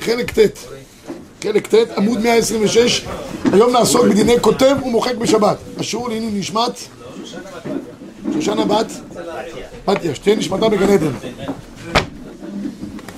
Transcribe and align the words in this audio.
חלק 0.00 0.38
ט', 0.38 0.58
חלק 1.42 1.74
ט', 1.74 1.90
עמוד 1.96 2.20
126, 2.20 3.04
היום 3.52 3.72
נעסוק 3.72 4.06
בדיני 4.06 4.34
כותב 4.40 4.76
ומוחק 4.86 5.14
בשבת. 5.14 5.56
אשור 5.80 6.08
לעניין 6.08 6.38
נשמת 6.38 6.80
שושנה 8.34 8.64
בת 8.64 8.92
בתיה, 9.88 10.14
שתהיה 10.14 10.36
נשמתה 10.36 10.68
בגן 10.68 10.88
עדן. 10.88 11.12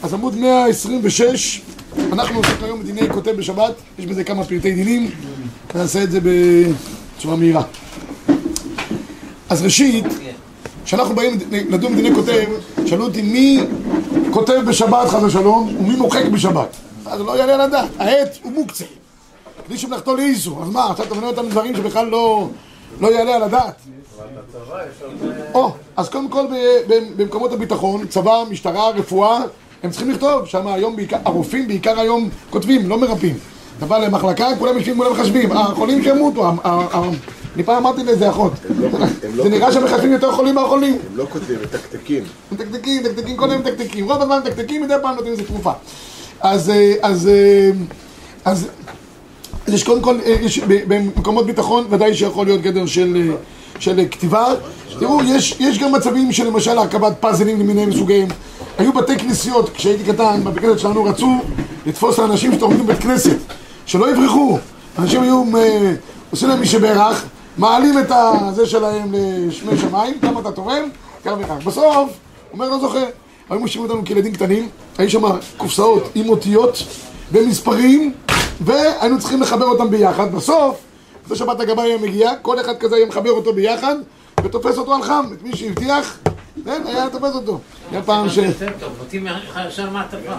אז 0.03 0.15
עמוד 0.15 0.37
126, 0.37 1.61
אנחנו 2.13 2.39
עושים 2.39 2.55
היום 2.63 2.83
בדיני 2.83 3.11
כותב 3.11 3.31
בשבת, 3.31 3.75
יש 3.99 4.07
בזה 4.07 4.25
כמה 4.25 4.45
פרטי 4.45 4.73
דינים, 4.73 5.11
נעשה 5.75 6.03
את 6.03 6.11
זה 6.11 6.19
בצורה 6.23 7.37
מהירה. 7.37 7.63
אז 9.49 9.63
ראשית, 9.63 10.05
כשאנחנו 10.85 11.15
באים 11.15 11.39
לדון 11.71 11.93
בדיני 11.93 12.15
כותב, 12.15 12.45
שאלו 12.87 13.05
אותי 13.05 13.23
מי 13.23 13.61
כותב 14.33 14.61
בשבת 14.69 15.09
חס 15.09 15.23
ושלום 15.23 15.77
ומי 15.79 15.97
מוחק 15.97 16.25
בשבת. 16.25 16.77
אז 17.07 17.21
לא 17.21 17.37
יעלה 17.37 17.55
על 17.55 17.61
הדעת, 17.61 17.89
העט 17.99 18.39
הוא 18.43 18.53
מוקצה. 18.53 18.85
כדי 19.67 19.79
שמלאכתו 19.79 20.17
לאיסו, 20.17 20.63
אז 20.63 20.69
מה, 20.69 20.91
עכשיו 20.91 21.07
אתה 21.07 21.15
מנהל 21.15 21.29
אותנו 21.29 21.49
דברים 21.49 21.77
שבכלל 21.77 22.07
לא, 22.07 22.49
לא 23.01 23.09
יעלה 23.09 23.35
על 23.35 23.43
הדעת. 23.43 23.75
או, 25.55 25.73
אז 25.97 26.09
קודם 26.09 26.29
כל 26.29 26.47
במקומות 27.17 27.53
הביטחון, 27.53 28.07
צבא, 28.07 28.45
משטרה, 28.51 28.91
רפואה, 28.91 29.39
הם 29.83 29.91
צריכים 29.91 30.11
לכתוב, 30.11 30.47
שם 30.47 30.67
היום 30.67 30.97
בעיקר, 30.97 31.17
הרופאים 31.25 31.69
בעיקר 31.69 32.01
היום 32.01 32.29
כותבים, 32.51 32.89
לא 32.89 32.99
מרפאים. 32.99 33.39
אתה 33.79 33.87
בא 33.87 33.99
למחלקה, 33.99 34.47
כולם 34.59 34.77
יושבים, 34.77 34.97
כולם 34.97 35.13
מחשבים, 35.13 35.53
החולים 35.53 36.03
שימותו, 36.03 36.51
אני 37.55 37.63
פעם 37.63 37.77
אמרתי 37.77 38.05
לאיזה 38.05 38.31
אחות, 38.31 38.53
זה 39.43 39.49
נראה 39.49 39.73
שהם 39.73 39.85
מחשבים 39.85 40.13
יותר 40.13 40.33
חולים 40.33 40.55
מהחולים. 40.55 40.99
הם 41.11 41.17
לא 41.17 41.27
כותבים, 41.31 41.57
הם 41.57 41.63
מתקתקים. 41.63 42.25
מתקתקים, 42.53 43.03
מתקתקים, 43.03 43.37
כל 43.37 43.51
היום 43.51 43.63
מתקתקים, 43.63 44.11
רוב 44.11 44.23
הזמן 44.23 44.39
מתקתקים, 44.47 44.83
מדי 44.83 44.95
פעם 45.03 45.15
נותנים 45.15 45.33
איזה 45.33 45.45
תרופה. 45.45 45.73
אז, 46.41 46.73
אז, 47.03 47.31
אז, 48.45 48.69
אז 49.67 49.75
יש 49.75 49.85
קודם 49.85 50.03
כל, 50.03 50.19
יש 50.25 50.59
במקומות 50.59 51.47
ביטחון 51.47 51.87
ודאי 51.91 52.15
שיכול 52.15 52.47
להיות 52.47 52.63
גדר 52.63 52.87
של, 52.87 53.33
של 53.79 54.05
כתיבה. 54.11 54.47
תראו, 54.99 55.23
יש, 55.23 55.57
יש 55.61 55.79
גם 55.79 55.93
מצבים 55.93 56.33
של 56.33 56.47
למשל 56.47 56.79
הרכבת 56.79 57.13
פאזלים 57.21 57.61
למיניהם 57.61 57.93
סוגיהם. 57.93 58.29
היו 58.79 58.93
בתי 58.93 59.17
כנסיות, 59.19 59.71
כשהייתי 59.75 60.13
קטן, 60.13 60.41
בבית 60.45 60.63
כנסת 60.63 60.79
שלנו 60.79 61.05
רצו 61.05 61.31
לתפוס 61.87 62.19
לאנשים 62.19 62.53
שתורמים 62.53 62.87
בית 62.87 62.99
כנסת, 62.99 63.37
שלא 63.87 64.11
יברחו. 64.11 64.59
אנשים 64.99 65.23
היו 65.23 65.45
עושים 66.31 66.49
להם 66.49 66.61
מי 66.61 66.67
שברך, 66.67 67.25
מעלים 67.57 67.99
את 67.99 68.07
הזה 68.11 68.67
שלהם 68.67 69.15
לשמי 69.49 69.79
שמיים, 69.79 70.21
כמה 70.21 70.41
אתה 70.41 70.53
תורם, 70.53 70.89
כך 71.25 71.33
וכך. 71.39 71.67
בסוף, 71.67 72.11
אומר 72.53 72.69
לא 72.69 72.79
זוכר, 72.79 73.05
היו 73.51 73.61
משאירים 73.61 73.91
אותנו 73.91 74.05
כילדים 74.05 74.33
קטנים, 74.33 74.69
היו 74.99 75.11
שם 75.11 75.23
קופסאות 75.57 76.03
עם 76.15 76.29
אותיות 76.29 76.79
ומספרים, 77.33 78.13
והיינו 78.61 79.19
צריכים 79.19 79.43
לחבר 79.43 79.65
אותם 79.65 79.91
ביחד. 79.91 80.35
בסוף, 80.35 80.81
אחרי 81.27 81.37
שבת 81.37 81.61
הגבאי 81.61 81.85
היה 81.85 81.99
מגיע, 81.99 82.37
כל 82.43 82.61
אחד 82.61 82.79
כזה 82.79 82.97
היה 82.97 83.07
מחבר 83.07 83.31
אותו 83.31 83.53
ביחד, 83.53 83.95
ותופס 84.45 84.79
אותו 84.79 84.95
על 84.95 85.03
חם, 85.03 85.27
את 85.33 85.43
מי 85.43 85.57
שהבטיח, 85.57 86.19
כן, 86.65 86.83
היה 86.87 87.11
תופס 87.11 87.35
אותו. 87.35 87.59
היה 87.91 88.03
פעם 88.03 88.29
ש... 88.29 88.39
אותי 89.01 89.21
ישר 89.69 89.91
מעטפה. 89.91 90.33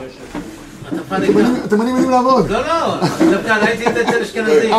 התימנים 1.63 1.95
יודעים 1.95 2.09
לעבוד. 2.09 2.49
לא, 2.49 2.67
לא, 2.67 2.95
דווקא 3.31 3.51
ראיתי 3.61 3.87
את 3.87 3.97
אצל 3.97 4.21
אשכנזים. 4.21 4.71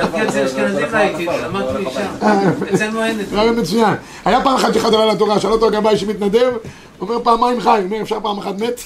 דווקא 0.00 0.28
אצל 0.28 0.44
אשכנזים 0.44 0.86
ראיתי, 0.92 1.26
למדתי 1.26 1.84
משם. 1.84 2.26
אצלנו 2.74 3.04
אין 3.04 3.20
את 3.20 3.28
זה. 3.28 3.36
רעיון 3.36 3.60
מצוין. 3.60 3.94
היה 4.24 4.44
פעם 4.44 4.54
אחת 4.54 4.74
שאחד 4.74 4.94
עלה 4.94 5.06
לתורה, 5.06 5.40
שאל 5.40 5.52
אותו 5.52 5.66
הגבאי 5.66 5.96
שמתנדב, 5.96 6.52
אומר 7.00 7.18
פעמיים 7.22 7.60
חי, 7.60 7.82
אומר 7.84 8.02
אפשר 8.02 8.18
פעם 8.22 8.38
אחת 8.38 8.54
מת? 8.60 8.80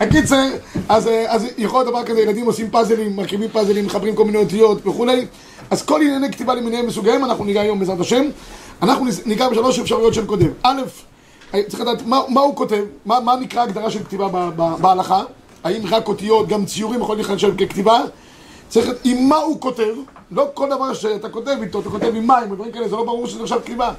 הקיצר, 0.00 0.46
אז 0.88 1.08
יכול 1.58 1.80
להיות 1.80 1.88
דבר 1.88 2.04
כזה, 2.04 2.20
ילדים 2.20 2.46
עושים 2.46 2.70
פאזלים, 2.70 3.16
מרכיבים 3.16 3.48
פאזלים, 3.52 3.86
מחברים 3.86 4.14
כל 4.16 4.24
מיני 4.24 4.38
אותיות 4.38 4.86
וכולי, 4.86 5.26
אז 5.70 5.82
כל 5.82 6.00
ענייני 6.02 6.32
כתיבה 6.32 6.54
למיניהם 6.54 6.86
מסוגיהם, 6.86 7.24
אנחנו 7.24 7.44
ניגע 7.44 7.60
היום 7.60 7.78
בעזרת 7.78 8.00
השם. 8.00 8.22
אנחנו 8.82 9.06
ניגע 9.26 9.48
בשלוש 9.48 9.78
אפשרויות 9.78 10.14
של 10.14 10.26
קודם. 10.26 10.48
א', 10.62 10.80
צריך 11.68 11.80
לדעת 11.80 12.06
מה, 12.06 12.20
מה 12.28 12.40
הוא 12.40 12.56
כותב, 12.56 12.84
מה, 13.06 13.20
מה 13.20 13.36
נקרא 13.36 13.62
הגדרה 13.62 13.90
של 13.90 14.04
כתיבה 14.04 14.28
ב, 14.28 14.50
ב, 14.56 14.74
בהלכה, 14.80 15.22
האם 15.64 15.82
רק 15.90 16.08
אותיות, 16.08 16.48
גם 16.48 16.64
ציורים 16.66 17.00
יכולים 17.00 17.24
להיחשב 17.26 17.56
ככתיבה, 17.56 18.00
צריך 18.68 18.88
לדעת 18.88 19.00
עם 19.04 19.28
מה 19.28 19.36
הוא 19.36 19.60
כותב, 19.60 19.94
לא 20.30 20.48
כל 20.54 20.68
דבר 20.70 20.94
שאתה 20.94 21.28
כותב 21.28 21.56
איתו, 21.62 21.80
אתה 21.80 21.90
כותב 21.90 22.12
עם 22.14 22.26
מים, 22.26 22.52
ודברים 22.52 22.72
כאלה, 22.72 22.88
זה 22.88 22.96
לא 22.96 23.04
ברור 23.04 23.26
שזה 23.26 23.42
עכשיו 23.42 23.60
כתיבה, 23.64 23.92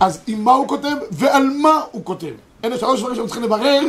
אז 0.00 0.20
עם 0.26 0.44
מה 0.44 0.52
הוא 0.52 0.68
כותב 0.68 0.96
ועל 1.10 1.50
מה 1.62 1.80
הוא 1.92 2.04
כותב. 2.04 2.32
אלה 2.64 2.78
שלוש 2.78 3.00
דברים 3.00 3.14
שאנחנו 3.14 3.28
צריכים 3.28 3.44
לברר 3.44 3.80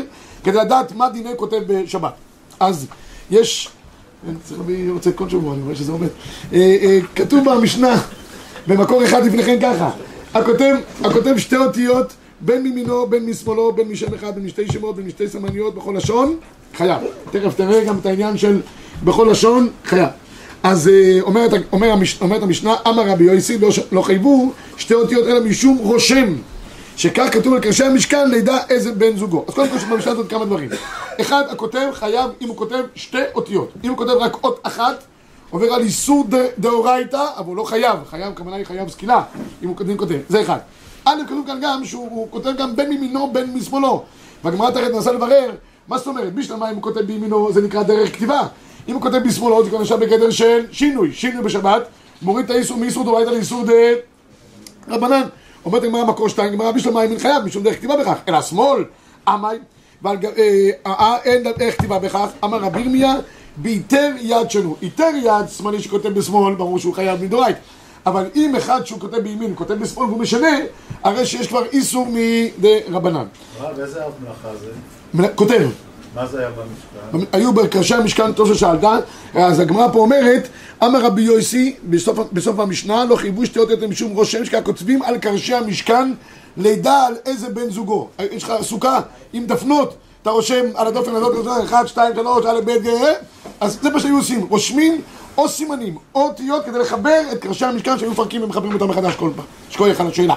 כדי 0.44 0.58
לדעת 0.58 0.92
מה 0.92 1.10
דיני 1.10 1.30
כותב 1.38 1.60
בשבת. 1.68 2.14
אז 2.60 2.88
יש, 3.32 3.70
צריך 4.44 4.60
להביא 4.60 4.92
רוצה 4.92 5.12
כל 5.12 5.30
שבוע, 5.30 5.54
אני 5.54 5.64
רואה 5.64 5.76
שזה 5.76 5.92
עומד, 5.92 6.08
אה, 6.54 6.78
אה, 6.82 7.00
כתוב 7.16 7.50
במשנה, 7.50 8.02
במקור 8.68 9.04
אחד 9.04 9.26
לפניכם 9.26 9.58
ככה, 9.62 9.90
הכותב, 10.34 10.76
הכותב 11.04 11.38
שתי 11.38 11.58
אותיות 11.58 12.14
בין 12.42 12.64
מימינו, 12.64 13.08
בין 13.08 13.26
משמאלו, 13.26 13.72
בין 13.72 13.88
משם 13.88 14.14
אחד, 14.14 14.36
בין 14.36 14.46
משתי 14.46 14.68
שמות, 14.72 14.96
בין 14.96 15.06
משתי 15.06 15.28
סמניות, 15.28 15.76
בכל 15.76 15.94
לשון, 15.98 16.38
חייב. 16.76 17.02
תכף 17.32 17.54
תראה 17.56 17.84
גם 17.84 17.98
את 17.98 18.06
העניין 18.06 18.38
של 18.38 18.62
בכל 19.04 19.28
לשון, 19.32 19.70
חייב. 19.86 20.10
אז 20.64 20.90
אומרת, 21.22 21.52
אומר, 21.72 21.94
אומרת 22.22 22.44
המשנה, 22.44 22.76
אמר 22.88 23.08
רבי 23.08 23.24
יויסי, 23.24 23.58
לא, 23.58 23.70
לא 23.92 24.02
חייבו 24.02 24.52
שתי 24.78 24.94
אותיות 24.94 25.28
אלא 25.28 25.40
משום 25.40 25.78
רושם, 25.78 26.36
שכך 26.98 27.28
כתוב 27.32 27.54
על 27.54 27.60
קרשי 27.60 27.84
המשכן, 27.84 28.30
לידע 28.30 28.58
איזה 28.70 28.92
בן 28.92 29.18
זוגו. 29.18 29.46
אז 29.48 29.54
קודם 29.54 29.70
כל 29.70 29.78
במשנה 29.78 30.12
הזאת 30.12 30.30
כמה 30.30 30.46
דברים. 30.46 30.70
אחד, 31.22 31.44
הכותב 31.50 31.90
חייב 31.94 32.32
אם 32.42 32.48
הוא 32.48 32.58
כותב 32.58 32.84
שתי 32.96 33.18
אותיות. 33.36 33.72
אם 33.84 33.90
הוא 33.90 33.98
כותב 33.98 34.12
רק 34.12 34.44
אות 34.44 34.60
אחת, 34.64 35.04
עובר 35.50 35.74
על 35.74 35.82
איסור 35.82 36.28
דאורייתא, 36.60 37.26
אבל 37.38 37.48
הוא 37.48 37.56
לא 37.56 37.64
חייב. 37.64 38.00
חייב, 38.10 38.34
כמובן 38.36 38.54
היא 38.54 38.66
חייב 38.66 38.90
סקילה, 38.90 39.24
אם 39.64 39.68
הוא 39.68 39.76
כותב. 39.98 40.20
זה 40.30 40.42
אחד. 40.42 40.58
א', 41.08 41.24
כתוב 41.26 41.48
כאן 41.48 41.60
גם 41.62 41.86
שהוא 41.86 42.28
כותב 42.30 42.52
גם 42.58 42.76
בין 42.76 42.90
מימינו 42.90 43.34
בין 43.34 43.54
משמאלו. 43.54 44.04
והגמרא 44.44 44.72
תכף 44.72 44.88
ננסה 44.94 45.12
לברר, 45.12 45.52
מה 45.88 45.98
זאת 45.98 46.08
אומרת? 46.08 46.34
בשלמה 46.34 46.70
אם 46.70 46.76
הוא 46.76 46.84
כותב 46.84 47.02
בימינו 47.02 47.52
זה 47.52 47.62
נקרא 47.62 47.84
דרך 47.84 48.14
כתיבה. 48.14 48.42
אם 48.88 48.94
הוא 48.94 49.02
כותב 49.02 49.18
בשמאלו 49.18 49.64
זה 49.64 49.70
כבר 49.70 49.82
נחשב 49.82 49.96
בגדר 49.96 50.30
של 50.30 50.66
שינוי, 50.72 51.14
שינוי 51.14 51.44
בשבת, 51.44 51.88
מוריד 52.22 52.46
את 52.46 52.52
האיסור 52.52 52.78
מאיסור 52.78 53.04
דורייתא 53.04 53.30
לאיסור 53.30 53.64
דה 53.66 53.74
רבנן. 54.88 55.24
אומרת 55.66 55.84
הגמרא 55.84 56.06
מקור 56.06 56.30
שתיים, 56.30 56.54
גמרא 56.54 56.72
בשלמה 56.72 57.04
אם 57.04 57.12
אין 57.12 57.20
חייב, 57.20 57.44
משום 57.46 57.64
דרך 57.64 57.76
כתיבה 57.76 57.98
בכך, 57.98 58.18
אלא 58.28 58.42
שמאל, 58.42 58.84
עמי, 59.28 59.48
ואין 60.02 61.44
דרך 61.58 61.78
כתיבה 61.78 62.00
בכך, 62.00 62.28
אמר 62.44 62.58
רבי 62.58 62.82
ירמיה, 62.82 63.14
בהיתר 63.58 64.12
יד 64.20 64.52
שלו. 64.52 64.76
היתר 64.82 65.10
יד, 65.24 65.50
שמאלי 65.58 65.82
שכותב 65.82 66.10
בשמאל, 66.10 66.56
ברור 66.56 66.80
שהוא 66.80 66.94
חייב 66.94 67.24
מדורייתא. 67.24 67.60
אבל 68.08 68.26
אם 68.36 68.56
אחד 68.56 68.86
שהוא 68.86 69.00
כותב 69.00 69.18
בימין, 69.18 69.52
כותב 69.56 69.74
בשמאל 69.74 70.06
והוא 70.06 70.20
משנה, 70.20 70.58
הרי 71.04 71.26
שיש 71.26 71.48
כבר 71.48 71.66
איסור 71.66 72.08
מדי 72.10 72.80
רבנן. 72.92 73.26
באיזה 73.76 74.06
אב 74.06 74.12
מלאכה 74.24 74.50
זה? 74.62 75.28
כותב. 75.36 75.70
מה 76.16 76.28
זה 76.28 76.40
היה 76.40 76.50
במשכן? 76.50 77.28
היו 77.34 77.54
בקרשי 77.54 77.96
המשכן, 77.96 78.34
טוב 78.34 78.54
ששאלת, 78.54 78.84
אז 79.34 79.60
הגמרא 79.60 79.88
פה 79.94 80.00
אומרת, 80.00 80.48
אמר 80.84 81.02
רבי 81.06 81.22
יויסי, 81.22 81.76
בסוף, 81.90 82.20
בסוף 82.34 82.60
המשנה, 82.60 83.06
לא 83.06 83.16
חייבו 83.16 83.46
שתי 83.46 83.60
אותיות 83.60 83.84
משום 83.84 84.12
רושם, 84.12 84.46
שכך 84.46 84.60
כותבים 84.64 85.02
על 85.02 85.18
קרשי 85.18 85.54
המשכן, 85.54 86.14
לידע 86.58 86.94
על 86.94 87.16
איזה 87.26 87.50
בן 87.50 87.70
זוגו. 87.70 88.08
יש 88.32 88.44
לך 88.44 88.54
סוכה 88.62 89.00
עם 89.34 89.46
דפנות, 89.46 89.96
אתה 90.22 90.30
רושם 90.30 90.66
על 90.76 90.88
הדופן 90.88 91.16
הזאת, 91.16 91.48
אחד, 91.64 91.86
שתיים, 91.88 92.16
שלוש, 92.16 92.46
א', 92.46 92.62
ב', 92.66 92.88
ג', 92.88 92.90
אז 93.60 93.80
זה 93.82 93.90
מה 93.90 94.00
שהיו 94.00 94.18
עושים, 94.18 94.48
רושמים 94.50 95.02
או 95.38 95.50
סימנים, 95.50 95.98
או 96.16 96.22
אותיות 96.22 96.66
כדי 96.66 96.80
לחבר 96.80 97.22
את 97.32 97.42
קרשי 97.42 97.66
המשכן 97.66 98.00
שהיו 98.00 98.12
מפרקים 98.12 98.44
ומחברים 98.44 98.74
אותם 98.74 98.90
מחדש 98.90 99.16
כל 99.16 99.32
פעם. 99.36 99.46
שכל 99.70 99.92
אחד 99.92 100.06
השאלה. 100.06 100.36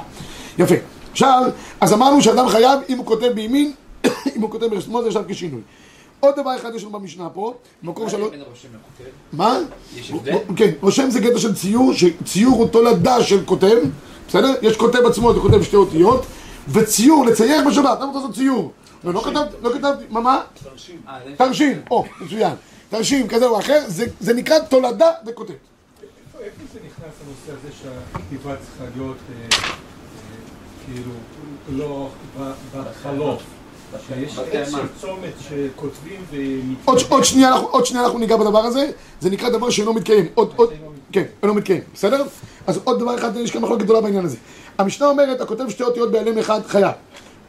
יפה. 0.58 0.74
עכשיו, 1.12 1.42
אז 1.80 1.92
אמרנו 1.92 2.22
שאדם 2.22 2.48
חייב 2.48 2.80
אם 2.88 2.98
הוא 2.98 3.06
כותב 3.06 3.28
בימין, 3.34 3.72
אם 4.36 4.40
הוא 4.40 4.50
כותב 4.50 4.66
בשמאל 4.66 5.02
זה 5.02 5.08
נחשב 5.08 5.32
כשינוי. 5.32 5.60
עוד 6.20 6.34
דבר 6.36 6.56
אחד 6.56 6.74
יש 6.74 6.82
לנו 6.82 6.92
במשנה 6.92 7.28
פה, 7.28 7.54
במקור 7.82 8.08
שלו... 8.08 8.30
מה? 9.32 9.58
יש 9.96 10.10
הבדל? 10.10 10.36
כן, 10.56 10.70
רושם 10.82 11.10
זה 11.10 11.20
קטע 11.20 11.38
של 11.38 11.54
ציור, 11.54 11.92
שציור 11.92 12.56
הוא 12.56 12.68
תולדה 12.68 13.22
של 13.22 13.44
כותב, 13.44 13.76
בסדר? 14.28 14.54
יש 14.62 14.76
כותב 14.76 14.98
עצמו, 15.06 15.34
זה 15.34 15.40
כותב 15.40 15.62
שתי 15.62 15.76
אותיות, 15.76 16.26
וציור, 16.68 17.26
לצייר 17.26 17.68
בשבת, 17.68 17.98
למה 18.00 18.10
אתה 18.10 18.18
עושה 18.18 18.32
ציור? 18.32 18.72
לא, 19.04 19.14
לא 19.14 19.20
כתבתי, 19.20 19.56
לא 19.62 19.70
כתבתי, 19.74 20.04
מה 20.10 20.20
מה? 20.20 20.40
תרשים, 21.36 21.80
או, 21.90 22.04
מצוין. 22.20 22.52
תרשים 22.90 23.28
כזה 23.28 23.46
או 23.46 23.58
אחר, 23.58 23.80
זה, 23.86 24.06
זה 24.20 24.34
נקרא 24.34 24.58
תולדה 24.58 25.10
וכותב. 25.26 25.52
איפה 26.40 26.62
זה 26.72 26.78
נכנס 26.86 27.14
הנושא 27.26 27.60
הזה 27.60 27.74
שהכתיבה 27.82 28.56
צריכה 28.56 28.84
להיות 28.96 29.16
אה, 29.30 29.44
אה, 29.52 29.66
כאילו 30.86 31.12
לא 31.68 32.08
בחלוף? 32.76 33.42
שיש 34.06 34.38
איזשהו 34.38 34.80
צומת 35.00 35.32
שכותבים 35.48 36.24
עוד, 36.84 36.98
עוד, 37.08 37.24
שנייה, 37.24 37.48
אנחנו, 37.48 37.66
עוד 37.66 37.86
שנייה 37.86 38.04
אנחנו 38.04 38.18
ניגע 38.18 38.36
בדבר 38.36 38.58
הזה, 38.58 38.90
זה 39.20 39.30
נקרא 39.30 39.48
דבר 39.48 39.70
שאינו 39.70 39.92
מתקיים. 39.92 40.26
עוד, 40.34 40.52
עוד, 40.56 40.72
כן, 41.12 41.24
אינו 41.42 41.54
מתקיים, 41.54 41.80
בסדר? 41.94 42.24
אז 42.66 42.80
עוד 42.84 43.00
דבר 43.00 43.18
אחד, 43.18 43.36
יש 43.36 43.50
כאן 43.50 43.62
מחלוקת 43.62 43.84
גדולה 43.84 44.00
בעניין 44.00 44.24
הזה. 44.24 44.36
המשנה 44.78 45.06
אומרת, 45.06 45.40
הכותב 45.40 45.68
שתי 45.68 45.82
אותיות 45.82 46.12
בהלם 46.12 46.38
אחד 46.38 46.60
חייב. 46.66 46.92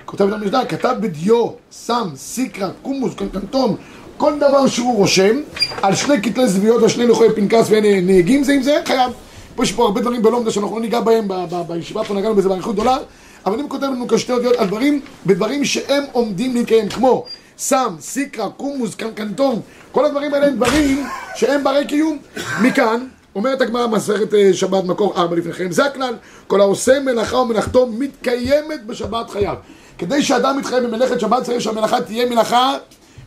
כותב 0.05 0.27
את 0.27 0.33
המשנה, 0.33 0.65
כתב 0.65 0.95
בדיו, 0.99 1.47
סם, 1.71 2.09
סיקרא, 2.15 2.69
קומוס, 2.81 3.13
קנטום, 3.15 3.77
כל 4.21 4.33
דבר 4.37 4.67
שהוא 4.67 4.95
רושם, 4.95 5.35
על 5.81 5.95
שני 5.95 6.21
קטלי 6.21 6.47
זוויות, 6.47 6.83
על 6.83 6.89
שני 6.89 7.07
לוחי 7.07 7.25
פנקס 7.35 7.67
ונהגים 7.69 8.43
זה 8.43 8.53
עם 8.53 8.63
זה, 8.63 8.81
חייב. 8.85 9.11
פה 9.55 9.63
יש 9.63 9.71
פה 9.71 9.83
הרבה 9.83 10.01
דברים 10.01 10.21
בלומדה 10.21 10.51
שאנחנו 10.51 10.75
לא 10.75 10.81
ניגע 10.81 10.99
בהם 10.99 11.27
בישיבה 11.67 12.03
פה, 12.03 12.13
נגענו 12.13 12.35
בזה 12.35 12.49
באריכות 12.49 12.75
גדולה, 12.75 12.97
אבל 13.45 13.59
אם 13.59 13.67
כותב 13.67 13.83
לנו 13.83 14.07
כשתי 14.07 14.31
אותיות 14.31 14.55
על 14.55 14.67
דברים, 14.67 15.01
בדברים 15.25 15.65
שהם 15.65 16.03
עומדים 16.11 16.55
להתקיים, 16.55 16.89
כמו 16.89 17.25
סם, 17.57 17.95
סיקרא, 17.99 18.49
קומוס, 18.57 18.95
קנקנטום, 18.95 19.61
כל 19.91 20.05
הדברים 20.05 20.33
האלה 20.33 20.47
הם 20.47 20.55
דברים 20.55 21.05
שהם 21.35 21.63
ברי 21.63 21.85
קיום. 21.87 22.17
מכאן, 22.61 23.05
אומרת 23.35 23.61
הגמרא 23.61 23.87
מסכת 23.87 24.33
אה, 24.33 24.53
שבת 24.53 24.83
מקור 24.83 25.13
ארבע 25.17 25.35
לפניכם, 25.35 25.71
זה 25.71 25.85
הכלל, 25.85 26.13
כל 26.47 26.61
העושה 26.61 26.99
מלאכה 26.99 27.37
ומלאכתו 27.37 27.87
מתקיימת 27.87 28.85
בשבת 28.85 29.29
חייו. 29.29 29.55
כדי 29.97 30.23
שאדם 30.23 30.59
יתחייב 30.59 30.83
במלאכת 30.83 31.19
שבת 31.19 31.43
צריך 31.43 31.61
שהמלאכה 31.61 32.01
תהיה 32.01 32.25
מלאכה 32.25 32.77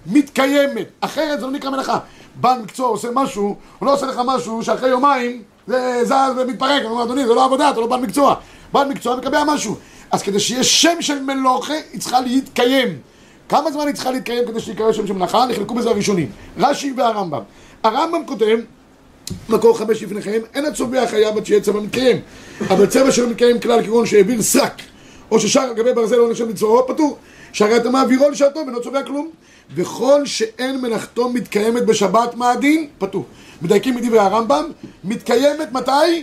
מתקיימת, 0.06 0.86
אחרת 1.00 1.40
זה 1.40 1.46
לא 1.46 1.52
נקרא 1.52 1.70
מלאכה. 1.70 1.98
בעל 2.40 2.62
מקצוע 2.62 2.88
עושה 2.88 3.08
משהו, 3.12 3.56
הוא 3.78 3.86
לא 3.86 3.94
עושה 3.94 4.06
לך 4.06 4.20
משהו 4.26 4.62
שאחרי 4.62 4.88
יומיים 4.88 5.42
זה 5.66 6.00
זז 6.04 6.38
ומתפרק, 6.38 6.82
הוא 6.82 6.90
אומר 6.90 7.02
אדוני 7.02 7.26
זה 7.26 7.34
לא 7.34 7.44
עבודה, 7.44 7.70
אתה 7.70 7.80
לא 7.80 7.86
בעל 7.86 8.00
מקצוע. 8.00 8.34
בעל 8.72 8.88
מקצוע 8.88 9.16
מקבע 9.16 9.44
משהו. 9.46 9.76
אז 10.10 10.22
כדי 10.22 10.40
שיהיה 10.40 10.64
שם 10.64 10.96
של 11.00 11.22
מלוכה, 11.22 11.74
היא 11.92 12.00
צריכה 12.00 12.20
להתקיים. 12.20 12.88
כמה 13.48 13.72
זמן 13.72 13.86
היא 13.86 13.94
צריכה 13.94 14.10
להתקיים 14.10 14.46
כדי 14.46 14.60
שיקרא 14.60 14.92
שם 14.92 15.06
של 15.06 15.12
מלאכה? 15.12 15.46
נחלקו 15.46 15.74
בזה 15.74 15.90
הראשונים, 15.90 16.30
רש"י 16.58 16.92
והרמב"ם. 16.96 17.40
הרמב"ם 17.82 18.26
כותב, 18.26 18.58
מקור 19.48 19.78
חמש 19.78 20.02
לפניכם, 20.02 20.40
אין 20.54 20.66
הצובע 20.66 21.06
חייב 21.06 21.36
עד 21.36 21.46
שיהיה 21.46 21.60
צבע 21.60 21.80
מתקיים. 21.80 22.20
אבל 22.70 22.86
צבע 22.86 23.10
שלא 23.12 23.28
מתקיים 23.28 23.60
כלל 23.60 23.82
כגון 23.82 24.06
שהעביר 24.06 24.42
שק, 24.42 24.72
או 25.30 25.40
ששר 25.40 25.60
על 25.60 25.74
גבי 25.74 25.92
ברזל 25.92 26.16
לא 26.16 26.30
נחשב 26.30 26.48
לצבעו, 26.48 26.86
פטור. 26.86 27.18
שהרי 27.54 27.76
אתה 27.76 27.90
מעבירו 27.90 28.30
לשעתו 28.30 28.58
ואינו 28.58 28.82
צובע 28.82 29.02
כלום. 29.02 29.30
וכל 29.74 30.26
שאין 30.26 30.80
מלאכתו 30.80 31.28
מתקיימת 31.28 31.86
בשבת, 31.86 32.34
מה 32.34 32.50
הדין? 32.50 32.88
פטור. 32.98 33.24
מדייקים 33.62 33.94
מדברי 33.94 34.18
הרמב"ם, 34.18 34.64
מתקיימת 35.04 35.72
מתי? 35.72 36.22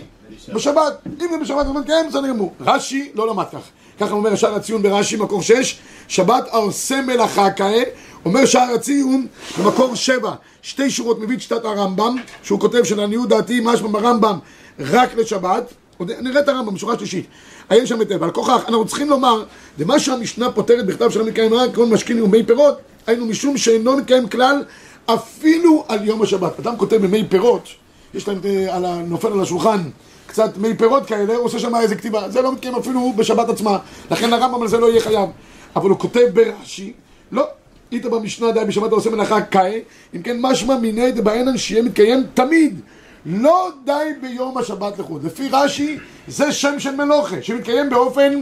בשבת. 0.54 0.98
אם 1.06 1.26
זה 1.30 1.38
בשבת 1.40 1.66
זה 1.66 1.72
מתקיים, 1.72 2.08
בסדר 2.08 2.28
גמור. 2.28 2.54
רש"י 2.60 3.10
לא 3.14 3.28
למד 3.28 3.44
כך. 3.52 3.60
ככה 4.00 4.12
אומר 4.14 4.34
שער 4.34 4.54
הציון 4.54 4.82
ברש"י, 4.82 5.16
מקור 5.16 5.42
6, 5.42 5.78
שבת 6.08 6.48
עושה 6.48 7.00
מלאכה 7.00 7.50
כעת, 7.50 7.88
אומר 8.24 8.46
שער 8.46 8.74
הציון 8.74 9.26
במקור 9.58 9.94
7, 9.94 10.34
שתי 10.62 10.90
שורות 10.90 11.20
מביא 11.20 11.36
את 11.36 11.40
שיטת 11.40 11.64
הרמב"ם, 11.64 12.16
שהוא 12.42 12.60
כותב 12.60 12.84
שלעניות 12.84 13.28
דעתי 13.28 13.60
משמע 13.64 13.88
ברמב"ם 13.88 14.38
רק 14.78 15.14
לשבת, 15.14 15.74
נראה 16.00 16.40
את 16.40 16.48
הרמב"ם, 16.48 16.76
שורה 16.76 16.98
שלישית, 16.98 17.26
עיין 17.68 17.86
שם 17.86 18.00
היטב, 18.00 18.22
על 18.22 18.30
כוכך, 18.30 18.62
אנחנו 18.64 18.86
צריכים 18.86 19.10
לומר, 19.10 19.44
למה 19.78 19.98
שהמשנה 19.98 20.50
פותרת 20.50 20.86
בכתב 20.86 21.10
שלא 21.10 21.26
מתקיים 21.26 21.54
רק 21.54 21.74
כל 21.74 21.86
משכין 21.86 22.22
ומי 22.22 22.42
פירות, 22.42 22.78
היינו 23.06 23.26
משום 23.26 23.56
שאינו 23.56 23.96
מתקיים 23.96 24.28
כלל 24.28 24.64
אפילו 25.06 25.84
על 25.88 26.04
יום 26.04 26.22
השבת. 26.22 26.60
אדם 26.60 26.76
כותב 26.76 26.96
במי 26.96 27.24
פירות, 27.28 27.68
יש 28.14 28.28
להם 28.28 28.38
אה, 28.44 28.76
על 28.76 28.84
הנופל 28.84 29.32
על 29.32 29.40
השולחן 29.40 29.80
קצת 30.26 30.56
מי 30.56 30.76
פירות 30.76 31.06
כאלה, 31.06 31.34
הוא 31.34 31.44
עושה 31.44 31.58
שם 31.58 31.74
איזה 31.74 31.96
כתיבה, 31.96 32.30
זה 32.30 32.42
לא 32.42 32.52
מתקיים 32.52 32.74
אפילו 32.74 33.12
בשבת 33.16 33.48
עצמה, 33.48 33.78
לכן 34.10 34.32
הרמב"ם 34.32 34.62
על 34.62 34.68
זה 34.68 34.78
לא 34.78 34.90
יהיה 34.90 35.00
חייב. 35.00 35.28
אבל 35.76 35.90
הוא 35.90 35.98
כותב 35.98 36.26
ברש"י, 36.32 36.92
לא, 37.32 37.46
איתה 37.92 38.08
במשנה 38.08 38.52
די 38.52 38.64
בשבת 38.68 38.92
עושה 38.92 39.10
מלאכה 39.10 39.40
קאי, 39.40 39.80
אם 40.14 40.22
כן 40.22 40.36
משמע 40.40 40.76
מיני 40.76 41.12
דבעינן 41.12 41.58
שיהיה 41.58 41.82
מתקיים 41.82 42.24
תמיד. 42.34 42.80
לא 43.26 43.70
די 43.84 43.92
ביום 44.20 44.58
השבת 44.58 44.98
לחוד. 44.98 45.24
לפי 45.24 45.48
רש"י 45.52 45.98
זה 46.28 46.52
שם 46.52 46.74
של 46.78 46.96
מלוכה, 46.96 47.36
שמתקיים 47.42 47.90
באופן 47.90 48.40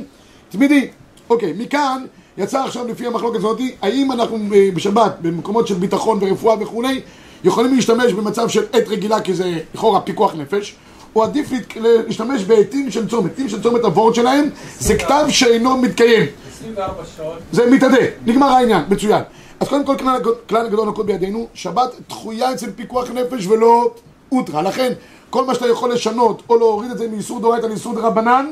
תמידי. 0.49 0.89
אוקיי, 1.31 1.53
מכאן 1.59 2.05
יצא 2.39 2.65
עכשיו 2.65 2.89
לפי 2.89 3.07
המחלוקת 3.07 3.39
הזאת, 3.39 3.61
האם 3.83 4.13
אנחנו 4.13 4.39
אה, 4.55 4.69
בשבת, 4.75 5.17
במקומות 5.23 5.67
של 5.67 5.75
ביטחון 5.75 6.19
ורפואה 6.21 6.57
וכולי, 6.61 7.01
יכולים 7.45 7.75
להשתמש 7.75 8.13
במצב 8.13 8.49
של 8.49 8.65
עת 8.73 8.89
רגילה, 8.89 9.21
כי 9.21 9.35
זה 9.35 9.59
לכאורה 9.75 10.01
פיקוח 10.01 10.35
נפש, 10.35 10.75
או 11.17 11.25
עדיף 11.25 11.51
להשתמש 11.77 12.45
בעטים 12.45 12.91
של 12.91 13.09
צומת. 13.09 13.33
עטים 13.33 13.49
של 13.49 13.63
צומת 13.63 13.85
הוורד 13.85 14.15
שלהם 14.15 14.49
זה 14.79 14.99
כתב 14.99 15.25
שאינו 15.29 15.77
מתקיים. 15.77 16.27
24 16.53 17.03
שעות. 17.17 17.39
זה 17.53 17.71
מתאדה, 17.71 17.97
נגמר 18.27 18.47
העניין, 18.47 18.83
מצוין. 18.89 19.23
אז 19.61 19.69
קודם 19.69 19.85
כל 19.85 19.97
כלל, 19.97 20.21
כלל 20.49 20.69
גדול 20.69 20.89
נקוד 20.89 21.07
בידינו, 21.07 21.47
שבת 21.55 21.91
דחויה 22.09 22.53
אצל 22.53 22.71
פיקוח 22.77 23.11
נפש 23.11 23.47
ולא 23.47 23.91
אוטרה. 24.33 24.63
לכן, 24.63 24.93
כל 25.31 25.45
מה 25.45 25.55
שאתה 25.55 25.69
יכול 25.69 25.93
לשנות 25.93 26.43
או 26.49 26.57
להוריד 26.57 26.91
את 26.91 26.99
זה 26.99 27.09
מאיסור 27.09 27.41
דורייתא 27.41 27.67
לאיסור 27.67 27.95
דרבנן, 27.95 28.47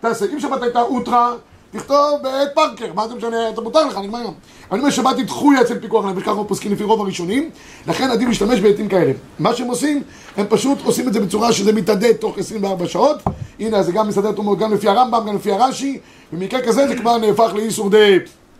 תעשה. 0.00 0.26
אם 0.32 0.40
שבת 0.40 0.62
הייתה 0.62 0.82
אוטרה, 0.82 1.32
תכתוב 1.70 2.22
בעת 2.22 2.48
פארקר, 2.54 2.92
מה 2.94 3.08
זה 3.08 3.14
משנה, 3.14 3.48
אתה 3.48 3.60
מותר 3.60 3.86
לך, 3.86 3.98
נגמר 3.98 4.18
היום. 4.18 4.34
אני 4.72 4.80
אומר 4.80 4.90
שבת 4.90 5.16
היא 5.16 5.24
דחויה 5.24 5.60
אצל 5.60 5.78
פיקוח 5.78 6.04
נפש, 6.04 6.22
ככה 6.22 6.44
פוסקים 6.44 6.72
לפי 6.72 6.84
רוב 6.84 7.00
הראשונים, 7.00 7.50
לכן 7.86 8.10
עדיף 8.10 8.28
להשתמש 8.28 8.60
בעטים 8.60 8.88
כאלה. 8.88 9.12
מה 9.38 9.54
שהם 9.54 9.66
עושים, 9.66 10.02
הם 10.36 10.46
פשוט 10.48 10.78
עושים 10.84 11.08
את 11.08 11.12
זה 11.12 11.20
בצורה 11.20 11.52
שזה 11.52 11.72
מתאדה 11.72 12.14
תוך 12.14 12.38
24 12.38 12.86
שעות. 12.86 13.22
הנה, 13.60 13.82
זה 13.82 13.92
גם 13.92 14.08
מסתדר 14.08 14.40
מאוד, 14.42 14.58
גם 14.58 14.72
לפי 14.72 14.88
הרמב"ם, 14.88 15.26
גם 15.28 15.36
לפי 15.36 15.52
הרש"י, 15.52 15.98
במקרה 16.32 16.60
כזה 16.60 16.88
זה 16.88 16.96
כבר 16.96 17.18
נהפך 17.18 17.50
לאיסור 17.54 17.90
דה 17.90 17.98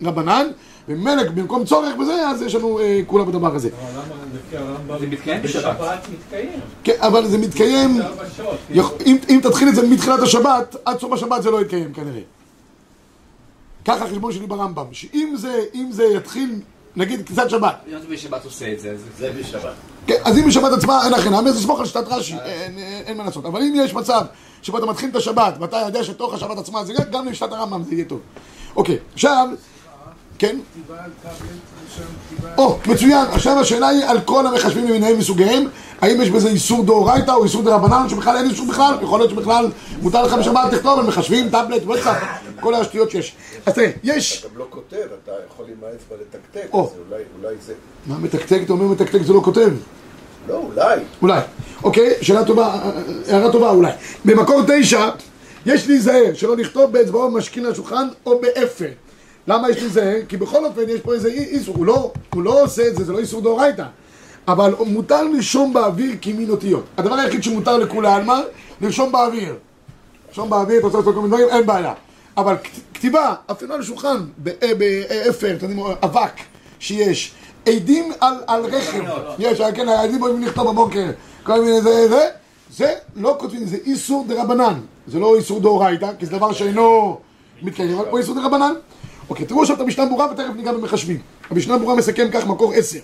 רבנן. 0.02 0.46
ומלך 0.88 1.30
במקום 1.32 1.64
צורך 1.64 1.94
בזה, 2.00 2.28
אז 2.28 2.42
יש 2.42 2.54
לנו 2.54 2.78
אה, 2.78 3.00
כולה 3.06 3.24
בדבר 3.24 3.54
הזה. 3.54 3.68
אבל 3.68 3.90
למה 4.02 4.14
לפי 4.34 4.56
הרמב"ם... 4.56 4.98
זה 5.00 5.06
מתקיים 5.06 5.42
בשבת. 5.42 5.76
בשבת 5.76 5.98
מתקיים. 6.12 6.60
כן, 6.84 6.92
אבל 6.98 7.26
זה 7.28 7.38
מתקיים, 7.38 7.90
24 8.00 8.24
שעות. 8.36 8.58
יכ- 8.70 8.92
אם, 9.06 9.16
אם 9.28 9.40
תתחיל 9.42 9.68
את 9.68 9.74
זה 9.74 9.88
מתחילת 9.88 10.20
השבת, 10.20 10.76
עד 10.84 10.98
סוף 11.00 11.12
השבת 11.12 11.42
זה 11.42 11.50
לא 11.50 11.60
יתקיים 11.60 11.92
כנראה. 11.92 12.20
ככה 13.84 14.04
החשבון 14.04 14.32
שלי 14.32 14.46
ברמב"ם, 14.46 14.84
שאם 14.92 15.34
זה, 15.36 15.60
אם 15.74 15.88
זה 15.92 16.04
יתחיל, 16.04 16.60
נגיד 16.96 17.26
כניסת 17.26 17.50
שבת, 17.50 17.74
אם 17.88 17.96
אתה 17.96 18.06
בשבת 18.10 18.44
עושה 18.44 18.72
את 18.72 18.80
זה, 18.80 18.90
אז 18.90 18.98
זה 19.18 19.32
בשבת. 19.40 19.72
כן, 20.06 20.14
אז 20.24 20.38
אם 20.38 20.46
בשבת 20.48 20.72
עצמה 20.72 21.02
אין 21.04 21.32
נמי, 21.34 21.50
אז 21.50 21.56
תסמוך 21.58 21.80
על 21.80 21.86
שיטת 21.86 22.04
רש"י, 22.08 22.34
אין 23.06 23.16
מה 23.16 23.24
לעשות. 23.24 23.46
אבל 23.46 23.60
אם 23.62 23.72
יש 23.76 23.94
מצב 23.94 24.24
שבו 24.62 24.78
אתה 24.78 24.86
מתחיל 24.86 25.10
את 25.10 25.16
השבת, 25.16 25.54
ואתה 25.60 25.76
יודע 25.86 26.04
שתוך 26.04 26.34
השבת 26.34 26.58
עצמה 26.58 26.84
זה 26.84 26.92
גם 27.12 27.28
לשיטת 27.28 27.52
הרמב"ם 27.52 27.82
זה 27.82 27.94
יהיה 27.94 28.04
טוב. 28.04 28.20
אוקיי, 28.76 28.98
עכשיו, 29.14 29.48
כן? 30.40 30.56
או, 32.58 32.78
מצוין, 32.86 33.26
עכשיו 33.32 33.58
השאלה 33.58 33.88
היא 33.88 34.04
על 34.04 34.20
כל 34.20 34.46
המחשבים 34.46 34.88
למיניהם 34.88 35.18
מסוגיהם, 35.18 35.68
האם 36.00 36.20
יש 36.20 36.30
בזה 36.30 36.48
איסור 36.48 36.84
דאורייתא 36.84 37.30
או 37.30 37.44
איסור 37.44 37.62
דרבנן, 37.62 38.08
שבכלל 38.08 38.36
אין 38.36 38.50
איסור 38.50 38.66
בכלל, 38.66 38.94
יכול 39.02 39.20
להיות 39.20 39.30
שבכלל 39.30 39.70
מותר 40.02 40.22
לך 40.22 40.32
בשבת 40.32 40.72
לכתוב 40.72 40.98
על 40.98 41.06
מחשבים, 41.06 41.48
טאבלט, 41.48 41.82
וואטסאפ, 41.84 42.16
כל 42.60 42.74
השטויות 42.74 43.10
שיש. 43.10 43.36
אז 43.66 43.74
תראה, 43.74 43.90
יש, 44.02 44.40
אתה 44.40 44.48
גם 44.48 44.58
לא 44.58 44.66
כותב, 44.70 44.96
אתה 45.24 45.32
יכול 45.46 45.66
עם 45.68 45.74
האצבע 45.84 46.16
לתקתק. 46.20 46.74
אז 46.74 46.88
אולי, 47.10 47.22
אולי 47.42 47.54
זה... 47.66 47.74
מה 48.06 48.18
מתקתק, 48.18 48.60
אתה 48.64 48.72
אומר 48.72 48.84
מתקתק 48.86 49.22
זה 49.22 49.32
לא 49.32 49.40
כותב. 49.44 49.70
לא, 50.48 50.56
אולי. 50.56 51.00
אולי. 51.22 51.40
אוקיי, 51.84 52.14
שאלה 52.20 52.44
טובה, 52.44 52.80
הערה 53.28 53.52
טובה 53.52 53.70
אולי. 53.70 53.92
במקור 54.24 54.62
תשע, 54.66 55.08
יש 55.66 55.88
להיזהר 55.88 56.34
שלא 56.34 56.56
לכתוב 56.56 56.92
באצבעו 56.92 57.30
במשקין 57.30 57.66
על 57.66 57.72
השולחן 57.72 58.08
או 58.26 58.40
באפר. 58.40 58.88
למה 59.46 59.70
יש 59.70 59.76
להיזהר? 59.76 60.16
כי 60.28 60.36
בכל 60.36 60.64
אופן 60.64 60.80
יש 60.88 61.00
פה 61.00 61.14
איזה 61.14 61.28
אי- 61.28 61.44
איסור, 61.44 61.76
הוא 61.76 61.86
לא, 61.86 62.12
הוא 62.34 62.42
לא 62.42 62.62
עושה 62.62 62.88
את 62.88 62.96
זה, 62.96 63.04
זה 63.04 63.12
לא 63.12 63.18
איסור 63.18 63.40
דאורייתא. 63.42 63.84
אבל 64.48 64.74
מותר 64.86 65.22
לרשום 65.22 65.72
באוויר 65.72 66.12
כמין 66.22 66.50
אותיות. 66.50 66.84
הדבר 66.98 67.14
היחיד 67.14 67.42
שמותר 67.42 67.76
לכולי 67.78 68.08
עלמא, 68.08 68.40
לרשום 68.80 69.12
באוויר. 69.12 69.54
לרשום 70.28 70.50
באוויר, 70.50 70.78
אתה 70.78 70.86
רוצה 70.86 70.98
לעשות 70.98 71.14
כל 71.14 71.20
מיני 71.20 71.28
דברים, 71.28 71.48
אין 71.48 71.66
בעיה. 71.66 71.92
אבל 72.36 72.56
כת- 72.64 72.70
כתיבה, 72.94 73.34
אפילו 73.50 73.74
על 73.74 73.80
השולחן, 73.80 74.16
בא- 74.38 74.50
באפר, 74.78 75.54
אתם 75.56 75.70
יודעים, 75.70 75.86
אבק 76.04 76.32
שיש, 76.78 77.32
אדים 77.68 78.12
על, 78.20 78.34
על 78.46 78.64
רכב, 78.64 79.02
יש, 79.38 79.60
כן, 79.74 79.88
הילדים 79.88 80.22
אוהבים 80.22 80.42
לכתוב 80.42 80.70
בבוקר, 80.70 81.06
כל 81.42 81.60
מיני 81.60 81.80
זה, 81.80 82.08
זה, 82.08 82.28
זה 82.76 82.94
לא 83.16 83.36
כותבים, 83.40 83.66
זה 83.66 83.76
איסור 83.86 84.24
דרבנן, 84.28 84.74
זה 85.06 85.18
לא 85.18 85.36
איסור 85.36 85.60
דאורייתא, 85.60 86.10
כי 86.18 86.26
זה 86.26 86.32
דבר 86.32 86.52
שאינו 86.52 87.18
מתקיים, 87.62 87.98
אבל 87.98 88.04
פה 88.10 88.18
איסור 88.18 88.34
דרבנן. 88.34 88.72
אוקיי, 89.30 89.46
תראו 89.46 89.62
עכשיו 89.62 89.76
את 89.76 89.80
המשנה 89.80 90.06
ברורה 90.06 90.26
ותכף 90.32 90.52
ניגע 90.56 90.72
במחשבים. 90.72 91.18
המשנה 91.50 91.78
ברורה 91.78 91.94
מסכם 91.94 92.28
כך 92.32 92.46
מקור 92.46 92.72
עשר. 92.72 92.98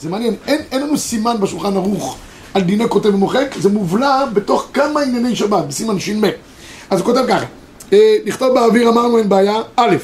זה 0.00 0.08
מעניין, 0.08 0.34
אין, 0.46 0.60
אין 0.72 0.82
לנו 0.82 0.98
סימן 0.98 1.40
בשולחן 1.40 1.76
ערוך 1.76 2.18
על 2.54 2.62
דיני 2.62 2.88
כותב 2.88 3.14
ומוחק, 3.14 3.54
זה 3.58 3.68
מובלע 3.68 4.26
בתוך 4.32 4.68
כמה 4.72 5.00
ענייני 5.00 5.36
שבת, 5.36 5.64
בסימן 5.64 6.00
ש"מ. 6.00 6.24
אז 6.90 7.00
הוא 7.00 7.06
כותב 7.06 7.24
ככה, 7.28 7.44
אה, 7.92 8.16
לכתוב 8.24 8.54
באוויר 8.54 8.88
אמרנו 8.88 9.18
אין 9.18 9.28
בעיה, 9.28 9.62
א', 9.76 9.96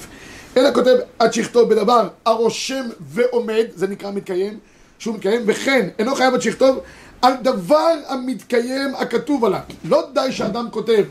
אלא 0.56 0.74
כותב 0.74 0.96
עד 1.18 1.32
שיכתוב 1.32 1.68
בדבר 1.68 2.08
הרושם 2.26 2.84
ועומד, 3.00 3.64
זה 3.74 3.86
נקרא 3.86 4.10
מתקיים, 4.10 4.58
שהוא 4.98 5.14
מתקיים, 5.14 5.42
וכן 5.46 5.88
אינו 5.98 6.14
חייב 6.14 6.34
עד 6.34 6.42
שיכתוב 6.42 6.78
על 7.22 7.32
דבר 7.42 7.92
המתקיים 8.08 8.94
הכתוב 8.98 9.44
עליו. 9.44 9.60
לא 9.84 10.02
די 10.14 10.32
שאדם 10.32 10.68
כותב 10.70 11.04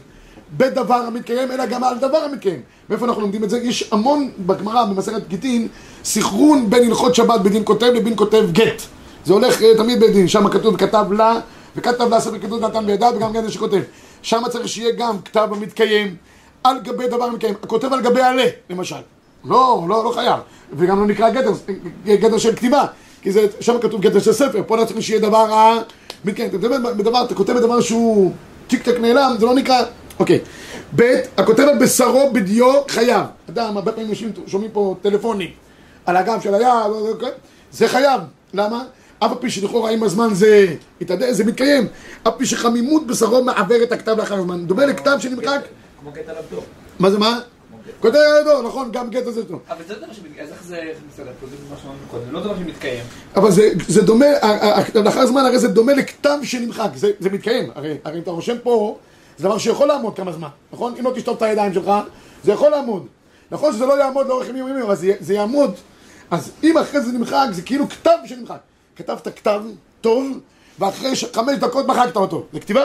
בדבר 0.57 0.93
המתקיים, 0.93 1.51
אלא 1.51 1.65
גם 1.65 1.83
על 1.83 1.97
דבר 1.97 2.17
המתקיים. 2.17 2.61
מאיפה 2.89 3.05
אנחנו 3.05 3.21
לומדים 3.21 3.43
את 3.43 3.49
זה? 3.49 3.57
יש 3.57 3.89
המון 3.91 4.31
בגמרא, 4.45 4.85
במסכת 4.85 5.27
גיטין, 5.27 5.67
סנכרון 6.03 6.69
בין 6.69 6.87
הלכות 6.87 7.15
שבת 7.15 7.41
בדין 7.41 7.61
כותב 7.65 7.85
לבין 7.85 8.13
כותב 8.15 8.45
גט. 8.51 8.81
זה 9.25 9.33
הולך 9.33 9.61
אה, 9.61 9.77
תמיד 9.77 9.99
בדין, 9.99 10.27
שם 10.27 10.49
כתוב 10.49 10.77
כתב 10.77 11.05
לה, 11.11 11.39
וכתב 11.75 12.09
לה 12.09 12.19
ספר 12.19 12.39
כתוב 12.39 12.65
נתן 12.65 12.85
בידיו, 12.85 13.13
וגם 13.15 13.33
זה 13.45 13.51
שכותב. 13.51 13.81
שם 14.21 14.41
צריך 14.49 14.67
שיהיה 14.67 14.91
גם 14.91 15.21
כתב 15.25 15.47
המתקיים 15.51 16.15
על 16.63 16.79
גבי 16.79 17.07
דבר 17.07 17.23
המתקיים. 17.23 17.53
הכותב 17.63 17.93
על 17.93 18.01
גבי 18.01 18.21
עלה, 18.21 18.45
למשל. 18.69 18.95
לא, 19.45 19.85
לא, 19.87 20.03
לא 20.05 20.11
חייב. 20.11 20.39
וגם 20.77 20.99
לא 20.99 21.05
נקרא 21.05 21.29
גדר, 21.29 21.51
גדר 22.05 22.37
של 22.37 22.55
כתיבה. 22.55 22.85
כי 23.21 23.31
זה, 23.31 23.47
שם 23.59 23.75
כתוב 23.81 24.01
גדר 24.01 24.19
של 24.19 24.33
ספר, 24.33 24.61
פה 24.67 24.77
לא 24.77 24.85
צריך 24.85 25.01
שיהיה 25.01 25.19
דבר 25.19 25.53
ה... 25.53 25.79
בדבר, 26.25 27.23
אתה 27.25 27.35
כותב 27.35 27.53
בדבר 27.53 27.81
שהוא 27.81 28.31
טיק 28.67 28.83
טק 28.83 28.99
נעלם, 28.99 29.35
זה 29.39 29.45
לא 29.45 29.55
נקרא... 29.55 29.81
אוקיי. 30.19 30.39
ב', 30.95 31.01
הכותב 31.37 31.63
על 31.63 31.79
בשרו 31.79 32.33
בדיו 32.33 32.81
חייב. 32.87 33.25
אדם, 33.49 33.77
הרבה 33.77 33.91
פעמים 33.91 34.09
יושבים, 34.09 34.31
שומעים 34.47 34.71
פה 34.71 34.95
טלפונים 35.01 35.49
על 36.05 36.17
הגב 36.17 36.41
של 36.41 36.53
היד, 36.53 36.67
זה 37.71 37.87
חייב. 37.87 38.21
למה? 38.53 38.83
אף 39.19 39.31
על 39.31 39.37
פי 39.37 39.49
שלכאורה 39.49 39.91
עם 39.91 40.03
הזמן 40.03 40.33
זה 40.33 40.75
יתעדה, 41.01 41.33
זה 41.33 41.43
מתקיים. 41.43 41.87
אף 42.27 42.33
פי 42.37 42.45
שחמימות 42.45 43.07
בשרו 43.07 43.43
מעוור 43.43 43.83
את 43.83 43.91
הכתב 43.91 44.17
לאחר 44.17 44.35
הזמן. 44.35 44.67
דומה 44.67 44.85
לכתב 44.85 45.17
שנמחק. 45.19 45.61
כמו 46.01 46.11
גט 46.11 46.29
על 46.29 46.35
עבדו. 46.37 46.61
מה 46.99 47.11
זה 47.11 47.19
מה? 47.19 47.39
כותב 47.99 48.17
ידו, 48.41 48.61
נכון, 48.61 48.91
גם 48.91 49.09
גט 49.09 49.27
הזה 49.27 49.45
טוב. 49.45 49.59
אבל 49.69 49.83
זה 49.87 49.93
דבר 49.93 50.13
שמתקיים, 50.13 50.43
אז 50.43 50.49
איך 50.51 50.63
זה 50.63 50.75
איך 50.75 50.97
מסתדר 51.09 51.31
פה? 51.39 51.47
זה 51.47 51.55
מה 51.69 51.75
שאמרנו 51.81 51.97
קודם, 52.11 52.31
לא 52.31 52.39
דבר 52.39 52.55
שמתקיים. 52.57 53.03
אבל 53.35 53.51
זה, 53.51 53.69
זה 53.87 54.01
דומה, 54.01 54.25
לאחר 54.95 55.25
זמן 55.25 55.45
הרי 55.45 55.59
זה 55.59 55.67
דומה 55.67 55.93
לכתב 55.93 56.37
שנמחק, 56.43 56.89
זה, 56.95 57.11
זה 57.19 57.29
מתקיים, 57.29 57.71
הרי 57.75 57.97
אם 58.15 58.21
אתה 58.21 58.31
רושם 58.31 58.55
פה, 58.63 58.97
זה 59.37 59.43
דבר 59.43 59.57
שיכול 59.57 59.87
לעמוד 59.87 60.15
כמה 60.15 60.31
זמן, 60.31 60.47
נכון? 60.73 60.93
אם 60.99 61.05
לא 61.05 61.11
תשטוף 61.15 61.37
את 61.37 61.41
הידיים 61.41 61.73
שלך, 61.73 61.91
זה 62.43 62.51
יכול 62.51 62.69
לעמוד. 62.69 63.07
נכון 63.51 63.73
שזה 63.73 63.85
לא 63.85 63.99
יעמוד 63.99 64.27
לאורך 64.27 64.49
ימים 64.49 64.67
ימים, 64.67 64.83
אבל 64.83 64.95
זה, 64.95 65.13
זה 65.19 65.33
יעמוד. 65.33 65.73
אז 66.31 66.51
אם 66.63 66.77
אחרי 66.77 67.01
זה 67.01 67.11
נמחק, 67.11 67.45
זה 67.51 67.61
כאילו 67.61 67.89
כתב 67.89 68.17
שנמחק. 68.25 68.57
כתבת 68.95 69.27
כתב 69.27 69.61
טוב, 70.01 70.25
ואחרי 70.79 71.15
ש- 71.15 71.25
חמש 71.33 71.57
דקות 71.57 71.87
מחקת 71.87 72.15
אותו. 72.15 72.43
זה 72.53 72.59
כתיבה? 72.59 72.81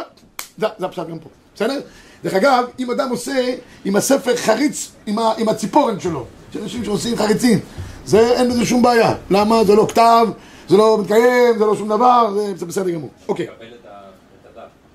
זה, 0.59 0.67
זה 0.79 0.87
הפשט 0.87 1.09
גם 1.09 1.19
פה, 1.19 1.29
בסדר? 1.55 1.81
דרך 2.25 2.35
אגב, 2.35 2.65
אם 2.79 2.91
אדם 2.91 3.11
עושה 3.11 3.55
עם 3.85 3.97
הספר 3.97 4.37
חריץ 4.37 4.91
עם, 5.07 5.19
ה, 5.19 5.33
עם 5.39 5.49
הציפורן 5.49 6.01
שלו, 6.01 6.25
יש 6.51 6.57
אנשים 6.57 6.85
שעושים 6.85 7.17
חריצים, 7.17 7.59
זה 8.07 8.21
אין 8.33 8.49
בזה 8.51 8.67
שום 8.67 8.83
בעיה. 8.83 9.15
למה? 9.31 9.65
זה 9.65 9.75
לא 9.75 9.87
כתב, 9.89 10.27
זה 10.69 10.77
לא 10.77 10.99
מתקיים, 11.01 11.59
זה 11.59 11.65
לא 11.67 11.77
שום 11.77 11.89
דבר, 11.89 12.31
זה, 12.35 12.53
זה 12.57 12.67
בסדר 12.67 12.91
גמור. 12.91 13.11
אוקיי. 13.29 13.47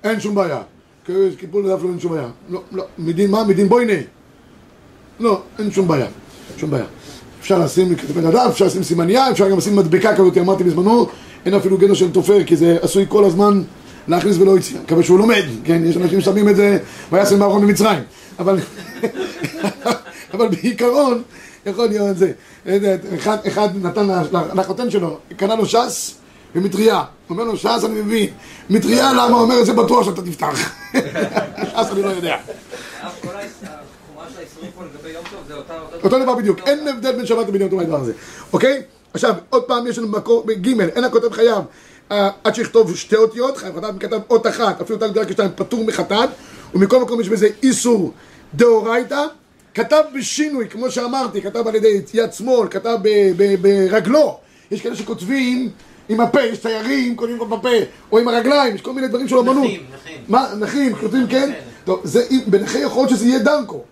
אין 0.04 0.20
שום 0.20 0.34
בעיה. 0.34 0.62
כי 1.04 1.12
קיפול 1.38 1.66
לדף 1.66 1.82
לא 1.82 1.88
אין 1.88 2.00
שום 2.00 2.12
בעיה. 2.12 2.28
לא, 2.48 2.62
לא. 2.72 2.84
מדין 2.98 3.30
מה? 3.30 3.44
מדין 3.44 3.68
בוינה. 3.68 3.92
לא, 5.20 5.42
אין 5.58 5.70
שום 5.70 5.88
בעיה. 5.88 6.06
שום 6.56 6.70
בעיה. 6.70 6.84
אפשר 7.40 7.58
לשים 7.58 7.94
כתבי 7.94 8.20
לדף, 8.20 8.46
אפשר 8.48 8.64
לשים 8.64 8.82
סימניה, 8.82 9.30
אפשר 9.30 9.48
גם 9.50 9.58
לשים 9.58 9.76
מדבקה 9.76 10.16
כזאת, 10.16 10.38
אמרתי 10.38 10.64
בזמנו, 10.64 11.06
אין 11.46 11.54
אפילו 11.54 11.78
גדר 11.78 11.94
של 11.94 12.10
תופר, 12.10 12.44
כי 12.44 12.56
זה 12.56 12.78
עשוי 12.82 13.04
כל 13.08 13.24
הזמן 13.24 13.62
להכניס 14.08 14.36
ולא 14.38 14.58
יצא. 14.58 14.74
מקווה 14.84 15.02
שהוא 15.02 15.18
לומד, 15.18 15.42
כן? 15.64 15.82
יש 15.84 15.96
אנשים 15.96 16.20
ששמים 16.20 16.48
את 16.48 16.56
זה, 16.56 16.78
וישם 17.12 17.38
בארון 17.38 17.62
במצרים. 17.62 18.02
אבל, 18.38 18.58
אבל 20.34 20.48
בעיקרון, 20.48 21.22
יכול 21.66 21.86
להיות 21.86 22.16
זה. 22.18 22.32
אחד, 23.14 23.36
אחד 23.46 23.68
נתן 23.82 24.06
לחותן 24.54 24.90
שלו, 24.90 25.18
קנה 25.36 25.54
לו 25.56 25.66
ש"ס 25.66 26.14
ומטריה. 26.54 27.02
אומר 27.30 27.44
לו, 27.44 27.56
ש"ס 27.56 27.84
אני 27.84 28.00
מבין. 28.00 28.30
מטריה 28.70 29.12
למה? 29.12 29.24
הוא 29.24 29.40
אומר 29.40 29.60
את 29.60 29.66
זה 29.66 29.72
בטוח 29.72 30.04
שאתה 30.04 30.22
תפתח. 30.22 30.72
ש"ס 31.70 31.90
אני 31.92 32.02
לא 32.02 32.08
יודע. 32.08 32.36
אותו 36.04 36.18
דבר 36.18 36.34
בדיוק, 36.34 36.58
אין 36.66 36.88
הבדל 36.88 37.12
בין 37.12 37.26
שבת 37.26 37.48
לבין 37.48 37.60
יום 37.60 37.70
טוב 37.70 37.78
מהדבר 37.78 38.00
הזה, 38.00 38.12
אוקיי? 38.52 38.82
עכשיו, 39.14 39.34
עוד 39.50 39.62
פעם 39.62 39.86
יש 39.86 39.98
לנו 39.98 40.08
מקור, 40.08 40.46
ג' 40.60 40.80
אין 40.80 41.04
הכותב 41.04 41.32
חייב 41.32 41.64
אה, 42.12 42.30
עד 42.44 42.54
שיכתוב 42.54 42.96
שתי 42.96 43.16
אותיות, 43.16 43.56
חייב 43.56 43.76
חטאת 43.76 43.94
כתב 44.00 44.20
אות 44.30 44.46
אחת, 44.46 44.80
אפילו 44.80 44.98
תל 44.98 45.08
גדול 45.08 45.24
כשתיים 45.24 45.50
פטור 45.56 45.84
מחטאת, 45.84 46.28
ומכל 46.74 47.00
מקום 47.00 47.20
יש 47.20 47.28
בזה 47.28 47.48
איסור 47.62 48.12
דאורייתא, 48.54 49.22
כתב 49.74 50.02
בשינוי, 50.14 50.68
כמו 50.68 50.90
שאמרתי, 50.90 51.42
כתב 51.42 51.68
על 51.68 51.74
ידי 51.74 52.00
יד 52.14 52.32
שמאל, 52.32 52.68
כתב 52.68 52.98
ברגלו, 53.60 54.38
יש 54.70 54.80
כאלה 54.80 54.96
שכותבים 54.96 55.70
עם 56.08 56.20
הפה, 56.20 56.42
יש 56.42 56.58
תיירים, 56.58 57.16
כותבים 57.16 57.38
בפה, 57.38 57.68
או 58.12 58.18
עם 58.18 58.28
הרגליים, 58.28 58.74
יש 58.74 58.80
כל 58.80 58.92
מיני 58.92 59.08
דברים 59.08 59.28
של 59.28 59.36
אמנות. 59.38 59.64
נכים, 59.64 59.82
נכים. 59.94 60.18
מה, 60.28 60.48
נכים, 60.58 60.94
כותבים 60.94 61.26
כן? 61.26 61.52
טוב, 61.84 62.00
זה, 62.04 62.24
בנכה 62.46 62.78
יכול 62.78 63.02
להיות 63.02 63.10
שזה 63.10 63.26
יהיה 63.26 63.38
דנקו. 63.38 63.82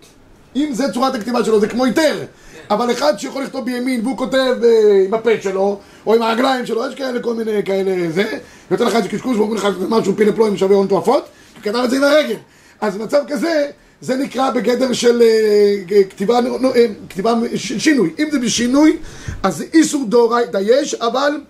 אם 0.57 0.69
זה 0.73 0.92
צורת 0.92 1.14
הכתיבה 1.14 1.45
שלו, 1.45 1.61
זה 1.61 1.69
כמו 1.69 1.85
היתר. 1.85 2.25
אבל 2.71 2.92
אחד 2.92 3.19
שיכול 3.19 3.42
לכתוב 3.42 3.64
בימין 3.64 4.00
והוא 4.04 4.16
כותב 4.16 4.57
אה, 4.64 5.04
עם 5.07 5.14
הפה 5.14 5.31
שלו, 5.40 5.78
או 6.07 6.14
עם 6.14 6.23
הרגליים 6.23 6.66
שלו, 6.66 6.87
יש 6.88 6.95
כאלה, 6.95 7.21
כל 7.21 7.35
מיני 7.35 7.62
כאלה, 7.64 8.11
זה, 8.11 8.38
יוצא 8.71 8.85
לך 8.85 8.97
איזה 8.97 9.09
קשקוש 9.09 9.37
ואומרים 9.37 9.59
לך 9.59 9.69
שזה 9.76 9.88
משהו 9.88 10.16
פילה 10.16 10.33
פלואים 10.33 10.57
שווה 10.57 10.76
הון 10.76 10.87
תועפות, 10.87 11.25
כי 11.54 11.61
כתב 11.61 11.78
את 11.85 11.90
זה 11.90 11.97
עם 11.97 12.04
הרגל. 12.04 12.37
אז 12.81 12.97
במצב 12.97 13.23
כזה, 13.28 13.66
זה 14.00 14.16
נקרא 14.16 14.50
בגדר 14.50 14.92
של 14.92 15.23
אה, 15.23 16.04
כתיבה, 16.11 16.38
אה, 16.38 16.87
כתיבה 17.09 17.35
שינוי. 17.57 18.11
אם 18.19 18.28
זה 18.33 18.38
בשינוי, 18.38 18.97
אז 19.42 19.64
איסור 19.75 20.04
דאורייתא 20.09 20.59
יש, 20.62 20.95
אבל... 20.95 21.40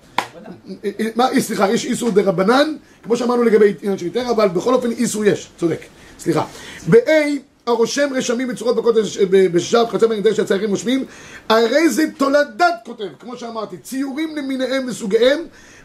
מה, 1.17 1.27
סליחה, 1.39 1.71
יש 1.71 1.85
איסור 1.85 2.11
דה 2.11 2.23
רבנן, 2.23 2.75
כמו 3.03 3.17
שאמרנו 3.17 3.43
לגבי 3.43 3.75
עניין 3.83 3.99
של 3.99 4.05
היתר, 4.05 4.31
אבל 4.31 4.49
בכל 4.49 4.75
אופן 4.75 4.91
איסור 4.91 5.25
יש, 5.25 5.49
צודק, 5.59 5.81
סליחה. 6.19 6.45
ב-A, 6.91 7.11
הרושם 7.67 8.09
רשמים 8.15 8.49
בצורות 8.49 8.77
בקודש 8.77 9.19
אה, 9.19 9.25
ב- 9.31 9.47
בשב, 9.47 9.85
חצי 9.91 10.07
מהנדש 10.07 10.37
שהציירים 10.37 10.71
רושמים, 10.71 11.05
הרי 11.49 11.89
זה 11.89 12.05
תולדת 12.17 12.75
כותב, 12.85 13.09
כמו 13.21 13.37
שאמרתי, 13.37 13.77
ציורים 13.77 14.37
למיניהם 14.37 14.87
וסוגיהם, 14.89 15.39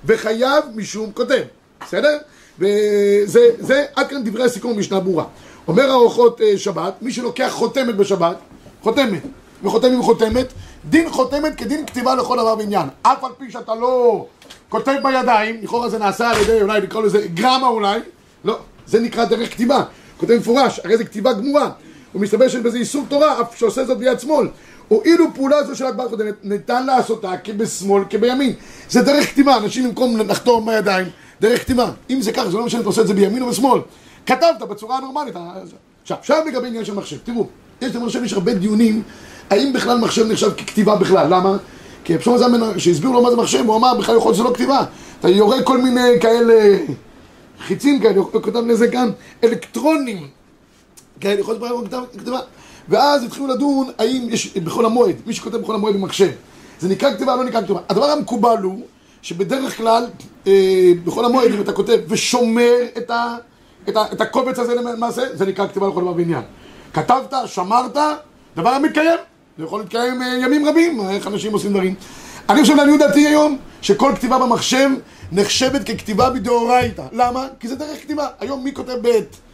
וחייב 0.06 0.64
משום 0.76 1.12
כותב, 1.12 1.44
בסדר? 1.82 2.18
וזה, 2.60 3.50
זה, 3.60 3.86
עד 3.96 4.08
כאן 4.08 4.24
דברי 4.24 4.44
הסיכום 4.44 4.76
במשנה 4.76 5.00
ברורה. 5.00 5.26
אומר 5.68 5.90
האורחות 5.90 6.42
אה, 6.42 6.58
שבת, 6.58 6.94
מי 7.02 7.12
שלוקח 7.12 7.50
חותמת 7.52 7.96
בשבת, 7.96 8.38
חותמת, 8.82 9.22
וחותם 9.64 9.94
עם 9.94 10.02
חותמת, 10.02 10.54
דין 10.90 11.10
חותמת 11.10 11.56
כדין 11.56 11.86
כתיבה 11.86 12.16
לכל 12.16 12.38
דבר 12.38 12.56
ועניין. 12.58 12.88
אף 13.02 13.24
על 13.24 13.32
פי 13.38 13.52
שאתה 13.52 13.76
לא 13.76 14.26
כותב 14.70 14.96
בידיים, 15.04 15.60
לכאורה 15.64 15.90
זה 15.90 16.00
נעשה 16.00 16.30
על 16.30 16.42
ידי, 16.42 16.62
אולי 16.62 16.82
לקרוא 16.82 17.04
לזה 17.04 17.28
גרמה 17.28 17.68
אולי, 17.68 18.00
לא, 18.46 18.60
זה 18.86 19.00
נקרא 19.00 19.26
דרך 19.26 19.52
כתיבה. 19.52 19.84
כותב 20.18 20.38
מפורש, 20.40 20.80
הרי 20.84 20.98
זה 20.98 21.06
כתיבה 21.06 21.34
גמורה. 21.34 21.70
ומסתבר 22.16 22.48
שיש 22.48 22.62
בזה 22.62 22.78
איסור 22.78 23.06
תורה, 23.10 23.42
אף 23.42 23.58
שעושה 23.58 23.86
זאת 23.86 23.98
ביד 23.98 24.20
שמאל. 24.20 24.48
הואילו 24.88 25.26
פעולה 25.36 25.64
זו 25.64 25.76
של 25.76 25.86
הגמרא 25.86 26.06
הקודמת, 26.06 26.34
ניתן 26.44 26.86
לעשותה 26.86 27.38
כבשמאל, 27.44 28.04
כבימין. 28.10 28.54
זה 28.90 29.02
דרך 29.02 29.30
כתיבה, 29.30 29.58
אנשים 29.58 29.88
במקום 29.88 30.18
לחתום 30.18 30.66
בידיים, 30.66 31.08
דרך 31.42 31.62
כתיבה. 31.62 31.92
אם 32.10 32.22
זה 32.22 32.32
ככה, 32.32 32.50
זה 32.50 32.58
לא 32.58 32.66
משנה 32.66 32.80
אם 32.80 32.82
אתה 32.82 32.90
עושה 32.90 33.02
את 33.02 33.08
זה 33.08 33.14
בימין 33.14 33.42
או 33.42 33.48
בשמאל. 33.48 33.82
כתבת 34.26 34.60
בצורה 34.70 34.98
הנורמלית. 34.98 35.36
עכשיו, 36.02 36.18
עכשיו 36.18 36.44
לגבי 36.48 36.68
עניין 36.68 36.86
של 36.86 36.94
מחשב, 36.94 37.18
תראו, 37.24 37.48
יש 37.82 37.96
למחשב, 37.96 38.24
יש 38.24 38.34
הרבה 38.34 38.54
דיונים, 38.54 39.04
האם 39.50 39.74
בכלל 39.74 39.98
מחשב 39.98 40.28
נחשב 40.32 40.52
ככתיבה 40.54 40.96
בכלל, 40.96 41.28
למה? 41.34 41.58
כי 42.04 42.16
רב 42.16 42.22
שלמה 42.22 42.38
זלמן, 42.38 42.80
שהסבירו 42.80 43.14
לו 43.14 43.22
מה 43.22 43.30
זה 43.32 43.36
מחשב, 43.36 43.64
הוא 43.68 43.76
אמר, 43.76 43.94
בכלל 44.00 44.16
יכול 44.16 44.28
להיות 44.30 44.36
שזה 44.36 44.44
לא 44.44 44.54
כתיבה. 44.54 44.84
אתה 45.20 45.30
יורה 45.30 45.64
כל 45.64 45.78
מיני 45.82 46.10
כאלה 46.22 46.78
חיצים 47.68 48.00
כאלה, 48.02 48.18
הוא 48.18 48.32
כותב 48.32 48.60
לזה 48.68 48.88
כאן 48.92 49.10
אלקטרונים. 49.44 50.28
כאלה, 51.20 51.40
יכול 51.40 51.56
להיות 51.62 51.88
כתב- 51.88 52.20
כתיבה. 52.20 52.40
ואז 52.90 53.24
התחילו 53.24 53.48
לדון 53.48 53.92
האם 53.98 54.28
יש 54.30 54.58
בחול 54.58 54.86
המועד, 54.86 55.16
מי 55.26 55.34
שכותב 55.34 55.58
בחול 55.58 55.76
המועד 55.76 55.96
במחשב, 55.96 56.30
זה 56.80 56.90
נקרא 56.90 57.14
כתיבה 57.14 57.34
או 57.34 57.38
לא 57.38 57.44
נקרא 57.44 57.62
כתיבה. 57.62 57.80
הדבר 57.90 58.06
המקובל 58.06 58.58
הוא 58.64 58.82
שבדרך 59.22 59.78
כלל 59.78 60.06
אה, 60.48 60.92
בחול 61.04 61.26
המועד 61.26 61.52
אם 61.54 61.62
אתה 61.62 61.74
כותב 61.74 61.98
ושומר 62.08 62.74
את, 62.98 63.10
ה, 63.10 63.36
את, 63.90 63.98
ה, 63.98 64.04
את 64.14 64.22
הקובץ 64.22 64.60
הזה 64.60 64.76
למעשה, 64.76 65.22
זה 65.34 65.46
נקרא 65.46 65.68
כתיבה 65.68 65.88
לכל 65.88 66.02
דבר 66.02 66.14
ועניין. 66.16 66.42
כתבת, 66.94 67.34
שמרת, 67.46 67.98
דבר 68.58 68.70
המתקיים. 68.70 69.20
זה 69.58 69.64
יכול 69.64 69.80
להתקיים 69.80 70.22
אה, 70.22 70.28
ימים 70.28 70.68
רבים, 70.68 71.00
אה, 71.00 71.12
איך 71.12 71.28
אנשים 71.28 71.54
עושים 71.54 71.72
דברים. 71.72 71.96
אני 72.50 72.62
חושב 72.62 72.76
לעניות 72.76 73.00
דעתי 73.00 73.28
היום, 73.28 73.58
שכל 73.82 74.12
כתיבה 74.16 74.40
במחשב 74.40 74.90
נחשבת 75.32 75.84
ככתיבה 75.84 76.30
מדאורייתא. 76.34 77.04
למה? 77.12 77.48
כי 77.60 77.68
זה 77.68 77.76
דרך 77.76 78.02
כתיבה. 78.02 78.28
היום 78.40 78.64
מי 78.64 78.74
כותב 78.74 78.98
ב'? 79.02 79.08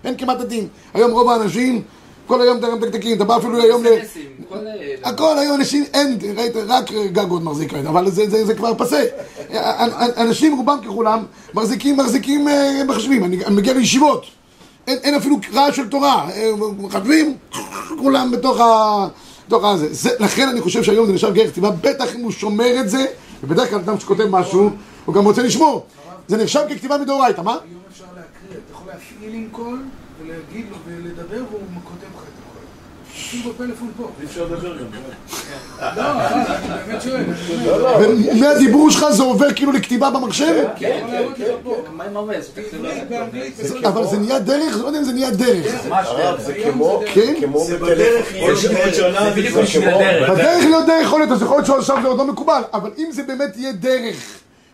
אין 0.06 0.18
כמעט 0.18 0.42
עתים. 0.42 0.68
היום 0.94 1.12
רוב 1.12 1.30
האנשים, 1.30 1.82
כל 2.28 2.42
היום 2.42 2.60
דרך 2.60 2.74
מתקתקים, 2.74 3.18
אתה 3.18 3.24
בא 3.24 3.38
אפילו 3.38 3.62
היום 3.62 3.84
ל... 3.84 3.88
אה, 3.88 4.96
הכל 5.04 5.38
היום 5.38 5.56
אנשים, 5.56 5.84
אין, 5.94 6.18
ראית, 6.38 6.56
רק 6.68 6.92
גג 6.92 7.30
עוד 7.30 7.44
מחזיק 7.44 7.74
ראית, 7.74 7.86
אבל 7.86 8.10
זה, 8.12 8.30
זה, 8.30 8.46
זה 8.46 8.56
כבר 8.56 8.74
פסה. 8.78 9.04
אנשים, 10.18 10.58
רובם 10.58 10.78
ככולם, 10.86 11.24
מחזיקים, 11.54 11.98
מחזיקים 11.98 12.48
מחשבים. 12.88 13.24
אני, 13.24 13.46
אני 13.46 13.56
מגיע 13.56 13.74
לישיבות, 13.74 14.26
אין, 14.88 14.98
אין 15.04 15.16
אפילו 15.16 15.36
רעש 15.54 15.76
של 15.76 15.90
תורה. 15.90 16.30
מחשבים, 16.80 17.38
כולם 18.00 18.32
בתוך 18.32 18.60
ה... 18.60 19.08
בתוך 19.48 19.66
הזה. 19.66 19.94
זה, 19.94 20.10
לכן 20.20 20.48
אני 20.50 20.62
חושב 20.62 20.84
שהיום 20.84 21.06
זה 21.06 21.14
נחשב 21.14 21.34
גר 21.34 21.48
כתיבה, 21.48 21.72
בטח 21.72 22.16
אם 22.16 22.22
הוא 22.22 22.32
שומר 22.32 22.80
את 22.80 22.90
זה, 22.90 23.06
ובדרך 23.44 23.70
כלל 23.70 23.80
אדם 23.80 24.00
שכותב 24.00 24.26
משהו, 24.30 24.70
הוא 25.06 25.16
גם 25.16 25.26
רוצה 25.26 25.44
לשמור. 25.44 25.86
זה 26.28 26.38
נחשב 26.38 26.62
ככתיבה 26.70 26.98
מדאורייתא, 26.98 27.42
מה? 27.42 27.52
היום 27.52 27.82
אפשר 27.92 28.06
להקריא, 28.06 28.60
אתה 28.66 28.74
יכול 28.74 28.88
להפעיל 28.88 29.34
עם 29.34 29.48
קול 29.52 29.84
ולהגיד 30.22 30.66
לו 30.72 30.78
ולדבר 30.86 31.44
והוא 31.52 31.62
כותב 31.84 32.13
לך 33.40 33.46
את 33.46 33.52
הקול. 33.52 33.52
שים 33.52 33.52
בפלאפון 33.52 33.92
פה. 33.98 34.10
אי 34.22 34.26
אפשר 34.26 34.44
לדבר 34.44 34.78
גם. 34.78 34.86
לא, 35.98 36.12
אני 36.12 36.44
באמת 36.88 37.02
שואל. 37.02 37.24
לא, 37.66 37.82
לא, 37.82 37.98
ומהדיבור 38.34 38.92
שלך 38.92 39.06
זה 39.10 39.24
עובר 39.24 39.54
כאילו 39.54 39.72
לכתיבה 39.72 40.10
במחשב? 40.10 40.64
כן? 40.76 41.06
בעברית, 42.72 43.10
באנגלית, 43.10 43.54
בסדר. 43.60 43.88
אבל 43.88 44.08
זה 44.08 44.18
נהיה 44.18 44.40
דרך? 44.40 44.78
לא 44.82 44.88
יודע 44.88 45.00
אם 45.00 45.04
זה 45.04 45.14
נהיה 45.14 45.32
דרך. 45.32 45.72
זה 46.40 46.54
כמו, 46.64 47.02
כן? 47.14 47.34
זה. 47.66 47.78
בדרך 47.78 48.34
להיות 50.66 50.86
דרך 50.86 51.04
יכול 51.04 51.20
להיות, 51.20 51.32
אז 51.32 51.42
יכול 51.42 51.58
להיות 51.58 51.66
שעכשיו 51.66 51.98
זה 52.02 52.08
עוד 52.08 52.18
לא 52.18 52.26
מקובל, 52.26 52.62
אבל 52.74 52.90
אם 52.98 53.12
זה 53.12 53.24
באמת 53.24 53.58
יהיה 53.58 53.72
דרך, 53.72 54.16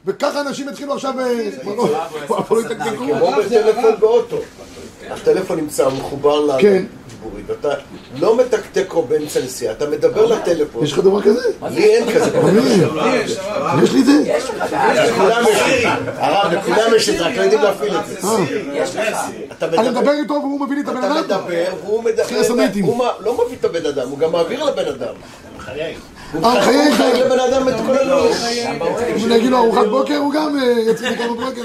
וככה 0.06 0.42
אנשים 0.42 0.70
יתחילו 0.70 0.94
עכשיו... 0.94 1.20
אה, 1.20 1.52
כבר 1.62 1.76
לא-. 1.76 1.88
כמו 2.98 3.32
בטלפון 3.32 4.00
באוטו. 4.00 4.38
הטלפון 5.10 5.60
נמצא 5.60 5.90
מחובר 5.90 6.40
כן. 6.62 6.84
לדיבורית, 7.20 7.50
ואתה 7.50 7.70
לא 8.20 8.38
מתקתק 8.38 8.94
או 8.94 9.04
באמצע 9.04 9.40
נסיעה, 9.40 9.74
אתה 9.74 9.90
מדבר 9.90 10.26
לטלפון. 10.26 10.84
יש 10.84 10.94
לך 10.94 11.00
דבר 11.00 11.22
כזה? 11.22 11.42
לי 11.70 11.84
אין 11.86 12.12
כזה. 12.14 12.38
יש, 13.84 13.94
לי 13.94 14.02
את 14.02 14.06
זה? 14.06 14.24
יש 14.26 14.44
זה. 14.44 15.90
הרב, 16.18 16.54
לכולם 16.54 16.96
יש 16.96 17.10
את 17.10 17.18
זה, 17.18 17.26
רק 17.26 17.38
לא 17.38 17.42
יודעים 17.42 17.62
להפעיל 17.62 17.98
את 17.98 18.06
זה. 18.06 18.20
אתה 19.52 19.66
אני 19.66 19.90
מדבר, 19.90 20.12
איתו 20.12 20.34
והוא 20.34 20.60
מביא 20.62 20.76
לי 20.76 20.82
את 20.82 20.88
הבן 20.88 20.98
אתה 21.00 21.08
אדם? 21.08 21.24
מדבר, 21.24 21.66
והוא 21.84 22.04
מדבר. 22.04 22.24
הוא 22.84 23.04
לא 23.20 23.46
מביא 23.46 23.58
את 23.60 23.66
הבן 23.66 23.86
אדם, 23.86 24.10
הוא 24.10 24.20
גם 24.20 24.32
מעביר 24.32 24.64
לבן 24.64 24.86
אדם. 24.86 25.14
הוא 26.34 26.44
אה, 26.46 26.60
מחייב 26.60 26.94
מחייך. 26.94 27.26
לבן 27.26 27.40
אדם 27.40 27.70
את 27.70 27.74
כל 27.86 27.98
הלו"ז. 27.98 28.46
אם 29.16 29.26
אני 29.26 29.38
אגיד 29.38 29.52
לו 29.52 29.58
ארוחת 29.58 29.88
בוקר, 29.88 30.18
הוא 30.18 30.34
גם 30.34 30.60
אה, 30.60 30.92
יצא 30.92 31.10
לי 31.10 31.18
כמה 31.18 31.34
בוקר. 31.34 31.62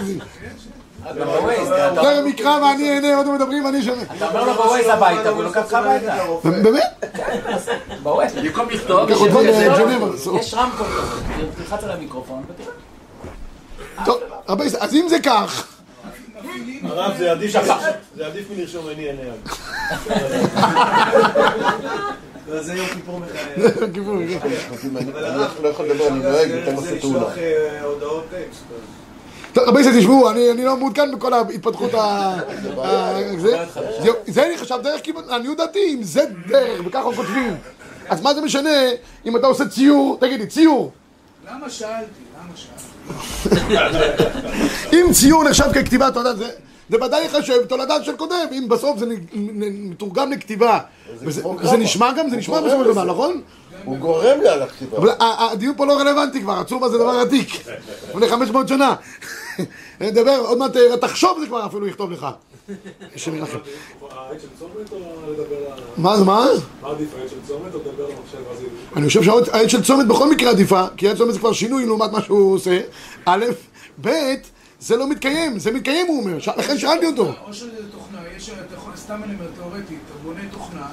תכף 1.95 2.27
יקרא 2.27 2.61
ואני 2.63 2.95
אענה, 2.95 3.17
עוד 3.17 3.29
מדברים 3.29 3.65
ואני 3.65 3.81
אשמע. 3.81 3.95
אתה 4.17 4.29
אומר 4.29 4.45
לו 4.45 4.55
בווייז 4.55 4.87
הביתה, 4.89 5.33
והוא 5.33 5.45
לוקח 5.45 5.63
אותך 5.63 5.75
הביתה. 5.75 6.15
באמת? 6.63 7.15
בווייז. 8.03 8.33
במקום 8.35 8.69
לכתוב. 8.71 9.11
יש 10.41 10.55
רמקול 10.55 10.87
כזה. 10.87 11.47
תלחץ 11.57 11.85
על 11.85 11.91
המיקרופון 11.91 12.43
ותראה. 12.49 12.73
טוב, 14.05 14.21
רבי 14.49 14.65
ישראל, 14.65 14.83
אז 14.83 14.95
אם 14.95 15.07
זה 15.09 15.21
כך, 15.21 15.67
הרב, 16.83 17.13
זה 17.19 17.31
עדיף 17.31 17.53
זה 18.17 18.29
מלרשום 18.51 18.89
עיני 18.89 19.03
עיני 19.03 19.23
יד. 19.23 19.49
זה 22.61 22.75
יום 22.75 22.87
כיפור 22.87 23.21
מחייב. 23.21 23.93
כיוון, 23.95 24.29
כן. 24.29 24.49
אני 24.97 25.63
לא 25.63 25.69
יכול 25.69 25.87
לדבר, 25.87 26.09
אני 26.09 26.19
נוהג, 26.19 26.53
ניתן 26.53 26.75
לו 26.75 26.81
זה 26.83 26.99
פתאולה. 26.99 27.19
לשלוח 27.19 27.39
אה, 27.39 27.83
הודעות 27.83 28.25
טקסט. 28.31 28.63
טוב, 29.55 29.65
רבי 29.69 29.81
ישראל, 29.81 30.01
תשמעו, 30.01 30.31
אני 30.31 30.51
אני 30.51 30.65
לא 30.65 30.77
מעודכן 30.77 31.13
בכל 31.13 31.33
ההתפתחות 31.33 31.95
ה... 31.95 32.37
זה. 34.27 34.47
אני 34.47 34.59
חשב 34.59 34.79
דרך 34.83 35.01
כיוון, 35.03 35.25
לעניות 35.29 35.57
דעתי, 35.59 35.95
אם 35.95 36.03
זה 36.03 36.25
דרך 36.47 36.81
וככה 36.87 37.09
כותבים, 37.17 37.57
אז 38.09 38.21
מה 38.23 38.35
זה 38.35 38.41
משנה 38.41 38.71
אם 39.27 39.37
אתה 39.37 39.47
עושה 39.47 39.69
ציור, 39.69 40.19
תגיד 40.21 40.41
לי, 40.41 40.47
ציור. 40.47 40.93
למה 41.51 41.71
שאלתי? 41.71 42.21
למה 42.41 42.57
שאלתי? 42.57 44.25
אם 44.93 45.13
ציור 45.13 45.45
נחשב 45.45 45.73
ככתיבה, 45.75 46.09
אתה 46.09 46.21
יודע, 46.21 46.35
זה, 46.35 46.51
זה 46.91 46.97
ודאי 47.05 47.23
ייחשב 47.23 47.65
תולדה 47.65 48.05
של 48.05 48.17
כותב, 48.17 48.47
אם 48.53 48.69
בסוף 48.69 48.99
זה 48.99 49.07
מתורגם 49.33 50.33
לכתיבה. 50.33 50.79
זה. 51.63 51.77
נשמע 51.77 52.13
גם, 52.13 52.31
זה 52.31 52.37
נשמע 52.37 52.61
בסופו 52.61 52.85
של 52.85 52.91
דבר. 52.91 53.05
נכון? 53.05 53.41
הוא 53.85 53.97
גורם 53.97 54.41
לה 54.41 54.57
לכתיבה. 54.57 55.13
הדיון 55.21 55.75
פה 55.77 55.87
לא 55.87 55.99
רלוונטי 56.01 56.41
כבר, 56.41 56.59
הצורבה 56.61 56.89
זה 56.89 56.99
דבר 56.99 57.19
עתיק. 57.19 57.49
לפני 58.09 58.29
500 58.29 58.69
שנה. 58.69 58.95
אני 60.01 60.11
מדבר, 60.11 60.37
עוד 60.37 60.59
מעט 60.59 60.77
אה, 60.77 60.97
תחשוב 60.97 61.39
זה 61.41 61.47
כבר 61.47 61.67
אפילו 61.67 61.87
יכתוב 61.89 62.13
לך. 62.13 62.27
השם 63.15 63.33
או 64.01 64.09
לדבר 65.33 65.73
על... 65.73 65.83
מה 65.97 66.17
זה, 66.17 66.25
מה? 66.25 66.47
מה 66.83 66.89
עדיף 66.89 67.09
העט 67.19 67.31
של 67.31 67.37
צומת 67.47 67.75
או 67.75 67.79
לדבר 67.79 68.05
על 68.05 68.11
המחשב 68.11 68.51
הזה? 68.51 68.67
אני 68.97 69.07
חושב 69.07 69.23
שהעט 69.23 69.71
של 69.71 69.83
צומת 69.83 70.07
בכל 70.09 70.31
מקרה 70.31 70.51
עדיפה, 70.51 70.83
כי 70.97 71.09
העט 71.09 71.17
צומת 71.17 71.33
זה 71.33 71.39
כבר 71.39 71.53
שינוי 71.53 71.87
לעומת 71.87 72.13
מה 72.13 72.23
שהוא 72.23 72.55
עושה. 72.55 72.81
א', 73.25 73.45
ב', 74.01 74.11
זה 74.81 74.97
לא 74.97 75.09
מתקיים, 75.09 75.59
זה 75.59 75.73
מתקיים 75.73 76.07
הוא 76.07 76.21
אומר, 76.21 76.37
לכן 76.57 76.79
שאלתי 76.79 77.07
אותו. 77.07 77.33
או 77.47 77.53
שזה 77.53 77.91
תוכנה, 77.93 78.19
יש, 78.37 78.51
אתה 78.51 78.75
יכול, 78.75 78.93
סתם 78.97 79.21
אני 79.25 79.35
אומר, 79.35 79.47
תאורטית, 79.57 79.99
אתה 80.07 80.15
בונה 80.23 80.41
תוכנה, 80.53 80.87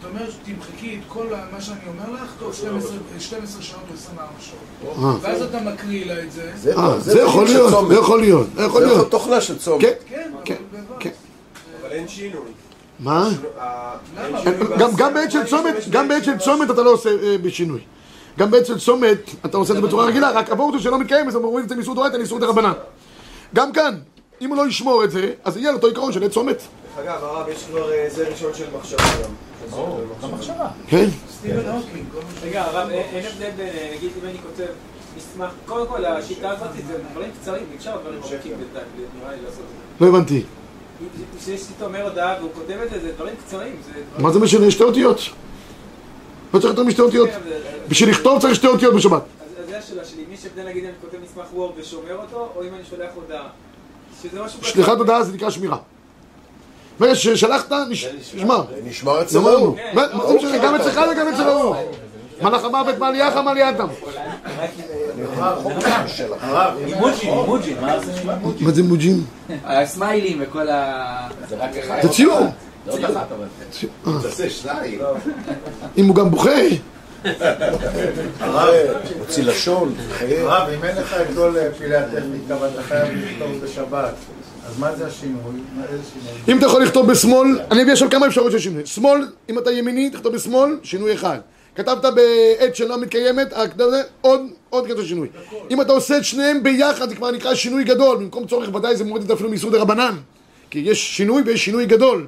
שאתה 0.00 0.08
אומר 0.08 0.30
שתמחקי 0.30 0.94
את 0.94 1.00
כל 1.08 1.26
מה 1.52 1.60
שאני 1.60 1.78
אומר 1.86 2.22
לך, 2.22 2.30
תוך 2.38 2.54
12 2.54 2.96
12 3.18 3.62
שעות 3.62 3.82
או 3.90 3.94
24 3.94 4.28
שעות. 4.40 5.18
ואז 5.20 5.42
אתה 5.42 5.60
מקריא 5.60 6.06
לה 6.06 6.22
את 6.22 6.32
זה. 6.32 6.52
זה 6.56 6.76
אה, 6.76 6.96
לא- 7.14 7.20
יכול 7.20 7.44
להיות. 7.44 7.88
זה 7.88 7.94
יכול 7.94 8.20
להיות, 8.20 8.46
זה 8.56 8.62
יכול 8.62 8.82
להיות. 8.82 9.10
תוכנה 9.10 9.40
של 9.40 9.58
צומת. 9.58 9.82
כן, 9.82 9.92
כן, 10.08 10.30
כן, 10.44 10.54
אבל. 10.72 10.96
כן. 11.00 11.10
אבל 11.82 11.92
אין 11.92 12.08
שינוי. 12.08 12.40
מה? 13.00 13.28
למה? 14.16 14.40
גם, 14.78 14.90
גם 14.96 15.14
בעט 15.14 15.30
של 15.30 15.44
צומת, 15.46 15.74
גם 15.90 16.08
בעט 16.08 16.24
של 16.24 16.38
צומת 16.38 16.70
אתה 16.70 16.82
לא 16.82 16.90
עושה 16.90 17.10
אה, 17.22 17.38
בשינוי. 17.42 17.80
גם 18.38 18.50
בעט 18.50 18.66
של 18.66 18.78
צומת 18.78 19.30
אתה 19.44 19.56
עושה 19.56 19.72
את 19.72 19.78
זה 19.80 19.86
בצורה 19.86 20.04
רגילה, 20.04 20.30
רק 20.30 20.50
עבור 20.50 20.78
שזה 20.78 20.91
לא 20.91 20.98
מתקיים, 20.98 21.28
אז 21.28 21.36
אומרים 21.36 21.64
את 21.64 21.68
זה 21.68 21.74
מאיסור 21.76 21.94
דאורייתא 21.94 22.16
לאיסור 22.16 22.38
דרבנן. 22.38 22.72
גם 23.54 23.72
כאן, 23.72 23.94
אם 24.40 24.48
הוא 24.48 24.56
לא 24.56 24.68
ישמור 24.68 25.04
את 25.04 25.10
זה, 25.10 25.32
אז 25.44 25.56
יהיה 25.56 25.70
לו 25.70 25.76
אותו 25.76 25.86
עיקרון 25.86 26.12
של 26.12 26.24
עט 26.24 26.30
צומת. 26.30 26.62
אגב, 27.00 27.24
הרב, 27.24 27.48
יש 27.48 27.64
כבר 27.70 27.92
אה, 27.92 28.06
זה 28.10 28.28
ראשון 28.28 28.54
של 28.54 28.64
מחשבה 28.78 29.02
גם. 29.24 29.30
גם 30.22 30.32
מחשבה. 30.34 30.68
כן? 30.88 31.06
סטיבן 31.30 31.68
הוקינג. 31.68 32.06
רגע, 32.42 32.62
הרב, 32.64 32.88
אין 32.90 33.02
אין 33.14 33.26
הבדל 33.26 33.50
בין, 33.56 33.66
אה, 33.66 33.92
נגיד 33.96 34.10
אם 34.22 34.28
אני 34.28 34.38
כותב 34.38 34.66
מסמך, 35.16 35.50
קודם 35.66 35.86
כל 35.86 36.04
השיטה 36.04 36.50
הזאת 36.50 36.68
זה 36.88 36.98
דברים 37.12 37.30
קצרים, 37.40 37.66
אפשר 37.76 37.96
דברים 38.00 38.18
ארוכים 38.22 38.38
בינתיים, 38.42 38.86
נראה 39.20 39.30
לי 39.30 39.42
לעשות 39.44 39.60
את 39.96 40.00
לא 40.00 40.06
הבנתי. 40.06 40.42
זה. 41.18 41.24
כשיש 41.38 41.60
לי 41.80 41.86
אומר 41.86 42.02
הודעה 42.08 42.34
והוא 42.40 42.50
כותב 42.54 42.76
את 42.84 42.90
זה, 42.90 43.00
זה 43.00 43.12
דברים 43.12 43.34
קצרים, 43.46 43.76
זה. 43.94 44.22
מה 44.22 44.32
זה 44.32 44.38
משנה? 44.40 44.70
שתי 44.70 44.82
אותיות. 44.82 45.20
לא 46.54 46.58
צריך 46.58 46.70
יותר 46.70 46.82
משתי 46.84 47.00
אותיות. 47.02 47.28
כן, 47.30 47.38
זה- 47.48 47.60
בשביל 47.88 48.10
לכתוב 48.10 48.40
צריך 48.40 48.54
שתי 48.54 48.66
אותיות 48.66 48.94
בשבת. 48.94 49.22
אז 49.22 49.68
זה 49.70 49.78
השאלה 49.78 50.04
שלי, 50.04 50.24
אם 50.28 50.32
יש 50.32 50.46
הבדל 50.46 50.68
נגיד 50.68 50.84
אם 50.84 50.90
אני 50.90 50.98
כותב 51.00 51.18
מסמך 51.24 51.54
וורד 51.54 51.72
ושומר 51.78 52.16
אותו, 52.22 52.48
או 52.56 52.62
אם 52.62 52.74
אני 52.74 52.82
שולח 52.90 53.10
הודעה. 53.14 53.48
שזה 54.22 54.42
משהו... 54.42 54.60
קצר. 54.60 54.68
שליחת 54.68 54.98
הודעה 54.98 55.22
זה 55.24 55.32
נקרא 55.32 55.50
שמירה. 55.50 55.78
ברגע 57.00 57.14
ששלחת, 57.14 57.72
נש- 57.90 58.06
נשמר. 58.34 58.62
זה 58.70 58.80
נשמר 58.84 59.22
אצל. 59.22 59.38
ההוא. 59.38 59.76
גם 60.62 60.74
אצלך 60.74 61.00
וגם 61.12 61.28
אצל 61.34 61.42
ההוא. 61.48 61.74
מלאך 62.42 62.64
המוות 62.64 62.98
מעלייך 62.98 63.36
מעלייתם. 63.36 63.86
אימוג'ים, 66.86 67.32
אימוג'ים, 67.32 67.76
מה 67.80 68.00
זה? 68.00 68.12
מה 68.60 68.70
זה 68.72 68.82
מוג'ים? 68.82 69.24
הסמיילים 69.64 70.38
וכל 70.40 70.68
ה... 70.68 71.28
זה 72.02 72.08
ציור. 72.08 72.40
אם 75.98 76.06
הוא 76.06 76.16
גם 76.16 76.30
בוכה. 76.30 76.50
מוציא 79.18 79.44
לשון, 79.44 79.94
חייב. 80.12 80.46
הרב, 80.46 80.68
אם 80.78 80.84
אין 80.84 80.96
לך 80.96 81.14
את 81.14 81.26
כל 81.36 81.54
פלאי 81.78 81.96
הטכניקה 81.96 82.56
ואתה 82.60 82.82
חייב 82.82 83.08
לכתוב 83.14 83.64
בשבת, 83.64 84.14
אז 84.68 84.78
מה 84.78 84.96
זה 84.96 85.06
השינוי? 85.06 85.60
אם 86.48 86.58
אתה 86.58 86.66
יכול 86.66 86.82
לכתוב 86.82 87.10
בשמאל, 87.10 87.58
אני 87.70 87.82
אביא 87.82 87.92
עכשיו 87.92 88.10
כמה 88.10 88.26
אפשרויות 88.26 88.52
של 88.52 88.58
שינוי. 88.58 88.86
שמאל, 88.86 89.28
אם 89.50 89.58
אתה 89.58 89.70
ימיני, 89.70 90.10
תכתוב 90.10 90.34
בשמאל, 90.34 90.78
שינוי 90.82 91.14
אחד. 91.14 91.38
כתבת 91.74 92.14
בעת 92.14 92.76
שלא 92.76 93.00
מתקיימת, 93.00 93.52
עוד, 94.20 94.40
עוד 94.70 94.86
כתוב 94.86 95.04
שינוי. 95.04 95.28
אם 95.70 95.80
אתה 95.80 95.92
עושה 95.92 96.16
את 96.16 96.24
שניהם 96.24 96.62
ביחד, 96.62 97.08
זה 97.08 97.14
כבר 97.14 97.30
נקרא 97.30 97.54
שינוי 97.54 97.84
גדול. 97.84 98.16
במקום 98.16 98.46
צורך 98.46 98.74
ודאי 98.74 98.96
זה 98.96 99.04
זה 99.26 99.32
אפילו 99.32 99.50
מיסוד 99.50 99.72
דרבנן. 99.72 100.16
כי 100.70 100.78
יש 100.78 101.16
שינוי 101.16 101.42
ויש 101.46 101.64
שינוי 101.64 101.86
גדול. 101.86 102.26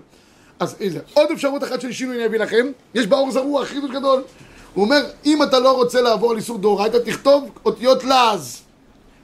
אז 0.61 0.75
איזה, 0.81 0.99
עוד 1.15 1.31
אפשרות 1.31 1.65
אחת 1.65 1.81
של 1.81 1.93
שינוי 1.93 2.17
אני 2.17 2.27
אביא 2.27 2.39
לכם. 2.39 2.67
יש 2.95 3.07
באור 3.07 3.31
זרוע 3.31 3.65
חידוש 3.65 3.91
גדול. 3.91 4.23
הוא 4.75 4.85
אומר, 4.85 5.01
אם 5.27 5.43
אתה 5.43 5.59
לא 5.59 5.77
רוצה 5.77 6.01
לעבור 6.01 6.31
על 6.31 6.37
איסור 6.37 6.59
דאורייתא, 6.59 6.97
תכתוב 6.97 7.51
אותיות 7.65 8.05
לעז. 8.05 8.63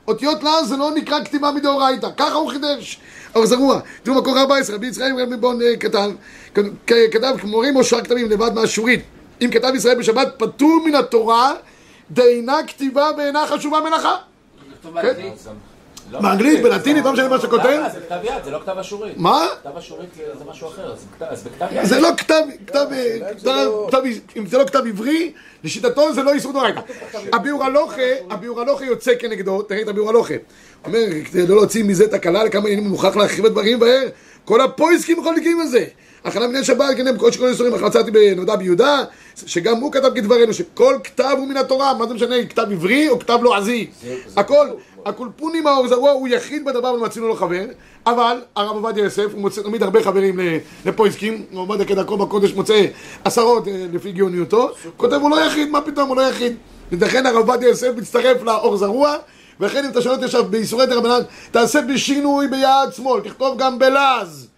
אותיות 0.08 0.42
לעז 0.42 0.68
זה 0.68 0.76
לא 0.76 0.90
נקרא 0.94 1.24
כתיבה 1.24 1.50
מדאורייתא, 1.50 2.08
ככה 2.16 2.34
הוא 2.34 2.50
חידש. 2.50 3.00
אור 3.34 3.46
זרוע, 3.46 3.80
תראו 4.02 4.16
מקור 4.16 4.38
14, 4.38 4.76
רבי 4.76 4.86
יצחק 4.86 5.02
רבי 5.18 5.36
בון 5.36 5.62
אה, 5.62 5.76
כתב, 5.76 6.10
כ- 6.86 6.92
כתב 7.12 7.34
כמורים 7.40 7.76
או 7.76 7.84
שאר 7.84 8.00
כתבים 8.00 8.30
לבד 8.30 8.50
מהשורית. 8.54 9.00
אם 9.42 9.48
כתב 9.52 9.72
ישראל 9.74 9.98
בשבת 9.98 10.28
פטור 10.38 10.82
מן 10.86 10.94
התורה, 10.94 11.52
דאינה 12.10 12.56
כתיבה 12.66 13.10
ואינה 13.16 13.46
חשובה 13.46 13.80
מלאכה. 13.80 14.16
כתוב 15.02 15.73
באנגלית. 16.10 16.22
לא, 16.22 16.28
באנגלית, 16.28 16.62
בלטינית, 16.62 17.04
לא 17.04 17.12
משנה 17.12 17.28
מה 17.28 17.36
שאתה 17.36 17.48
כותב. 17.50 17.64
למה? 17.66 17.88
זה 17.90 18.00
כתב 18.00 18.18
יד, 18.24 18.44
זה 18.44 18.50
לא 18.50 18.58
כתב 18.58 18.78
אשורית. 18.78 19.12
מה? 19.16 19.46
כתב 19.62 19.76
אשורית 19.78 20.08
זה 20.38 20.44
משהו 20.50 20.68
אחר, 20.68 20.94
אז 21.20 21.42
בכתב- 21.44 21.66
יד. 21.72 21.84
זה 21.84 22.00
לא 22.00 22.08
כתב, 22.16 22.42
כתב, 22.66 22.86
אה, 22.92 24.10
אם 24.36 24.46
זה 24.46 24.58
לא 24.58 24.64
כתב 24.64 24.82
עברי, 24.88 25.32
לשיטתו 25.64 26.12
זה 26.14 26.22
לא 26.22 26.32
איסור 26.32 26.52
דאורייתא. 26.52 26.80
הביאור 27.32 27.64
הלוכה, 27.64 28.02
הביאור 28.30 28.60
הלוכה 28.60 28.84
יוצא 28.84 29.12
כנגדו, 29.18 29.62
תראה 29.62 29.82
את 29.82 29.88
הביאור 29.88 30.08
הלוכה. 30.08 30.34
אומר, 30.86 30.98
כדי 31.30 31.46
לא 31.46 31.56
להוציא 31.56 31.84
מזה 31.84 32.08
תקלה, 32.08 32.44
לכמה 32.44 32.68
עניינים 32.68 32.90
מוכרח 32.90 33.16
להרחיב 33.16 33.44
את 33.46 33.52
דברים 33.52 33.78
בהר, 33.80 34.08
כל 34.44 34.60
הפויסקים 34.60 35.20
מחולקים 35.20 35.60
על 35.60 35.66
זה. 35.66 35.84
הכנה 36.24 36.48
בני 36.48 36.64
שבת, 36.64 36.96
כן, 36.96 37.18
כל 37.18 37.32
שכל 37.32 37.48
איסורים, 37.48 37.72
מצאתי 37.84 38.10
בנודע 38.10 38.56
ביהודה, 38.56 39.04
שגם 39.46 39.76
הוא 39.76 39.92
כתב 39.92 40.10
כדברנו, 40.14 40.54
שכל 40.54 40.96
כתב 41.04 41.34
הוא 41.38 41.46
מן 41.48 41.56
התורה, 41.56 41.94
מה 41.94 42.06
זה 42.06 42.14
משנה, 42.14 42.46
כתב 42.46 42.66
עברי 42.72 43.08
או 43.08 43.18
כתב 43.18 43.38
לועזי, 43.42 43.90
הכל, 44.36 44.68
הקולפונים 45.06 45.66
האור 45.66 45.88
זרוע 45.88 46.10
הוא 46.10 46.28
יחיד 46.28 46.64
בדבר 46.64 46.94
ומצינו 46.94 47.28
לו 47.28 47.36
חבר, 47.36 47.64
אבל 48.06 48.40
הרב 48.56 48.76
עובדיה 48.76 49.04
יוסף, 49.04 49.26
הוא 49.32 49.40
מוצא 49.40 49.62
תמיד 49.62 49.82
הרבה 49.82 50.02
חברים 50.02 50.40
לפויסקים, 50.86 51.44
הוא 51.52 51.60
עובדיה 51.60 51.86
כדרכו 51.86 52.16
בקודש 52.16 52.52
מוצא 52.52 52.86
עשרות 53.24 53.68
אה, 53.68 53.86
לפי 53.92 54.12
גאוניותו, 54.12 54.70
כותב 54.96 55.14
הוא 55.14 55.30
לא 55.30 55.46
יחיד, 55.46 55.70
מה 55.70 55.80
פתאום, 55.80 56.08
הוא 56.08 56.16
לא 56.16 56.22
יחיד. 56.22 56.56
ולכן 56.92 57.26
הרב 57.26 57.36
עובדיה 57.36 57.68
יוסף 57.68 57.90
מצטרף 57.96 58.42
לאור 58.42 58.76
זרוע, 58.76 59.16
ולכן 59.60 59.84
אם 59.84 59.90
אתה 59.90 60.02
שואל 60.02 60.14
אותי 60.14 60.24
עכשיו 60.24 60.44
באיסורי 60.44 60.86
דרבנן, 60.86 61.20
תעשה 61.50 61.80
בשינוי 61.82 62.48
ביד 62.48 62.92
שמאל, 62.96 63.20
תכתוב 63.20 63.58
גם 63.58 63.78
בלעז. 63.78 64.53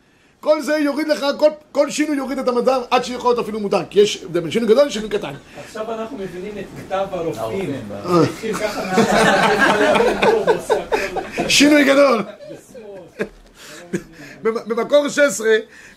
כל 0.47 0.63
זה 0.63 0.77
יוריד 0.77 1.09
לך, 1.09 1.27
כל, 1.37 1.51
כל 1.73 1.91
שינוי 1.91 2.17
יוריד 2.17 2.39
את 2.39 2.49
המדע 2.49 2.77
עד 2.91 3.05
שיכול 3.05 3.31
להיות 3.31 3.39
אפילו 3.39 3.61
מותר, 3.61 3.81
כי 3.91 4.01
יש 4.01 4.25
הבדל 4.25 4.41
בין 4.41 4.51
שינוי 4.51 4.69
גדול 4.69 4.87
לשינוי 4.87 5.09
קטן. 5.09 5.33
עכשיו 5.65 5.93
אנחנו 5.93 6.19
מבינים 6.19 6.53
את 6.59 6.65
כתב 6.79 7.07
הרופאים. 7.11 7.75
התחיל 8.05 8.55
ככה 8.55 8.85
מהשאלה. 8.85 9.99
שינוי 11.49 11.85
גדול. 11.85 12.23
במקור 14.43 15.09
16 15.09 15.49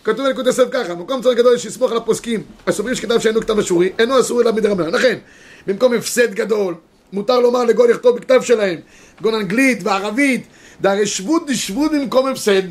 כתוב 0.04 0.26
בנקוד 0.26 0.46
יוסף 0.46 0.64
ככה, 0.72 0.94
מקום 0.94 1.22
צורך 1.22 1.38
גדול 1.38 1.54
יש 1.54 1.66
לסמוך 1.66 1.90
על 1.90 1.96
הפוסקים 1.96 2.42
הסוברים 2.66 2.94
שכתב 2.94 3.18
שאינו 3.18 3.40
כתב 3.40 3.58
אשורי, 3.58 3.92
אינו 3.98 4.20
אסור 4.20 4.42
אלא 4.42 4.52
מדרבנן. 4.52 4.90
לכן, 4.90 5.18
במקום 5.66 5.94
הפסד 5.94 6.34
גדול, 6.34 6.74
מותר 7.12 7.40
לומר 7.40 7.64
לגוי 7.64 7.88
לכתוב 7.88 8.16
בכתב 8.16 8.40
שלהם, 8.42 8.78
כגון 9.18 9.34
אנגלית 9.34 9.78
וערבית, 9.82 10.46
והרי 10.80 11.06
שבות 11.06 11.46
דשבות 11.46 11.92
במקום 11.92 12.26
הפסד. 12.26 12.62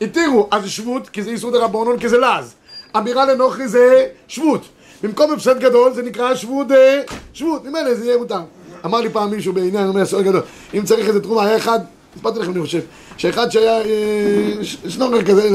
התירו, 0.00 0.48
אז 0.50 0.62
זה 0.62 0.70
שבות, 0.70 1.08
כי 1.08 1.22
זה 1.22 1.30
איסור 1.30 1.50
דרבנון, 1.50 1.98
כי 1.98 2.08
זה 2.08 2.18
לעז. 2.18 2.54
אמירה 2.96 3.26
לנוכרי 3.26 3.68
זה 3.68 4.06
שבות. 4.28 4.60
במקום 5.02 5.32
הפסד 5.32 5.60
גדול 5.60 5.92
זה 5.94 6.02
נקרא 6.02 6.34
שבות, 6.34 6.72
אה, 6.72 7.02
שבות, 7.32 7.64
ממילא 7.64 7.94
זה 7.94 8.04
יהיה 8.04 8.16
מותר. 8.16 8.40
אמר 8.84 9.00
לי 9.00 9.10
פעם 9.10 9.30
מישהו 9.30 9.52
בעניין, 9.52 9.88
אומר 9.88 10.04
סוד 10.04 10.24
גדול, 10.24 10.42
אם 10.74 10.84
צריך 10.84 11.08
איזה 11.08 11.20
תרומה, 11.20 11.44
היה 11.44 11.56
אחד, 11.56 11.78
הסברתי 12.16 12.38
לכם 12.38 12.52
אני 12.52 12.60
חושב, 12.60 12.80
שאחד 13.16 13.50
שהיה 13.50 13.80
אה, 13.80 14.52
שנורר 14.88 15.24
כזה 15.24 15.50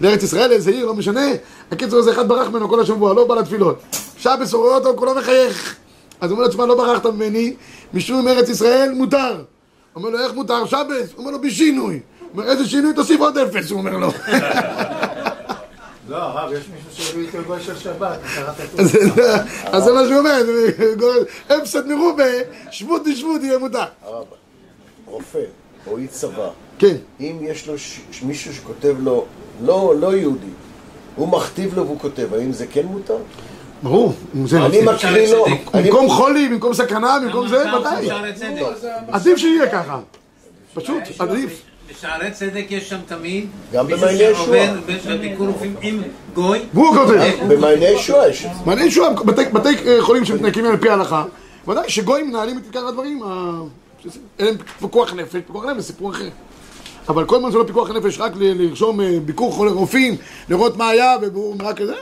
לארץ 0.00 0.22
ישראל, 0.22 0.52
איזה 0.52 0.70
עיר, 0.70 0.86
לא 0.86 0.94
משנה, 0.94 1.26
הקיצור 1.72 1.98
הזה 1.98 2.12
אחד 2.12 2.28
ברח 2.28 2.48
ממנו 2.48 2.68
כל 2.68 2.80
השבוע, 2.80 3.14
לא 3.14 3.24
בא 3.24 3.34
לתפילות. 3.34 3.78
שבס 4.18 4.54
רואה 4.54 4.74
אותו, 4.74 4.96
כולו 4.96 5.14
מחייך. 5.14 5.76
אז 6.20 6.30
הוא 6.30 6.36
אומר 6.36 6.46
לו, 6.46 6.50
תשמע, 6.50 6.66
לא 6.66 6.74
ברחת 6.74 7.06
ממני, 7.06 7.54
משום 7.94 8.28
ארץ 8.28 8.48
ישראל 8.48 8.92
מותר. 8.94 9.42
אומר 9.96 10.10
לו, 10.10 10.18
איך 10.18 10.34
מותר? 10.34 10.66
שבס? 10.66 11.14
אומר 11.18 11.30
לו, 11.30 11.40
בשינוי. 11.40 12.00
אומר, 12.32 12.50
איזה 12.50 12.68
שינוי? 12.68 12.94
תוסיף 12.94 13.20
עוד 13.20 13.38
אפס, 13.38 13.70
הוא 13.70 13.78
אומר 13.78 13.96
לו. 13.96 14.08
לא, 16.08 16.16
הרב, 16.16 16.52
יש 16.52 16.64
מישהו 16.74 17.04
שהביא 17.04 17.26
איתו 17.26 17.38
גוי 17.46 17.60
של 17.60 17.76
שבת, 17.78 18.18
קראת 18.34 18.54
את 18.74 18.80
אז 18.80 19.84
זה- 19.84 19.92
מה 19.92 20.00
שהוא 20.08 20.18
אומר, 20.18 20.42
אפסת 21.62 21.84
מרובה, 21.86 22.24
שבות 22.70 23.02
דשבות 23.08 23.42
יהיה 23.42 23.58
מותר. 23.58 23.78
הרב, 24.04 24.24
רופא 25.06 25.38
או 25.86 25.96
איש 25.98 26.10
צבא, 26.10 26.48
כן. 26.78 26.96
אם 27.20 27.36
יש 27.42 27.68
לו 27.68 27.74
מישהו 28.22 28.54
שכותב 28.54 28.94
לו, 28.98 29.24
לא, 29.62 29.94
לא 30.00 30.16
יהודי, 30.16 30.46
הוא 31.16 31.28
מכתיב 31.28 31.74
לו 31.76 31.84
והוא 31.86 32.00
כותב, 32.00 32.34
האם 32.34 32.52
זה 32.52 32.66
כן 32.66 32.86
מותר? 32.86 33.16
ברור. 33.82 34.12
זה- 34.44 34.66
אני 34.66 34.80
מקריא 34.82 35.34
לו, 35.34 35.44
במקום 35.74 36.08
חולי, 36.10 36.48
במקום 36.48 36.74
סכנה, 36.74 37.18
במקום 37.24 37.48
זה, 37.48 37.64
ודאי. 37.80 38.08
עדיף 39.08 39.38
שיהיה 39.38 39.70
ככה. 39.72 39.98
פשוט, 40.74 41.02
עדיף. 41.18 41.62
בשערי 41.90 42.30
צדק 42.30 42.64
יש 42.70 42.88
שם 42.88 42.98
תמיד 43.06 43.46
גם 43.72 43.86
במעייני 43.86 44.22
ישועה. 44.22 44.44
שעובד 44.46 44.68
בביקור 45.18 45.46
רופאים 45.46 45.74
עם 45.82 46.02
גוי. 46.34 46.58
והוא 46.74 46.96
כותב. 46.96 47.20
במעייני 47.48 47.84
ישועה 47.88 48.28
יש 48.28 48.42
זה. 48.42 48.48
מעניין 48.66 48.88
ישועה, 48.88 49.10
בתי- 49.14 49.88
אה, 49.88 50.02
חולים 50.02 50.24
שמתנקים 50.24 50.64
על 50.64 50.76
פי 50.76 50.88
ההלכה, 50.88 51.24
ודאי 51.68 51.88
שגויים 51.90 52.28
מנהלים 52.28 52.58
את 52.58 52.62
עיקר 52.64 52.86
הדברים, 52.88 53.22
ה- 53.22 53.60
אין 54.38 54.56
פיקוח 54.80 55.14
נפש, 55.14 55.32
פיקוח 55.46 55.64
נפש 55.64 55.76
זה 55.76 55.82
סיפור 55.82 56.10
אחר. 56.10 56.28
אבל 57.08 57.24
כל 57.24 57.36
הזמן 57.36 57.50
זה 57.50 57.58
לא 57.58 57.64
פיקוח 57.64 57.90
נפש, 57.90 58.20
רק 58.20 58.32
ל- 58.36 58.62
לרשום 58.62 59.00
אה, 59.00 59.18
ביקור 59.24 59.52
חולה 59.52 59.70
רופאים, 59.70 60.16
לראות 60.48 60.76
מה 60.76 60.88
היה, 60.88 61.16
והוא 61.32 61.56
רק 61.62 61.78
כזה, 61.78 61.94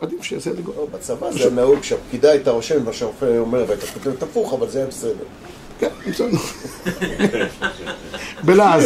עדיף 0.00 0.22
שיעשה 0.22 0.50
את 0.50 0.56
זה 0.56 0.62
בצבא 0.92 1.32
זה 1.32 1.50
נהוג 1.50 1.82
שהפקידה 1.82 2.30
הייתה 2.30 2.50
רושמת 2.50 2.84
מה 2.84 2.92
שהרופא 2.92 3.38
אומר 3.38 3.64
והייתה 3.68 3.86
כותבת 3.86 4.22
הפוך, 4.22 4.52
אבל 4.52 4.68
זה 4.68 4.78
היה 4.78 4.86
בסדר. 4.88 5.12
כן, 5.80 5.88
בסדר. 6.10 6.36
בלעז. 8.44 8.84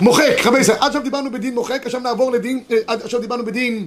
מוחק, 0.00 0.36
חמש 0.40 0.60
עשרה. 0.60 0.76
עד 0.76 0.82
עכשיו 0.86 1.02
דיברנו 1.02 1.30
בדין 1.32 1.54
מוחק, 1.54 1.82
עכשיו 1.84 2.00
נעבור 2.00 2.32
לדין, 2.32 2.62
אה, 2.70 2.76
עד 2.86 3.02
עכשיו 3.02 3.20
דיברנו 3.20 3.44
בדין 3.44 3.86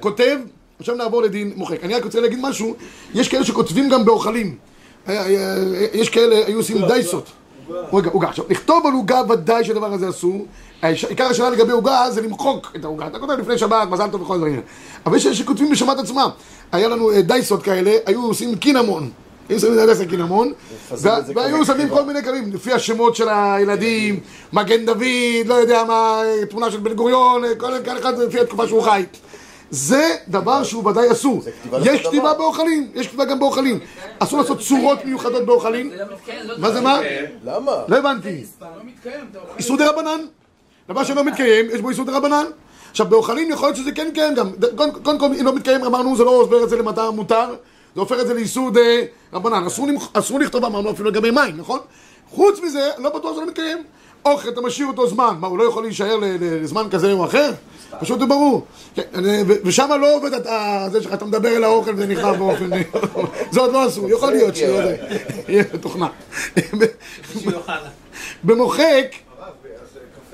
כותב, 0.00 0.36
עכשיו 0.80 0.94
נעבור 0.94 1.22
לדין 1.22 1.52
מוחק. 1.56 1.84
אני 1.84 1.94
רק 1.94 2.04
רוצה 2.04 2.20
להגיד 2.20 2.38
משהו, 2.42 2.74
יש 3.14 3.28
כאלה 3.28 3.44
שכותבים 3.44 3.88
גם 3.88 4.04
באוכלים. 4.04 4.56
היה- 5.06 5.24
היה- 5.24 5.56
יש 5.94 6.08
כאלה, 6.08 6.46
היו 6.46 6.56
עושים 6.58 6.86
דייסות. 6.88 7.30
רגע, 7.92 8.10
עוגה. 8.10 8.28
עכשיו, 8.28 8.44
לכתוב 8.48 8.86
על 8.86 8.92
עוגה 8.92 9.22
ודאי 9.28 9.64
שהדבר 9.64 9.92
הזה 9.92 10.08
אסור. 10.08 10.46
עיקר 10.82 11.24
השאלה 11.24 11.50
לגבי 11.50 11.72
עוגה 11.72 12.06
זה 12.10 12.20
למחוק 12.20 12.72
את 12.76 12.84
העוגה. 12.84 13.06
אתה 13.06 13.18
כותב 13.18 13.32
לפני 13.32 13.58
שבת, 13.58 13.88
מזל 13.90 14.08
טוב 14.10 14.22
וכל 14.22 14.34
הדברים. 14.34 14.60
אבל 15.06 15.16
יש 15.16 15.26
אלה 15.26 15.34
שכותבים 15.34 15.70
בשבת 15.70 15.98
עצמה. 15.98 16.28
היה 16.72 16.88
לנו 16.88 17.10
אה, 17.10 17.22
דייסות 17.22 17.62
כאלה, 17.62 17.92
היו 18.06 18.22
עושים 18.26 18.54
קינמון. 18.56 19.10
היו 19.48 19.60
שמים 19.60 19.78
את 19.78 19.88
את 19.88 21.26
זה 21.26 21.32
והיו 21.34 21.64
שמים 21.64 21.88
כל 21.88 22.04
מיני 22.04 22.22
קווים, 22.22 22.52
לפי 22.52 22.72
השמות 22.72 23.16
של 23.16 23.28
הילדים, 23.28 24.20
מגן 24.52 24.86
דוד, 24.86 25.46
לא 25.46 25.54
יודע 25.54 25.84
מה, 25.84 26.22
תמונה 26.50 26.70
של 26.70 26.78
בן 26.78 26.92
גוריון, 26.92 27.42
כל 27.58 27.98
אחד 27.98 28.18
לפי 28.18 28.40
התקופה 28.40 28.68
שהוא 28.68 28.82
חי. 28.82 29.04
זה 29.70 30.14
דבר 30.28 30.64
שהוא 30.64 30.88
ודאי 30.88 31.12
אסור. 31.12 31.42
יש. 31.84 32.06
כתיבה 32.06 32.34
באוכלים, 32.34 32.90
יש 32.94 33.06
כתיבה 33.06 33.24
גם 33.24 33.38
באוכלים. 33.38 33.78
אסור 34.18 34.38
לעשות 34.38 34.60
צורות 34.60 35.04
מיוחדות 35.04 35.46
באוכלים. 35.46 35.92
מה 36.58 36.70
זה 36.70 36.80
מה? 36.80 36.98
למה? 37.44 37.72
לא 37.88 37.96
הבנתי. 37.96 38.44
איסור 39.58 39.76
דה 39.76 39.90
רבנן. 39.90 40.20
דבר 40.88 41.04
שלא 41.04 41.24
מתקיים, 41.24 41.66
יש 41.70 41.80
בו 41.80 41.90
איסור 41.90 42.04
דה 42.04 42.16
רבנן. 42.16 42.44
עכשיו, 42.90 43.06
באוכלים 43.06 43.50
יכול 43.50 43.68
להיות 43.68 43.76
שזה 43.76 43.92
כן 43.92 44.06
מתקיים 44.08 44.34
גם. 44.34 44.50
קודם 45.02 45.18
כל, 45.18 45.26
אם 45.26 45.46
לא 45.46 45.54
מתקיים, 45.54 45.84
אמרנו, 45.84 46.16
זה 46.16 46.24
לא 46.24 46.30
עובר 46.30 46.64
את 46.64 46.68
זה 46.68 46.76
למטר 46.76 47.10
מותר, 47.10 47.54
זה 47.96 48.00
הופך 48.00 48.16
את 48.20 48.26
זה 48.26 48.34
לאיסור 48.34 48.70
דה 48.70 48.80
רבנן. 49.32 49.64
אסור 50.14 50.38
לכתוב, 50.40 50.64
אמרנו 50.64 50.90
אפילו 50.90 51.10
לגבי 51.10 51.30
מים, 51.30 51.56
נכון? 51.56 51.78
חוץ 52.30 52.60
מזה, 52.60 52.90
לא 52.98 53.10
בטוח 53.10 53.32
שזה 53.32 53.40
לא 53.40 53.46
מתקיים. 53.46 53.78
אוכל, 54.24 54.48
אתה 54.48 54.60
משאיר 54.60 54.86
אותו 54.86 55.06
זמן. 55.08 55.34
מה, 55.40 55.46
הוא 55.46 55.58
לא 55.58 55.64
יכול 55.64 55.82
להישאר 55.82 56.18
לזמן 56.40 56.86
כזה 56.90 57.12
או 57.12 57.24
אחר? 57.24 57.52
פשוט 58.00 58.18
זה 58.18 58.26
ברור. 58.26 58.64
כן, 58.94 59.02
ושם 59.64 59.90
לא 60.00 60.16
עובד 60.16 60.32
את 60.34 60.42
זה 60.92 61.02
שלך, 61.02 61.12
אתה 61.14 61.24
מדבר 61.24 61.48
אל 61.56 61.64
האוכל 61.64 61.90
וזה 61.94 62.06
נכנס 62.06 62.36
באופן... 62.36 62.70
זה 63.52 63.60
עוד 63.60 63.72
לא 63.72 63.86
אסור, 63.88 64.10
יכול 64.10 64.30
להיות 64.32 64.56
שיהיה 64.56 64.84
עוד- 64.84 64.94
יהיה 65.48 65.64
תוכנה. 65.64 66.08
במוחק, 68.44 69.06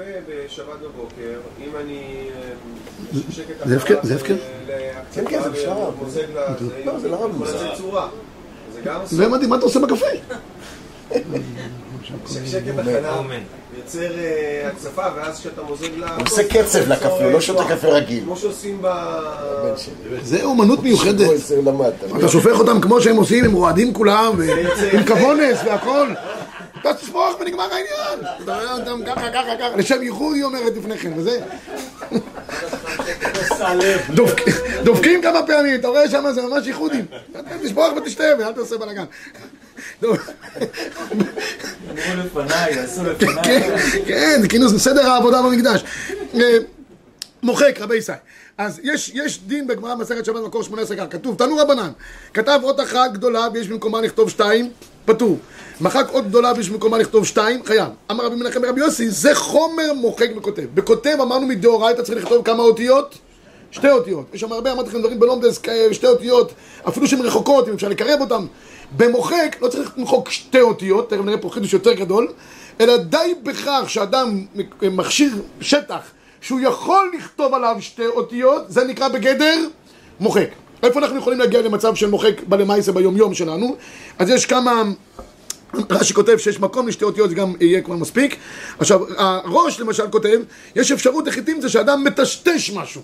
קפה 0.02 0.32
בשבת 0.46 0.80
בבוקר, 0.82 1.40
אם 1.60 1.70
אני 1.80 2.28
אה, 2.34 3.20
זה 3.64 3.76
הפקר, 3.76 3.98
זה 4.02 4.14
הפקר. 4.14 4.34
כן, 5.12 5.24
כן, 5.28 5.42
זה 5.42 5.50
אפשר. 5.50 5.74
לא, 6.84 6.98
זה 6.98 7.08
לא. 7.08 7.28
לצאת 7.42 7.76
צורה. 7.76 8.08
זה 9.04 9.26
הבנתי, 9.26 9.46
מה 9.46 9.56
אתה 9.56 9.64
עושה 9.64 9.80
בקפה? 9.80 10.06
שקט 12.46 12.78
החלב 12.78 13.24
יוצר 13.78 14.18
אה, 14.18 14.68
הצפה, 14.68 15.02
ואז 15.16 15.40
כשאתה 15.40 15.62
מוזג 15.62 15.88
ל... 15.96 16.04
הוא 16.04 16.22
עושה 16.26 16.48
קצב 16.48 16.88
לקפה, 16.88 17.08
הוא 17.08 17.32
לא 17.32 17.40
שותה 17.40 17.64
קפה 17.64 17.88
רגיל. 17.88 18.24
כמו 18.24 18.36
שעושים 18.36 18.78
ב... 18.82 18.88
זה 20.22 20.44
אומנות 20.44 20.82
מיוחדת. 20.82 21.30
אתה 22.18 22.28
שופך 22.28 22.58
אותם 22.58 22.80
כמו 22.80 23.00
שהם 23.00 23.16
עושים, 23.16 23.44
הם 23.44 23.52
רועדים 23.52 23.94
כולם, 23.94 24.32
עם 24.92 25.04
כבונס 25.04 25.58
והכל. 25.66 26.08
אתה 26.80 26.94
תשפוך 26.94 27.31
ונגמר 27.42 27.62
העניין. 27.72 28.34
אתה 28.44 28.54
רואה 28.54 28.72
אותם 28.72 29.00
ככה, 29.06 29.30
ככה, 29.34 29.56
ככה. 29.60 29.76
לשם 29.76 30.02
ייחוד 30.02 30.34
היא 30.34 30.44
אומרת 30.44 30.72
לפני 30.76 30.98
כן, 30.98 31.12
וזה. 31.16 31.40
דופק- 34.10 34.50
דופקים 34.84 35.22
כמה 35.22 35.46
פעמים, 35.46 35.80
אתה 35.80 35.88
רואה 35.88 36.10
שם 36.10 36.24
זה 36.34 36.42
ממש 36.42 36.66
ייחודים. 36.66 37.04
אתה 37.30 37.40
תשפוך 37.62 37.86
ותשתה 37.96 38.24
ואל 38.38 38.52
תעשה 38.52 38.76
בלאגן. 38.78 39.04
אמרו 40.04 40.14
לפניי, 42.24 42.78
עשו 42.78 43.00
כן, 43.18 43.26
לפניי. 43.26 43.70
כן, 44.06 44.38
זה 44.42 44.48
כאילו 44.48 44.78
סדר 44.78 45.06
העבודה 45.10 45.42
במקדש. 45.42 45.84
אה, 46.34 46.56
מוחק, 47.42 47.74
רבי 47.80 47.96
ישראל. 47.96 48.18
אז 48.58 48.80
יש, 48.82 49.10
יש 49.14 49.40
דין 49.46 49.66
בגמרא 49.66 49.94
מסכת 49.94 50.24
שבת 50.24 50.42
מקור 50.44 50.62
18 50.62 50.96
כך, 50.96 51.04
כתוב, 51.10 51.34
תנו 51.38 51.56
רבנן, 51.56 51.90
כתב 52.34 52.60
אות 52.62 52.80
אחת 52.80 53.12
גדולה 53.12 53.48
ויש 53.54 53.68
במקומה 53.68 54.00
לכתוב 54.00 54.30
שתיים, 54.30 54.70
פטור. 55.04 55.38
מחק 55.80 56.06
אות 56.12 56.26
גדולה 56.26 56.52
ויש 56.56 56.70
במקומה 56.70 56.98
לכתוב 56.98 57.26
שתיים, 57.26 57.64
חייב. 57.64 57.88
אמר 58.10 58.26
רבי 58.26 58.36
מנחם 58.36 58.64
רבי 58.64 58.80
יוסי, 58.80 59.10
זה 59.10 59.34
חומר 59.34 59.92
מוחק 59.94 60.28
וכותב. 60.36 60.64
בכותב 60.74 61.16
אמרנו 61.22 61.46
מדאורייתא 61.46 62.02
צריך 62.02 62.24
לכתוב 62.24 62.44
כמה 62.44 62.62
אותיות? 62.62 63.18
שתי 63.70 63.90
אותיות. 63.90 64.26
יש 64.34 64.40
שם 64.40 64.52
הרבה, 64.52 64.72
אמרתי 64.72 64.88
לכם 64.88 64.98
דברים 64.98 65.20
בלומדס, 65.20 65.58
כאלה, 65.58 65.94
שתי 65.94 66.06
אותיות, 66.06 66.52
אפילו 66.88 67.06
שהן 67.06 67.20
רחוקות, 67.20 67.68
אם 67.68 67.74
אפשר 67.74 67.88
לקרב 67.88 68.20
אותן. 68.20 68.46
במוחק 68.96 69.56
לא 69.60 69.68
צריך 69.68 69.92
למחוק 69.98 70.30
שתי 70.30 70.60
אותיות, 70.60 71.10
תכף 71.10 71.20
נראה 71.20 71.38
פה 71.38 71.50
חידוש 71.50 71.72
יותר 71.72 71.92
גדול, 71.92 72.28
אלא 72.80 72.96
די 72.96 73.34
בכך 73.42 73.84
שאדם 73.86 74.44
מכשיר 74.82 75.32
שטח 75.60 76.00
שהוא 76.42 76.60
יכול 76.60 77.12
לכתוב 77.18 77.54
עליו 77.54 77.76
שתי 77.80 78.06
אותיות, 78.06 78.62
זה 78.68 78.84
נקרא 78.84 79.08
בגדר 79.08 79.58
מוחק. 80.20 80.48
איפה 80.82 81.00
אנחנו 81.00 81.18
יכולים 81.18 81.38
להגיע 81.38 81.62
למצב 81.62 81.94
של 81.94 82.10
מוחק 82.10 82.42
בלמייסה 82.48 82.92
ביומיום 82.92 83.34
שלנו? 83.34 83.76
אז 84.18 84.30
יש 84.30 84.46
כמה 84.46 84.82
רש"י 85.90 86.14
כותב 86.14 86.36
שיש 86.38 86.60
מקום 86.60 86.88
לשתי 86.88 87.04
אותיות 87.04 87.30
זה 87.30 87.36
גם 87.36 87.52
יהיה 87.60 87.80
כבר 87.80 87.96
מספיק 87.96 88.36
עכשיו 88.78 89.00
הראש 89.18 89.80
למשל 89.80 90.10
כותב 90.10 90.40
יש 90.76 90.92
אפשרות 90.92 91.26
לחיטים 91.26 91.60
זה 91.60 91.68
שאדם 91.68 92.04
מטשטש 92.04 92.70
משהו 92.70 93.02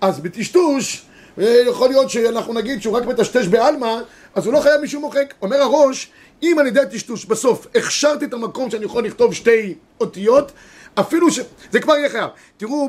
אז 0.00 0.20
בטשטוש 0.20 1.02
אה, 1.38 1.62
יכול 1.68 1.88
להיות 1.88 2.10
שאנחנו 2.10 2.54
נגיד 2.54 2.82
שהוא 2.82 2.96
רק 2.96 3.06
מטשטש 3.06 3.46
בעלמא 3.46 3.96
אז 4.34 4.46
הוא 4.46 4.54
לא 4.54 4.60
חייב 4.60 4.80
משום 4.80 5.02
מוחק 5.02 5.34
אומר 5.42 5.56
הראש 5.56 6.10
אם 6.42 6.56
על 6.60 6.66
ידי 6.66 6.80
הטשטוש 6.80 7.24
בסוף 7.24 7.66
הכשרתי 7.74 8.24
את 8.24 8.32
המקום 8.32 8.70
שאני 8.70 8.84
יכול 8.84 9.04
לכתוב 9.04 9.34
שתי 9.34 9.74
אותיות 10.00 10.52
אפילו 10.94 11.30
ש... 11.30 11.40
זה 11.72 11.80
כבר 11.80 11.96
יהיה 11.96 12.08
חייב 12.08 12.30
תראו 12.56 12.88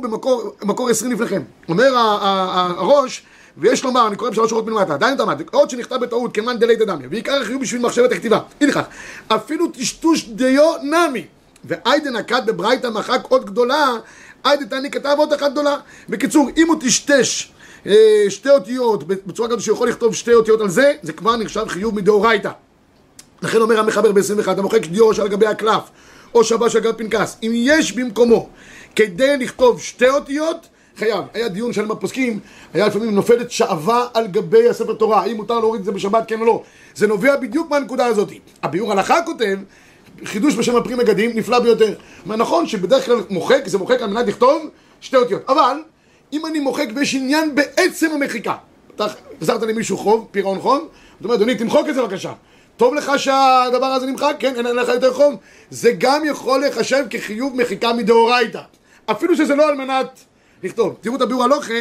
במקור 0.62 0.90
20 0.90 1.12
לפניכם 1.12 1.42
אומר 1.70 1.92
הראש 2.78 3.24
ויש 3.58 3.84
לומר, 3.84 4.08
אני 4.08 4.16
קורא 4.16 4.30
בשלוש 4.30 4.50
שורות 4.50 4.66
מלמטה, 4.66 4.94
עדיין 4.94 5.18
תמת, 5.18 5.38
עוד 5.52 5.70
שנכתב 5.70 5.96
בטעות 5.96 6.34
כמאן 6.34 6.60
דלית 6.60 6.80
דמי, 6.80 7.08
ועיקר 7.08 7.42
החיוב 7.42 7.62
בשביל 7.62 7.82
מחשבת 7.82 8.12
הכתיבה. 8.12 8.40
הנה 8.62 8.70
לכך, 8.72 8.84
אפילו 9.28 9.68
טשטוש 9.68 10.30
דיו 10.30 10.72
נמי, 10.82 11.26
ואיידה 11.66 12.10
נקט 12.10 12.44
בברייתא 12.46 12.88
מחק 12.88 13.20
עוד 13.30 13.46
גדולה, 13.46 13.88
איידה 14.46 14.66
תני 14.66 14.92
כתב 14.92 15.16
עוד 15.18 15.34
אחת 15.34 15.52
גדולה. 15.52 15.78
בקיצור, 16.10 16.50
אם 16.58 16.68
הוא 16.68 16.76
טשטש 16.82 17.52
אה, 17.86 18.26
שתי 18.30 18.50
אותיות 18.50 19.08
בצורה 19.08 19.50
כזאת 19.50 19.62
שהוא 19.62 19.86
לכתוב 19.86 20.16
שתי 20.16 20.34
אותיות 20.34 20.62
על 20.62 20.70
זה, 20.70 20.94
זה 21.02 21.14
כבר 21.14 21.36
נחשב 21.36 21.66
חיוב 21.68 21.96
מדאורייתא. 21.96 22.50
לכן 23.42 23.62
אומר 23.62 23.80
המחבר 23.80 24.12
ב-21, 24.12 24.52
המוחק 24.52 24.86
דיו 24.86 25.14
שעל 25.14 25.28
גבי 25.28 25.46
הקלף, 25.48 25.84
או 26.36 26.44
שבש 26.44 26.76
גבי 26.76 27.04
פנקס, 27.04 27.38
אם 27.44 27.52
יש 27.56 27.92
במקומו 27.92 28.50
כדי 28.96 29.38
לכתוב 29.38 29.82
שתי 29.82 30.10
אותיות, 30.10 30.68
חייב. 30.98 31.26
היה 31.34 31.48
דיון 31.48 31.74
שלם 31.74 31.88
בפוסקים, 31.88 32.40
היה 32.74 32.88
לפעמים 32.88 33.16
נופלת 33.16 33.52
שעווה 33.52 34.08
על 34.14 34.28
גבי 34.28 34.70
הספר 34.70 34.94
תורה, 34.94 35.22
האם 35.22 35.36
מותר 35.36 35.60
להוריד 35.60 35.80
את 35.80 35.86
זה 35.86 35.92
בשבת, 35.92 36.24
כן 36.28 36.40
או 36.40 36.46
לא. 36.46 36.64
זה 36.96 37.08
נובע 37.08 37.36
בדיוק 37.36 37.70
מהנקודה 37.70 38.06
הזאת. 38.06 38.30
הביאור 38.64 38.92
הלכה 38.92 39.22
כותב, 39.26 39.58
חידוש 40.26 40.56
בשם 40.56 40.76
הפרי 40.76 40.96
מגדים, 40.96 41.32
נפלא 41.36 41.60
ביותר. 41.60 41.94
אומר, 42.26 42.36
נכון 42.36 42.68
שבדרך 42.68 43.06
כלל 43.06 43.24
מוחק, 43.30 43.68
זה 43.68 43.78
מוחק 43.78 44.02
על 44.02 44.10
מנת 44.10 44.28
לכתוב 44.28 44.70
שתי 45.02 45.18
אותיות. 45.18 45.42
אבל, 45.50 45.78
אם 46.34 46.46
אני 46.46 46.60
מוחק 46.60 46.88
ויש 46.96 47.16
עניין 47.16 47.56
בעצם 47.56 48.12
המחיקה, 48.12 48.56
אתה 48.96 49.06
החזרת 49.42 49.62
למישהו 49.62 49.98
חוב, 49.98 50.28
פירעון 50.32 50.60
חוב, 50.60 50.88
אתה 51.18 51.24
אומר, 51.24 51.36
אדוני, 51.36 51.56
תמחוק 51.56 51.90
את 51.90 51.96
זה 51.96 52.02
בבקשה. 52.02 52.34
טוב 52.78 52.96
לך 52.96 53.12
שהדבר 53.18 53.86
הזה 53.86 54.06
נמחק? 54.06 54.36
כן, 54.40 54.56
אין 54.56 54.76
לך 54.76 54.88
יותר 54.88 55.14
חוב. 55.14 55.36
זה 55.70 55.92
גם 55.98 56.22
יכול 56.26 56.60
להיחשב 56.60 57.06
כחיוב 57.10 57.62
מחיקה 57.62 57.94
מדאורייתא. 57.94 58.62
אפילו 59.12 59.36
שזה 59.36 59.56
לא 59.56 59.70
על 59.70 59.76
מנת 59.76 60.20
לכתוב. 60.64 60.96
תראו 61.02 61.16
את 61.16 61.22
הביאור 61.22 61.44
הלוכה, 61.44 61.74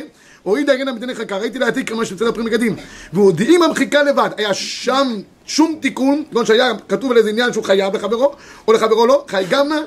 הוריד 0.43 0.71
הגן 0.71 0.89
המדיני 0.89 1.15
חכה, 1.15 1.37
ראיתי 1.37 1.59
להעתיק 1.59 1.89
כמה 1.89 2.05
שיוצא 2.05 2.25
לפרי 2.25 2.45
מגדים. 2.45 2.77
והודיעים 3.13 3.63
המחיקה 3.63 4.03
לבד, 4.03 4.31
היה 4.37 4.55
שם 4.55 5.21
שום 5.47 5.79
תיקון, 5.83 6.25
כגון 6.31 6.47
שהיה 6.47 6.73
כתוב 6.89 7.11
על 7.11 7.17
איזה 7.17 7.31
עניין 7.31 7.53
שהוא 7.53 7.65
חייב 7.65 7.97
לחברו, 7.97 8.33
או 8.69 8.73
לחברו 8.73 9.07
לא, 9.07 9.25
חי 9.29 9.45
גמנה, 9.51 9.81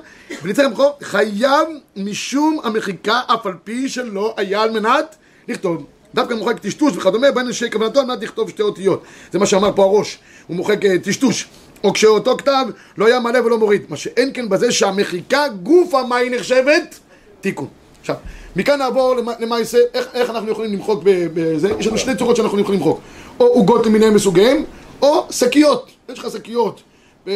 וניצח 0.44 0.64
למחור, 0.64 0.98
חייב 1.02 1.68
משום 1.96 2.60
המחיקה, 2.64 3.22
אף 3.28 3.46
על 3.46 3.54
פי 3.64 3.90
שלא 3.90 4.34
היה 4.38 4.62
על 4.62 4.72
מנת 4.72 5.16
לכתוב. 5.48 5.86
דווקא 6.16 6.34
מוחק 6.34 6.60
טשטוש 6.60 6.98
וכדומה, 6.98 7.32
בין 7.32 7.48
אנשי 7.48 7.72
כוונתו 7.72 8.00
על 8.00 8.06
מנת 8.06 8.24
לכתוב 8.24 8.50
שתי 8.50 8.62
אותיות. 8.62 9.02
זה 9.32 9.40
מה 9.40 9.46
שאמר 9.46 9.72
פה 9.76 9.84
הראש, 9.84 10.18
הוא 10.48 10.56
מוחק 10.56 10.86
אה, 10.86 11.00
טשטוש. 11.04 11.48
או 11.84 11.94
כשאותו 11.94 12.38
כתב 12.38 12.66
לא 12.98 13.06
היה 13.06 13.20
מלא 13.20 13.40
ולא 13.40 13.58
מוריד. 13.58 13.82
מה 13.90 13.98
שאין 13.98 14.32
כן 14.34 14.50
בזה 14.50 14.72
שהמחיקה 14.72 15.44
גופה 15.64 16.04
מה 16.04 16.16
היא 16.16 16.32
נחשבת? 16.32 17.00
תיקון. 17.42 17.68
עכשיו, 18.02 18.16
מכאן 18.56 18.80
נעבור 18.80 19.16
למ- 19.16 19.28
למעשה, 19.40 19.78
איך, 19.94 20.08
איך 20.14 20.30
אנחנו 20.30 20.52
יכולים 20.52 20.74
למחוק 20.74 21.04
בזה, 21.06 21.70
יש 21.80 21.88
לנו 21.88 21.98
שני 21.98 22.16
צורות 22.16 22.36
שאנחנו 22.36 22.60
יכולים 22.60 22.80
למחוק, 22.80 23.00
או 23.40 23.46
עוגות 23.46 23.86
למיניהם 23.86 24.14
מסוגיהם, 24.16 24.64
או 25.02 25.26
שקיות, 25.32 25.92
יש 26.10 26.20
לך 26.20 26.32
שקיות, 26.32 26.82
אה, 27.28 27.34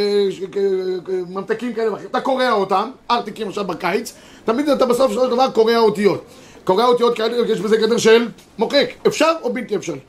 ממתקים 1.29 1.73
כאלה 1.73 1.91
ואחרים, 1.91 2.07
אתה 2.11 2.21
קורע 2.21 2.51
אותם, 2.51 2.89
ארטיקים 3.11 3.47
עכשיו 3.49 3.63
בקיץ, 3.63 4.13
תמיד 4.45 4.69
אתה 4.69 4.85
בסוף 4.85 5.11
של 5.11 5.29
דבר 5.29 5.51
קורע 5.51 5.77
אותיות, 5.77 6.23
קורע 6.69 6.85
אותיות 6.85 7.15
כאלה, 7.15 7.51
יש 7.51 7.59
בזה 7.59 7.77
גדר 7.77 7.97
של 7.97 8.27
מוחק, 8.57 8.89
אפשר 9.07 9.31
או 9.43 9.53
בלתי 9.53 9.75
אפשרי. 9.75 9.99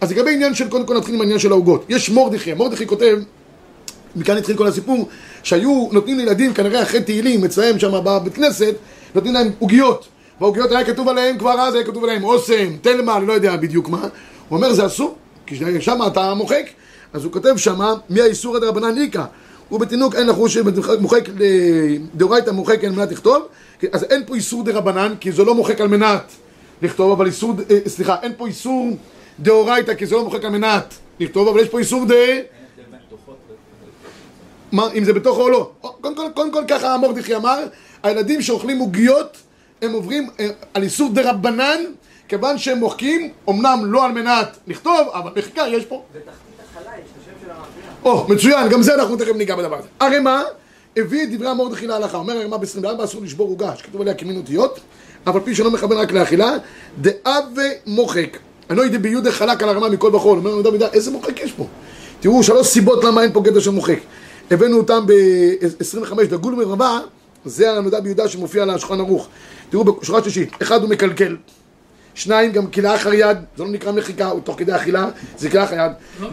אז 0.00 0.12
לגבי 0.12 0.34
עניין 0.34 0.54
של, 0.54 0.68
קודם 0.68 0.86
כל 0.86 0.96
נתחיל 0.96 1.14
עם 1.14 1.20
העניין 1.20 1.38
של 1.38 1.50
העוגות, 1.50 1.84
יש 1.88 2.10
מורדכי, 2.10 2.54
מורדכי 2.54 2.86
כותב 2.86 3.18
מכאן 4.16 4.36
התחיל 4.36 4.56
כל 4.56 4.66
הסיפור, 4.66 5.08
שהיו 5.42 5.88
נותנים 5.92 6.18
לילדים 6.18 6.54
כנראה 6.54 6.82
אחרי 6.82 7.02
תהילים 7.02 7.44
אצלהם 7.44 7.78
שם 7.78 7.92
בבית 8.04 8.34
כנסת, 8.34 8.74
נותנים 9.14 9.34
להם 9.34 9.50
עוגיות. 9.58 10.08
והעוגיות 10.40 10.70
היה 10.70 10.84
כתוב 10.84 11.08
עליהם 11.08 11.38
כבר 11.38 11.60
אז, 11.60 11.74
היה 11.74 11.84
כתוב 11.84 12.04
עליהם 12.04 12.24
אוסם, 12.24 12.76
תלמה, 12.80 13.16
אני 13.16 13.26
לא 13.26 13.32
יודע 13.32 13.56
בדיוק 13.56 13.88
מה. 13.88 14.00
הוא 14.48 14.56
אומר 14.56 14.72
זה 14.72 14.86
אסור, 14.86 15.16
כי 15.46 15.56
שם 15.80 15.98
אתה 16.06 16.34
מוחק. 16.34 16.64
אז 17.12 17.24
הוא 17.24 17.32
כותב 17.32 17.56
שמה, 17.56 17.94
מי 18.10 18.20
האיסור 18.20 18.58
דרבנן 18.58 18.98
איכא. 18.98 19.24
הוא 19.68 19.80
בתינוק 19.80 20.14
אין 20.14 20.26
לחוש 20.26 20.56
מוחק 21.00 21.28
דאורייתא 22.14 22.50
מוחק 22.50 22.84
על 22.84 22.92
מנת 22.92 23.12
לכתוב, 23.12 23.48
אז 23.92 24.04
אין 24.04 24.24
פה 24.26 24.34
איסור 24.34 24.64
דרבנן, 24.64 25.14
כי 25.20 25.32
זה 25.32 25.44
לא 25.44 25.54
מוחק 25.54 25.80
על 25.80 25.88
מנת 25.88 26.32
לכתוב, 26.82 27.12
אבל 27.12 27.26
איסור, 27.26 27.54
אה, 27.70 27.78
סליחה, 27.86 28.16
אין 28.22 28.32
פה 28.36 28.46
איסור 28.46 28.88
דאורייתא, 29.40 29.94
כי 29.94 30.06
זה 30.06 30.14
לא 30.14 30.24
מוחק 30.24 30.44
על 30.44 30.50
מנת 30.50 30.94
לכתוב, 31.20 31.48
אבל 31.48 31.60
יש 31.60 31.68
פה 31.68 31.78
איסור 31.78 32.04
ד... 32.04 32.12
מה, 34.72 34.92
אם 34.94 35.04
זה 35.04 35.12
בתוכו 35.12 35.42
או 35.42 35.48
לא. 35.48 35.70
קודם 35.80 36.16
כל, 36.16 36.28
קודם 36.34 36.52
כל 36.52 36.62
ככה 36.68 36.98
מרדכי 36.98 37.36
אמר, 37.36 37.64
הילדים 38.02 38.42
שאוכלים 38.42 38.78
עוגיות, 38.78 39.36
הם 39.82 39.92
עוברים 39.92 40.28
אה, 40.40 40.48
על 40.74 40.82
איסור 40.82 41.10
דה 41.12 41.30
רבנן, 41.30 41.80
כיוון 42.28 42.58
שהם 42.58 42.78
מוחקים, 42.78 43.32
אמנם 43.48 43.80
לא 43.84 44.04
על 44.04 44.12
מנת 44.12 44.58
לכתוב, 44.66 45.08
אבל 45.12 45.30
מחיקה 45.36 45.62
יש 45.68 45.84
פה. 45.84 46.02
בתחתית 46.14 46.32
החלה 46.70 46.90
יש 46.98 47.04
את 47.12 47.22
השם 47.22 47.32
של 47.44 47.50
המאפייה. 47.50 47.87
או, 48.04 48.26
מצוין, 48.28 48.68
גם 48.68 48.82
זה 48.82 48.94
אנחנו 48.94 49.16
תכף 49.16 49.34
ניגע 49.36 49.56
בדבר 49.56 49.78
הזה. 49.78 49.88
הרמ"א 50.00 50.42
הביא 50.96 51.22
את 51.22 51.30
דברי 51.30 51.48
המרדכי 51.48 51.86
להלכה, 51.86 52.16
אומר 52.16 52.38
הרמ"א 52.38 52.56
ב-24 52.56 53.04
אסור 53.04 53.22
לשבור 53.22 53.48
עוגה, 53.48 53.76
שכתוב 53.76 54.00
עליה 54.00 54.14
כמין 54.14 54.36
אותיות, 54.36 54.80
אף 55.28 55.34
על 55.34 55.40
פי 55.40 55.54
שלא 55.54 55.70
מכוון 55.70 55.98
רק 55.98 56.12
לאכילה, 56.12 56.52
דאה 57.00 57.38
ומוחק. 57.56 58.38
אני 58.70 58.78
לא 58.78 58.82
יודע 58.82 58.98
ביהודה 58.98 59.32
חלק 59.32 59.62
על 59.62 59.68
הרמ"א 59.68 59.88
מכל 59.88 60.10
בחול, 60.10 60.38
אומר 60.38 60.50
לנו 60.50 60.62
דוד, 60.62 60.82
איזה 60.82 61.10
מוחק 61.10 61.40
יש 61.40 61.52
פה? 61.52 61.66
תראו, 62.20 62.42
שלוש 62.42 62.66
סיבות 62.66 63.04
למה 63.04 63.22
אין 63.22 63.32
פה 63.32 63.40
גדר 63.40 63.60
של 63.60 63.70
מוחק. 63.70 63.98
הבאנו 64.50 64.76
אותם 64.76 65.06
ב-25 65.06 66.24
דגול 66.24 66.54
מרבה, 66.54 66.98
זה 67.44 67.72
הנודע 67.72 68.00
ביהודה 68.00 68.28
שמופיע 68.28 68.62
על 68.62 68.70
השולחן 68.70 69.00
ערוך. 69.00 69.28
תראו 69.70 69.84
בשורה 69.84 70.22
שלישית, 70.22 70.50
אחד 70.62 70.82
הוא 70.82 70.90
מקלקל, 70.90 71.36
שניים 72.18 72.52
גם 72.52 72.66
כלאה 72.66 72.94
אחר 72.94 73.12
יד, 73.12 73.38
זה 73.56 73.64
לא 73.64 73.70
נקרא 73.70 73.92
מחיקה, 73.92 74.26
הוא 74.26 74.40
תוך 74.40 74.58
כדי 74.58 74.76
אכילה, 74.76 75.08
זה 75.36 75.50
כלאה 75.50 75.64
אחר 75.64 75.74
יד. 75.74 75.92
לא. 76.20 76.28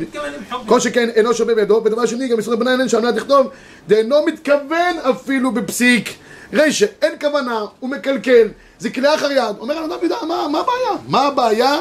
כל 0.66 0.80
שכן 0.80 1.10
אינו 1.10 1.34
שווה 1.34 1.56
בידו, 1.56 1.82
ודבר 1.86 2.06
שני 2.06 2.28
גם 2.28 2.38
איסור 2.38 2.56
בניים 2.56 2.80
אין 2.80 2.90
שעל 2.90 3.02
מנת 3.02 3.16
לכתוב, 3.16 3.48
דאינו 3.88 4.26
מתכוון 4.26 4.96
אפילו 5.10 5.52
בפסיק. 5.52 6.10
רישא, 6.54 6.86
אין 7.02 7.14
כוונה, 7.22 7.66
הוא 7.80 7.90
מקלקל, 7.90 8.48
זה 8.80 8.90
כלאה 8.90 9.16
אחר 9.16 9.32
יד. 9.32 9.56
אומר 9.60 9.82
לנו 9.82 9.88
דוד, 9.88 10.12
מה, 10.28 10.48
מה 10.52 10.60
הבעיה? 10.60 11.02
מה 11.08 11.22
הבעיה 11.22 11.78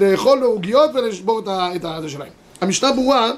לאכול 0.00 0.42
עוגיות 0.42 0.90
ולשבור 0.94 1.40
את 1.76 1.84
הזה 1.84 2.08
שלהם? 2.08 2.28
המשנה 2.60 2.92
ברורה 2.92 3.30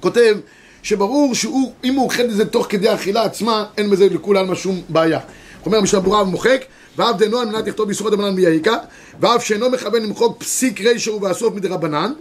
כותב 0.00 0.36
שברור 0.82 1.34
שהוא, 1.34 1.72
אם 1.84 1.94
הוא 1.94 2.04
אוכל 2.04 2.22
את 2.22 2.34
זה 2.34 2.44
תוך 2.44 2.66
כדי 2.68 2.88
האכילה 2.88 3.22
עצמה, 3.22 3.64
אין 3.78 3.90
בזה 3.90 4.08
עלמא 4.36 4.54
שום 4.54 4.80
בעיה. 4.88 5.20
אומר 5.66 5.78
המשנה 5.78 6.00
ברורה 6.00 6.22
ומוחק, 6.22 6.64
ואף 6.96 7.16
דנו 7.16 7.38
על 7.38 7.46
מנת 7.46 7.66
לכתוב 7.66 7.88
איסור 7.88 8.10
דרבנן 8.10 8.34
מיעיקה, 8.34 8.76
ואף 9.20 9.44
שאינו 9.44 9.70
מכוון 9.70 10.02
למחוק 10.02 10.38
פסיק 10.38 10.80
רישא 10.80 11.10
ובאסוף 11.10 11.54
מדרבנן, 11.54 12.12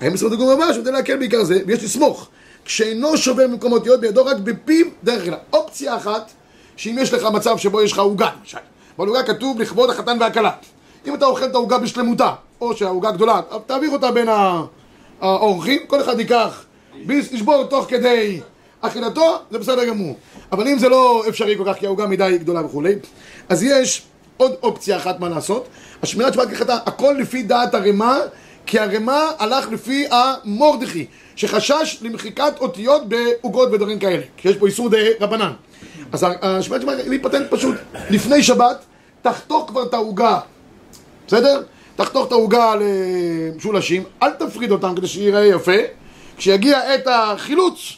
האם 0.00 0.12
בסופו 0.12 0.34
דגום 0.34 0.48
הבא 0.48 0.72
שמתן 0.72 0.92
להקל 0.92 1.16
בעיקר 1.16 1.44
זה, 1.44 1.60
ויש 1.66 1.84
לסמוך, 1.84 2.28
כשאינו 2.64 3.16
שובר 3.16 3.48
במקומות 3.48 3.86
להיות 3.86 4.00
בידו 4.00 4.26
רק 4.26 4.36
בפיו 4.36 4.86
דרך 5.04 5.20
אכילה. 5.20 5.36
אופציה 5.52 5.96
אחת, 5.96 6.30
שאם 6.76 6.96
יש 7.00 7.12
לך 7.12 7.24
מצב 7.24 7.58
שבו 7.58 7.82
יש 7.82 7.92
לך 7.92 7.98
עוגה, 7.98 8.30
למשל, 8.40 8.58
בעוגה 8.98 9.22
כתוב 9.22 9.60
לכבוד 9.60 9.90
החתן 9.90 10.16
והכלה. 10.20 10.50
אם 11.06 11.14
אתה 11.14 11.26
אוכל 11.26 11.44
את 11.44 11.54
העוגה 11.54 11.78
בשלמותה, 11.78 12.32
או 12.60 12.76
שהעוגה 12.76 13.10
גדולה, 13.10 13.40
תעביר 13.66 13.90
אותה 13.90 14.10
בין 14.10 14.28
האורחים, 15.20 15.80
כל 15.86 16.00
אחד 16.00 16.20
ייקח, 16.20 16.64
ישבור 17.08 17.64
תוך 17.64 17.86
כדי 17.88 18.40
אכילתו, 18.86 19.38
זה 19.50 19.58
בסדר 19.58 19.84
גמור. 19.84 20.16
אבל 20.52 20.68
אם 20.68 20.78
זה 20.78 20.88
לא 20.88 21.24
אפשרי 21.28 21.56
כל 21.56 21.64
כך, 21.66 21.78
כי 21.78 21.86
העוגה 21.86 22.06
מדי 22.06 22.36
גדולה 22.38 22.64
וכולי, 22.64 22.94
אז 23.48 23.62
יש 23.62 24.02
עוד 24.36 24.54
אופציה 24.62 24.96
אחת 24.96 25.20
מה 25.20 25.28
לעשות. 25.28 25.68
השמירת 26.02 26.34
שבת 26.34 26.50
כחתה, 26.50 26.78
הכל 26.86 27.14
לפי 27.18 27.42
דעת 27.42 27.74
הרמ"א, 27.74 28.18
כי 28.66 28.78
הרמ"א 28.78 29.30
הלך 29.38 29.68
לפי 29.72 30.06
המורדכי, 30.10 31.06
שחשש 31.36 31.98
למחיקת 32.02 32.52
אותיות 32.60 33.02
בעוגות 33.08 33.68
ודברים 33.72 33.98
כאלה, 33.98 34.22
כי 34.36 34.48
יש 34.48 34.56
פה 34.56 34.66
איסור 34.66 34.88
דה 34.88 34.98
רבנן. 35.20 35.52
אז 36.12 36.26
השמירת 36.42 36.82
שבת 36.82 36.98
היא 37.10 37.20
פטנט 37.22 37.50
פשוט, 37.50 37.74
לפני 38.10 38.42
שבת, 38.42 38.84
תחתוך 39.22 39.68
כבר 39.68 39.82
את 39.82 39.94
העוגה 39.94 40.38
בסדר? 41.26 41.62
תחתוך 41.96 42.26
את 42.26 42.32
העוגה 42.32 42.74
למשולשים, 42.80 44.04
אל 44.22 44.30
תפריד 44.30 44.70
אותם 44.70 44.94
כדי 44.96 45.06
שיראה 45.06 45.46
יפה. 45.46 45.72
כשיגיע 46.36 46.78
עת 46.78 47.06
החילוץ, 47.06 47.92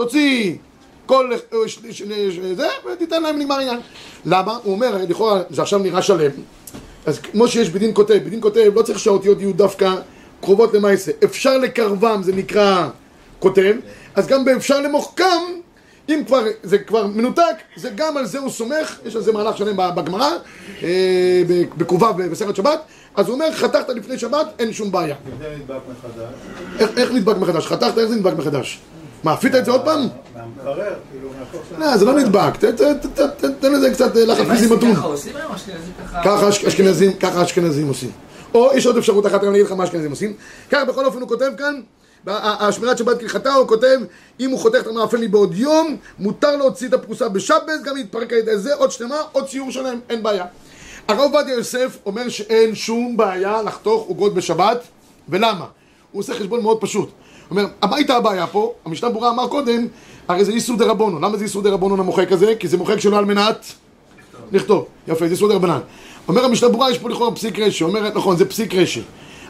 תוציא 0.00 0.54
כל 1.06 1.30
ש- 1.66 1.78
זה, 2.56 2.68
ותיתן 2.92 3.22
להם 3.22 3.38
נגמר 3.38 3.54
העניין. 3.54 3.80
למה? 4.24 4.58
הוא 4.62 4.72
אומר, 4.72 4.96
לכאורה, 5.08 5.42
זה 5.50 5.62
עכשיו 5.62 5.78
נראה 5.78 6.02
שלם. 6.02 6.30
אז 7.06 7.18
כמו 7.18 7.48
שיש 7.48 7.70
בדין 7.70 7.90
כותב, 7.94 8.18
בדין 8.24 8.40
כותב 8.40 8.72
לא 8.74 8.82
צריך 8.82 8.98
שהאותיות 8.98 9.40
יהיו 9.40 9.52
דווקא 9.52 9.94
קרובות 10.40 10.74
למעשה. 10.74 11.12
אפשר 11.24 11.58
לקרבם, 11.58 12.22
זה 12.22 12.32
נקרא 12.32 12.88
כותב, 13.38 13.74
אז 14.14 14.26
גם 14.26 14.44
באפשר 14.44 14.80
למוחכם, 14.80 15.24
אם 16.08 16.22
כבר 16.26 16.42
זה 16.62 16.78
כבר 16.78 17.06
מנותק, 17.06 17.56
זה 17.76 17.90
גם 17.94 18.16
על 18.16 18.26
זה 18.26 18.38
הוא 18.38 18.50
סומך, 18.50 18.98
יש 19.06 19.16
על 19.16 19.22
זה 19.22 19.32
מהלך 19.32 19.56
שלם 19.58 19.76
בגמרא, 19.96 20.30
אה, 20.82 21.42
בק"ו 21.76 21.98
בסרט 22.14 22.56
שבת, 22.56 22.80
אז 23.16 23.26
הוא 23.26 23.34
אומר, 23.34 23.52
חתכת 23.52 23.88
לפני 23.88 24.18
שבת, 24.18 24.46
אין 24.58 24.72
שום 24.72 24.92
בעיה. 24.92 25.14
וזה 25.26 25.56
נדבק 25.58 25.80
מחדש. 25.90 26.32
איך, 26.78 26.90
איך 26.98 27.10
נדבק 27.12 27.36
מחדש? 27.36 27.66
חתכת, 27.66 27.98
איך 27.98 28.06
זה 28.08 28.16
נדבק 28.16 28.32
מחדש? 28.38 28.80
מה, 29.24 29.32
עפית 29.32 29.54
את 29.54 29.64
זה 29.64 29.70
עוד 29.70 29.84
פעם? 29.84 30.00
מהמקרר, 30.34 30.94
כאילו. 31.10 31.28
לא, 31.78 31.96
זה 31.96 32.04
לא 32.04 32.12
נדבק, 32.12 32.56
תן 33.60 33.72
לזה 33.72 33.90
קצת 33.90 34.16
לחץ 34.16 34.46
פיזי 34.48 34.74
מתון. 34.74 34.94
ככה 37.20 37.42
אשכנזים 37.42 37.88
עושים. 37.88 38.10
או 38.54 38.70
יש 38.74 38.86
עוד 38.86 38.96
אפשרות 38.96 39.26
אחת, 39.26 39.42
אני 39.44 39.50
אגיד 39.50 39.66
לך 39.66 39.72
מה 39.72 39.84
אשכנזים 39.84 40.10
עושים. 40.10 40.32
ככה 40.70 40.84
בכל 40.84 41.04
אופן 41.04 41.20
הוא 41.20 41.28
כותב 41.28 41.50
כאן, 41.58 41.80
השמירת 42.26 42.98
שבת 42.98 43.18
כהלכתה, 43.18 43.54
הוא 43.54 43.68
כותב, 43.68 43.98
אם 44.40 44.50
הוא 44.50 44.58
חותך 44.58 44.78
את 44.80 44.86
המאפל 44.86 45.16
לי 45.16 45.28
בעוד 45.28 45.54
יום, 45.54 45.96
מותר 46.18 46.56
להוציא 46.56 46.88
את 46.88 46.92
הפרוסה 46.92 47.28
בשבת, 47.28 47.82
גם 47.84 47.96
להתפרק 47.96 48.32
על 48.32 48.38
ידי 48.38 48.58
זה, 48.58 48.74
עוד 48.74 48.90
שלמה, 48.90 49.16
עוד 49.32 49.46
ציור 49.48 49.70
שלם, 49.70 50.00
אין 50.10 50.22
בעיה. 50.22 50.44
הרב 51.08 51.18
עובדיה 51.20 51.54
יוסף 51.54 51.98
אומר 52.06 52.28
שאין 52.28 52.74
שום 52.74 53.16
בעיה 53.16 53.62
לחתוך 53.62 54.06
עוגות 54.08 54.34
בשבת, 54.34 54.82
ולמה? 55.28 55.66
הוא 56.12 56.20
עושה 56.20 56.34
חשבון 56.34 56.62
מאוד 56.62 56.80
פשוט. 56.80 57.10
אומר, 57.50 57.66
מה 57.82 57.96
הייתה 57.96 58.16
הבעיה 58.16 58.46
פה? 58.46 58.72
המשנה 58.84 59.08
ברורה 59.08 59.30
אמר 59.30 59.48
קודם, 59.48 59.86
הרי 60.28 60.44
זה 60.44 60.52
איסור 60.52 60.76
דה 60.76 60.86
רבונו. 60.86 61.20
למה 61.20 61.36
זה 61.36 61.44
איסור 61.44 61.62
דה 61.62 61.70
רבונו 61.70 62.02
המוחק 62.02 62.32
הזה? 62.32 62.54
כי 62.58 62.68
זה 62.68 62.76
מוחק 62.76 63.00
שלא 63.00 63.18
על 63.18 63.24
מנת 63.24 63.66
לכתוב. 64.52 64.84
יפה, 65.08 65.26
זה 65.26 65.32
איסור 65.32 65.48
דה 65.48 65.54
רבנן. 65.54 65.78
אומר 66.28 66.44
המשנה 66.44 66.68
ברורה, 66.68 66.90
יש 66.90 66.98
פה 66.98 67.10
לכאורה 67.10 67.34
פסיק 67.34 67.58
רש"י. 67.58 67.84
אומרת, 67.84 68.16
נכון, 68.16 68.36
זה 68.36 68.44
פסיק 68.44 68.74
רש"י. 68.74 69.02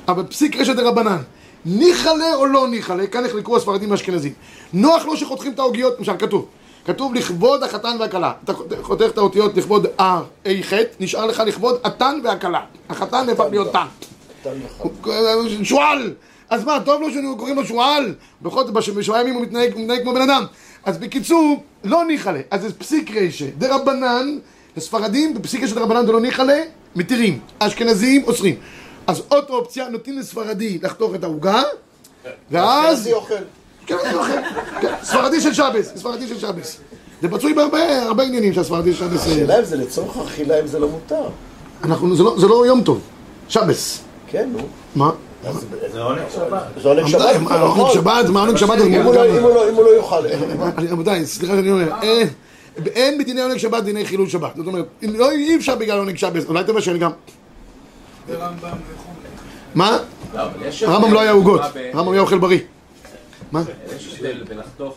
אבל 0.08 0.22
פסיק 0.22 0.56
רש"י 0.56 0.74
דה 0.74 0.88
רבנן. 0.88 1.18
ניחלה 1.64 2.34
או 2.34 2.46
לא 2.46 2.68
ניחלה, 2.68 3.06
כאן 3.06 3.24
נחלקו 3.24 3.56
הספרדים 3.56 3.90
והאשכנזים. 3.90 4.32
נוח 4.72 5.04
לו 5.04 5.16
שחותכים 5.16 5.52
את 5.52 5.58
העוגיות, 5.58 5.98
למשל, 5.98 6.12
כתוב. 6.18 6.46
כתוב 6.86 7.14
לכבוד 7.14 7.62
החתן 7.62 7.96
והכלה. 8.00 8.32
אתה 8.44 8.52
חותך 8.82 9.06
את 9.08 9.18
האותיות 9.18 9.56
לכבוד 9.56 9.86
ה, 10.00 10.20
ח', 10.62 10.72
נשאר 11.00 11.26
לך 11.26 11.42
לכבוד 11.46 11.76
התן 11.84 12.18
והכלה. 12.24 12.60
החתן 12.88 13.26
הפך 13.32 13.44
להיות 13.50 13.72
תן. 13.72 13.86
שועל! 15.64 16.12
אז 16.50 16.64
מה, 16.64 16.78
טוב 16.84 17.02
לו 17.02 17.08
שקוראים 17.10 17.56
לו 17.56 17.64
שועל? 17.66 18.14
בכל 18.42 18.64
זאת, 18.64 18.72
בש- 18.72 18.88
בשבעה 18.88 19.20
ימים 19.20 19.34
הוא 19.34 19.42
מתנהג, 19.42 19.70
מתנהג 19.76 20.02
כמו 20.02 20.14
בן 20.14 20.20
אדם. 20.20 20.44
אז 20.84 20.98
בקיצור, 20.98 21.62
לא 21.84 22.04
ניחלה. 22.04 22.40
אז 22.50 22.62
זה 22.62 22.72
פסיק 22.78 23.10
רשע. 23.16 23.44
דרבנן, 23.58 24.38
לספרדים, 24.76 25.34
בפסיק 25.34 25.62
רשע 25.62 25.74
דרבנן 25.74 26.06
לא 26.06 26.20
ניחלה, 26.20 26.60
מתירים. 26.96 27.38
האשכנזים 27.60 28.24
אוסרים. 28.26 28.54
אז 29.06 29.22
עוד 29.28 29.44
אופציה, 29.48 29.88
נותנים 29.88 30.18
לספרדי 30.18 30.78
לחתוך 30.82 31.14
את 31.14 31.24
העוגה, 31.24 31.62
ואז... 32.50 32.94
אשכנזי 32.98 33.12
אוכל. 33.12 33.34
כן, 33.86 33.96
אני 34.04 34.14
אוכל. 34.14 34.32
כן, 34.80 34.94
ספרדי 35.02 35.40
של 35.40 35.54
שבס, 35.54 35.92
ספרדי 35.96 36.28
של 36.28 36.38
שבס. 36.38 36.76
זה 37.22 37.28
מצוי 37.28 37.54
בהרבה 37.54 38.02
הרבה 38.02 38.22
עניינים 38.22 38.52
שהספרדי 38.52 38.92
של 38.94 38.98
שבס... 38.98 39.26
השאלה 39.26 39.58
אם 39.58 39.64
זה 39.64 39.76
לצורך 39.76 40.16
אכילה, 40.16 40.60
אם 40.60 40.66
זה 40.66 40.78
לא 40.78 40.88
מותר. 40.88 41.22
לא- 42.24 42.34
זה 42.38 42.46
לא 42.46 42.66
יום 42.66 42.82
טוב. 42.82 43.00
שבס. 43.48 44.00
כן, 44.30 44.48
נו. 44.52 44.58
מה? 44.96 45.10
זה 45.92 46.02
עונג 46.02 46.20
שבת. 46.34 46.62
זה 46.82 46.88
עונג 46.88 47.06
שבת, 47.06 47.20
מה, 47.40 47.60
עונג 47.60 47.78
נכון. 47.80 47.94
שבת, 47.94 48.28
מה 48.28 48.40
עונג 48.40 48.56
שבת? 48.56 48.78
אם 48.80 49.02
הוא 49.02 49.14
לא- 49.14 49.26
לא- 49.26 49.72
לא 49.84 49.96
יאכל. 49.96 50.22
רבותיי, 50.90 51.26
סליחה 51.26 51.54
שאני 51.54 51.70
אומר, 51.70 51.88
אין- 52.94 53.18
בדיני 53.18 53.42
עונג 53.42 53.56
שבת 53.56 53.82
דיני 53.84 54.04
חילול 54.04 54.28
שבת. 54.28 54.50
זאת 54.56 54.66
אומרת, 54.66 54.84
אם 55.04 55.14
לא- 55.16 55.30
אי 55.30 55.56
אפשר 55.56 55.74
בגלל 55.76 55.98
עונג 55.98 56.16
שבת, 56.16 56.48
אולי 56.48 56.64
תבוא 56.64 56.80
שאני 56.80 56.98
גם... 56.98 57.10
ורמב"ם 58.28 58.52
וכו'. 58.62 59.10
מה? 59.74 59.98
לא, 60.34 60.42
הרמב"ם 60.86 61.12
לא 61.12 61.20
היה 61.20 61.30
עוגות, 61.30 61.60
הרמב"ם 61.92 62.12
היה 62.12 62.20
אוכל 62.20 62.38
בריא. 62.38 62.58
מה? 63.52 63.62
יש 63.96 64.14
הבדל 64.18 64.44
בלחתוך. 64.48 64.94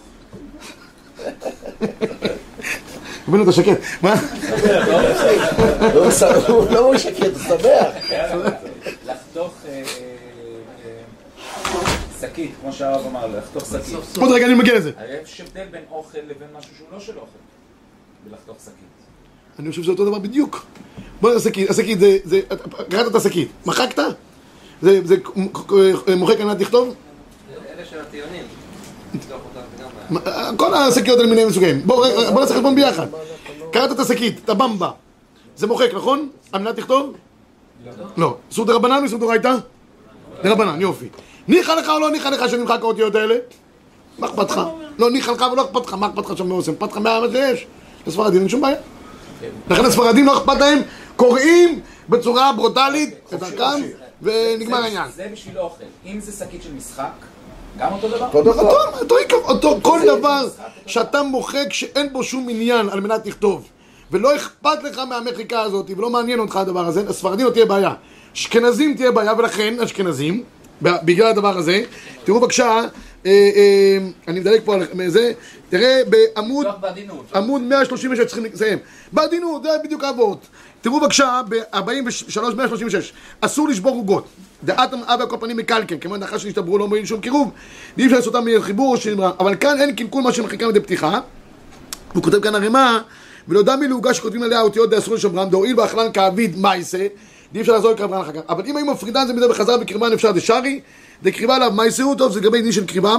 הבאנו 3.27 3.43
את 3.43 3.47
השקט. 3.47 3.77
מה? 4.01 4.15
לא, 5.93 6.09
הוא- 6.47 6.69
לא 6.71 6.91
משקר, 6.93 7.25
הוא 7.33 7.39
שמח. 7.39 7.93
לחתוך 9.07 9.53
אה, 9.67 9.71
אה, 9.73 9.81
אה, 12.22 12.22
שקית, 12.33 12.51
כמו 12.61 12.73
שהרב 12.73 13.05
אמר, 13.05 13.27
לחתוך 13.37 13.65
שקית. 13.65 14.17
עוד 14.17 14.31
רגע 14.31 14.45
אני 14.45 14.53
מגיע 14.53 14.75
לזה. 14.75 14.91
הרי 14.97 15.15
יש 15.23 15.41
הבדל 15.41 15.65
בין 15.71 15.81
אוכל 15.91 16.17
לבין 16.17 16.47
משהו 16.57 16.71
שהוא 16.77 16.87
לא 16.91 16.99
של 16.99 17.17
אוכל. 17.17 17.27
בלחתוך 18.29 18.57
שקית. 18.61 18.73
אני 19.59 19.69
חושב 19.69 19.83
שזה 19.83 19.91
אותו 19.91 20.05
דבר 20.05 20.19
בדיוק. 20.19 20.65
בוא 21.21 21.29
נראה 21.29 21.41
שקית, 21.41 21.69
השקית 21.69 21.99
זה, 21.99 22.17
זה, 22.23 22.41
קראת 22.89 23.07
את 23.07 23.15
השקית, 23.15 23.51
מחקת? 23.65 24.03
זה, 24.81 25.01
זה 25.05 25.15
מוחק 26.15 26.39
על 26.39 26.45
מנת 26.45 26.61
לכתוב? 26.61 26.95
אלה 27.75 27.85
של 27.85 27.99
הטיעונים. 27.99 28.43
כל 30.57 30.73
השקיות 30.73 31.17
האלה 31.19 31.29
מיני 31.29 31.45
מסוגים. 31.45 31.81
בוא 31.85 32.07
נעשה 32.39 32.53
חשבון 32.53 32.75
ביחד. 32.75 33.07
קראת 33.71 33.91
את 33.91 33.99
השקית, 33.99 34.39
את 34.45 34.49
הבמבה. 34.49 34.91
זה 35.57 35.67
מוחק, 35.67 35.93
נכון? 35.93 36.29
על 36.51 36.61
מנת 36.61 36.77
לכתוב? 36.77 37.15
לא. 38.17 38.37
איסור 38.49 38.65
דרבנן 38.65 38.97
או 38.97 39.03
איסור 39.03 39.19
דורייתא? 39.19 39.55
דרבנן, 40.43 40.81
יופי. 40.81 41.09
ניחא 41.47 41.71
לך 41.71 41.89
או 41.89 41.99
לא 41.99 42.11
ניחא 42.11 42.29
לך 42.29 42.49
שנמחק 42.49 42.79
האותיות 42.81 43.15
האלה? 43.15 43.35
מה 44.19 44.27
אכפת 44.27 44.51
לך? 44.51 44.61
לא 44.99 45.11
ניחא 45.11 45.31
לך 45.31 45.45
ולא 45.51 45.61
אכפת 45.61 45.85
לך, 45.85 45.93
מה 45.93 46.07
אכפת 46.07 46.29
לך 46.29 46.37
שם 46.37 46.49
באוסם? 46.49 46.71
אכפת 46.71 46.91
לך 46.91 46.97
מה 46.97 47.19
שיש? 47.31 47.65
לספרדים 48.07 48.41
אין 48.41 48.49
שום 48.49 48.61
בעיה. 48.61 48.77
לכן 49.69 49.85
הספרדים 49.85 50.25
לא 50.25 50.37
אכפת 50.37 50.59
להם, 50.59 50.81
קוראים 51.15 51.79
בצורה 52.09 52.51
ברוטלית 52.51 53.15
את 53.33 53.39
דרכם, 53.39 53.81
ונגמר 54.21 54.77
העניין. 54.77 55.11
זה 55.15 55.27
בשביל 55.33 55.59
אוכל. 55.59 55.83
אם 56.05 56.19
זה 56.19 56.45
שקית 56.45 56.63
של 56.63 56.73
משחק, 56.73 57.11
גם 57.77 57.93
אותו 57.93 58.07
דבר? 58.07 58.25
אותו 58.33 58.53
דבר. 58.53 58.61
אותו, 58.99 59.15
אותו, 59.15 59.35
אותו, 59.35 59.79
כל 59.81 59.99
דבר 60.05 60.47
שאתה 60.85 61.23
מוחק 61.23 61.73
שאין 61.73 62.13
בו 62.13 62.23
שום 62.23 62.49
עניין 62.49 62.89
על 62.89 62.99
מנת 62.99 63.25
לכתוב 63.25 63.67
ולא 64.11 64.35
אכפת 64.35 64.83
לך 64.83 64.99
מהמחיקה 64.99 65.61
הזאת 65.61 65.91
ולא 65.97 66.09
מעניין 66.09 66.39
אותך 66.39 66.55
הדבר 66.55 66.85
הזה, 66.85 67.03
לספרדים 67.03 67.45
לא 67.45 67.51
תהיה 67.51 67.65
בעיה. 67.65 67.93
אשכנזים 68.35 68.95
תהיה 68.95 69.11
בעיה 69.11 69.33
ולכן 69.37 69.79
אשכנזים, 69.79 70.43
בגלל 70.81 71.27
הדבר 71.27 71.57
הזה, 71.57 71.83
תראו 72.23 72.39
בבקשה, 72.39 72.81
אה, 73.25 73.31
אה, 73.31 73.97
אני 74.27 74.39
מדלג 74.39 74.61
פה 74.65 74.75
על 74.75 74.81
זה, 75.07 75.31
תראה 75.69 76.01
בעמוד. 76.09 76.67
עמוד 77.35 77.61
136 77.61 78.19
צריכים 78.25 78.45
לסיים. 78.45 78.77
בעדינות, 79.11 79.63
זה 79.63 79.69
בדיוק 79.83 80.03
האבות. 80.03 80.47
תראו 80.81 80.99
בבקשה, 80.99 81.41
ב-43, 81.49 82.39
136, 82.55 83.13
אסור 83.41 83.69
לשבור 83.69 83.95
עוגות. 83.95 84.25
דעת 84.63 84.93
אב 84.93 85.21
על 85.21 85.29
כל 85.29 85.37
פנים 85.39 85.57
מקלקל, 85.57 85.95
כמו 86.01 86.15
הנחה 86.15 86.39
שנשתברו 86.39 86.77
לא 86.77 86.87
מועיל 86.87 87.05
שום 87.05 87.21
קירוב, 87.21 87.51
ואי 87.97 88.05
אפשר 88.05 88.15
לעשותם 88.15 88.45
מחיבור 88.45 88.91
או 88.95 88.97
שנמרא. 88.97 89.31
אבל 89.39 89.55
כאן 89.55 89.81
אין 89.81 89.95
קלקול 89.95 90.23
מה 90.23 90.33
שמחיקה 90.33 90.67
מדי 90.67 90.79
פתיחה. 90.79 91.19
הוא 92.13 92.23
כותב 92.23 92.39
כאן 92.39 92.55
ערימה, 92.55 92.99
ולא 93.47 93.63
דמי 93.63 93.87
לעוגה 93.87 94.13
שכותבים 94.13 94.43
עליה 94.43 94.61
אותיות 94.61 94.89
דאסור 94.89 95.13
לשמרם, 95.13 95.49
דהואיל 95.49 95.79
ואכלן 95.79 96.11
כאביד 96.13 96.57
מייסה, 96.57 97.07
אי 97.55 97.61
אפשר 97.61 97.73
לעזור 97.73 97.91
לקרבן 97.91 98.17
אחר 98.17 98.31
כך. 98.31 98.39
אבל 98.49 98.65
אם 98.65 98.77
היו 98.77 98.85
מפרידן 98.85 99.27
זה 99.27 99.33
מזה 99.33 99.47
בחזרה 99.47 99.77
בקרבן 99.77 100.13
אפשר 100.13 100.31
דשארי, 100.31 100.81
דקריבה 101.23 101.55
עליו 101.55 101.71
מייסהו 101.71 102.15
טוב, 102.15 102.31
זה 102.31 102.39
לגבי 102.39 102.61
דין 102.61 102.71
של 102.71 102.85
קריבה. 102.85 103.15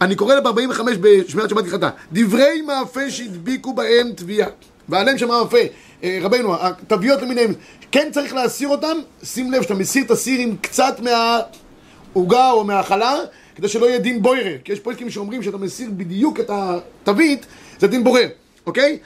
אני 0.00 0.14
קורא 0.16 0.34
לה 0.34 0.40
ב-45 0.40 0.80
בשמירת 1.00 1.50
שבת 1.50 1.64
הלכתה. 1.64 1.90
דברי 2.12 2.62
מאפה 2.62 3.10
שהדביקו 3.10 3.72
בהם 3.72 4.12
תביעה. 4.14 4.48
ועליהם 4.88 5.18
שם 5.18 5.28
מאפה, 5.28 5.58
אה, 6.04 6.18
רבנו, 6.22 6.54
התוויות 6.60 7.22
למיניהם, 7.22 7.52
כן 7.92 8.08
צריך 8.12 8.34
להסיר 8.34 8.68
אותם, 8.68 8.96
שים 9.22 9.52
לב 9.52 9.62
שאתה 9.62 9.74
מסיר 9.74 10.04
את 10.04 10.10
הסיר 10.10 10.40
עם 10.40 10.56
קצת 10.60 11.00
מהעוגה 11.00 12.50
או 12.50 12.64
מהחלה, 12.64 13.14
כדי 13.56 13.68
שלא 13.68 13.86
יהיה 13.86 13.98
דין 13.98 14.22
בוירר. 14.22 14.56
כי 14.64 14.72
יש 14.72 14.80
פרקים 14.80 15.10
שאומרים 15.10 15.42
שאתה 15.42 15.56
מסיר 15.56 15.90
בדיוק 15.96 16.40
את 16.40 16.50
התווית, 16.50 17.46
זה 17.78 17.86
דין 17.86 18.04
בורר, 18.04 18.28
אוקיי? 18.66 18.98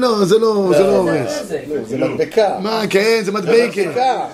לא, 0.00 0.24
זה 0.24 0.38
לא, 0.38 0.72
זה 0.76 0.82
לא 0.82 0.96
הורס. 0.96 1.42
זה 1.86 1.98
מדבקה. 1.98 2.58
מה, 2.62 2.82
כן, 2.90 3.20
זה 3.24 3.32
מדבקת. 3.32 3.86
מדבקה. 3.86 4.26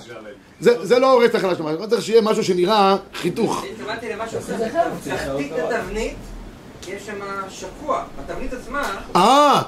זה 0.60 0.86
זה 0.86 0.98
לא 0.98 1.12
הורס 1.12 1.30
את 1.30 1.34
החלש 1.34 1.58
שלך, 1.58 1.88
צריך 1.90 2.02
שיהיה 2.02 2.20
משהו 2.20 2.44
שנראה 2.44 2.96
חיתוך. 3.14 3.64
התכוונתי 3.72 4.08
למשהו 4.08 4.38
אחר, 4.38 4.88
תחתית 5.04 5.52
התבנית, 5.52 6.14
יש 6.88 7.06
שם 7.06 7.14
שקוע, 7.48 8.04
התבנית 8.18 8.52
עצמה, 8.52 8.82
אה, 9.16 9.62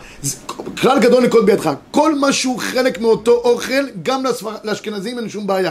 כלל 0.81 0.99
גדול 0.99 1.25
לכל 1.25 1.45
בידך. 1.45 1.71
כל 1.91 2.15
מה 2.15 2.33
שהוא 2.33 2.59
חלק 2.59 3.01
מאותו 3.01 3.33
אוכל, 3.33 3.89
גם 4.03 4.23
לאשכנזים 4.65 5.19
אין 5.19 5.29
שום 5.29 5.47
בעיה. 5.47 5.71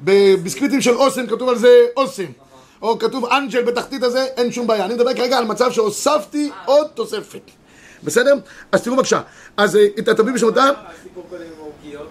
בביסקוויטים 0.00 0.80
של 0.80 0.94
אוסם 0.94 1.26
כתוב 1.26 1.48
על 1.48 1.58
זה 1.58 1.68
אוסם. 1.96 2.24
או 2.82 2.98
כתוב 2.98 3.24
אנג'ל 3.24 3.62
בתחתית 3.62 4.02
הזה, 4.02 4.26
אין 4.36 4.52
שום 4.52 4.66
בעיה. 4.66 4.84
אני 4.84 4.94
מדבר 4.94 5.14
כרגע 5.14 5.38
על 5.38 5.44
מצב 5.44 5.72
שהוספתי 5.72 6.50
עוד 6.64 6.86
תוספת. 6.94 7.50
בסדר? 8.04 8.34
אז 8.72 8.82
תראו 8.82 8.96
בבקשה. 8.96 9.20
אז 9.56 9.76
אה, 9.76 9.86
את 9.98 10.08
הטבים 10.08 10.34
בשמותם, 10.34 10.68
הסיפור 10.98 11.24
קודם 11.30 11.42
עם 11.42 11.60
העוגיות 11.60 12.10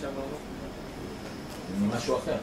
שאמרנו. 0.00 1.96
משהו 1.96 2.16
אחר. 2.16 2.36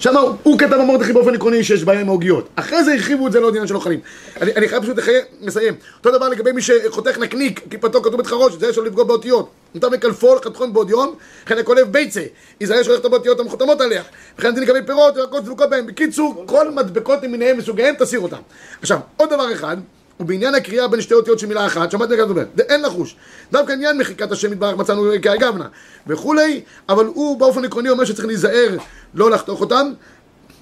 שם 0.00 0.16
הוא, 0.42 0.58
כתב 0.58 0.74
במורדכי 0.74 1.12
באופן 1.12 1.34
עקרוני 1.34 1.64
שיש 1.64 1.84
בעיה 1.84 2.00
עם 2.00 2.08
העוגיות. 2.08 2.48
אחרי 2.56 2.84
זה 2.84 2.92
הרחיבו 2.92 3.26
את 3.26 3.32
זה 3.32 3.40
לעוד 3.40 3.54
עניין 3.54 3.66
של 3.66 3.74
אוכלים. 3.74 4.00
אני, 4.40 4.52
אני 4.54 4.68
חייב 4.68 4.82
פשוט. 4.82 4.98
לסיים. 5.40 5.74
אותו 5.98 6.18
דבר 6.18 6.28
לגבי 6.28 6.52
מי 6.52 6.62
שחותך 6.62 7.18
נקניק, 7.18 7.60
כיפתו 7.70 8.02
כתוב 8.02 8.20
בתחרוש, 8.20 8.54
זה 8.54 8.68
יש 8.68 8.76
לו 8.76 8.84
לפגוע 8.84 9.04
באותיות. 9.04 9.50
נותר 9.74 9.88
מקלפו 9.88 10.34
לחתכון 10.34 10.72
בעוד 10.72 10.90
יום, 10.90 11.14
וכן 11.44 11.58
הכולב 11.58 11.92
ביצה, 11.92 12.22
ייזהר 12.60 12.82
שהולך 12.82 13.00
את 13.00 13.04
הבתיות 13.04 13.40
המחותמות 13.40 13.80
עליה, 13.80 14.02
וכן 14.38 14.54
דין 14.54 14.62
לקבל 14.62 14.82
פירות, 14.86 15.16
ירקות 15.16 15.44
דבוקות 15.44 15.70
בהם. 15.70 15.86
בקיצור, 15.86 16.44
כל 16.46 16.70
מדבקות 16.70 17.22
למיניהם 17.22 17.58
מסוגיהם, 17.58 17.94
תסיר 17.98 18.20
אותם. 18.20 18.40
עכשיו, 18.80 18.98
עוד 19.16 19.30
דבר 19.30 19.52
אחד, 19.52 19.76
ובעניין 20.20 20.54
הקריאה 20.54 20.88
בין 20.88 21.00
שתי 21.00 21.14
אותיות 21.14 21.38
של 21.38 21.46
מילה 21.46 21.66
אחת, 21.66 21.90
שמעתי 21.90 22.20
הדובר, 22.20 22.44
זה 22.56 22.62
אין 22.62 22.82
לחוש. 22.82 23.16
דווקא 23.52 23.72
עניין 23.72 23.98
מחיקת 23.98 24.32
השם 24.32 24.52
יתברך 24.52 24.76
מצאנו 24.76 25.12
כהגבנה 25.22 25.66
וכולי, 26.06 26.60
אבל 26.88 27.06
הוא 27.06 27.38
באופן 27.38 27.64
עקרוני 27.64 27.88
אומר 27.88 28.04
שצריך 28.04 28.26
להיזהר 28.26 28.76
לא 29.14 29.30
לחתוך 29.30 29.60
אותם, 29.60 29.92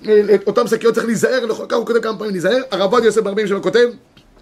את 0.04 0.46
אותם 0.46 0.66
שקיות 0.66 0.94
צריך 0.94 1.06
להיזהר, 1.06 1.48
כך 1.68 1.76
הוא 1.76 1.86
כותב 1.86 2.00
כמה 2.00 2.18
פעמים 2.18 2.32
להיזהר, 2.32 2.62
הרב 2.70 2.92
עובדיה 2.92 3.06
יוסף 3.08 3.20
ברבים 3.20 3.46
שלו 3.46 3.62
כותב 3.62 3.88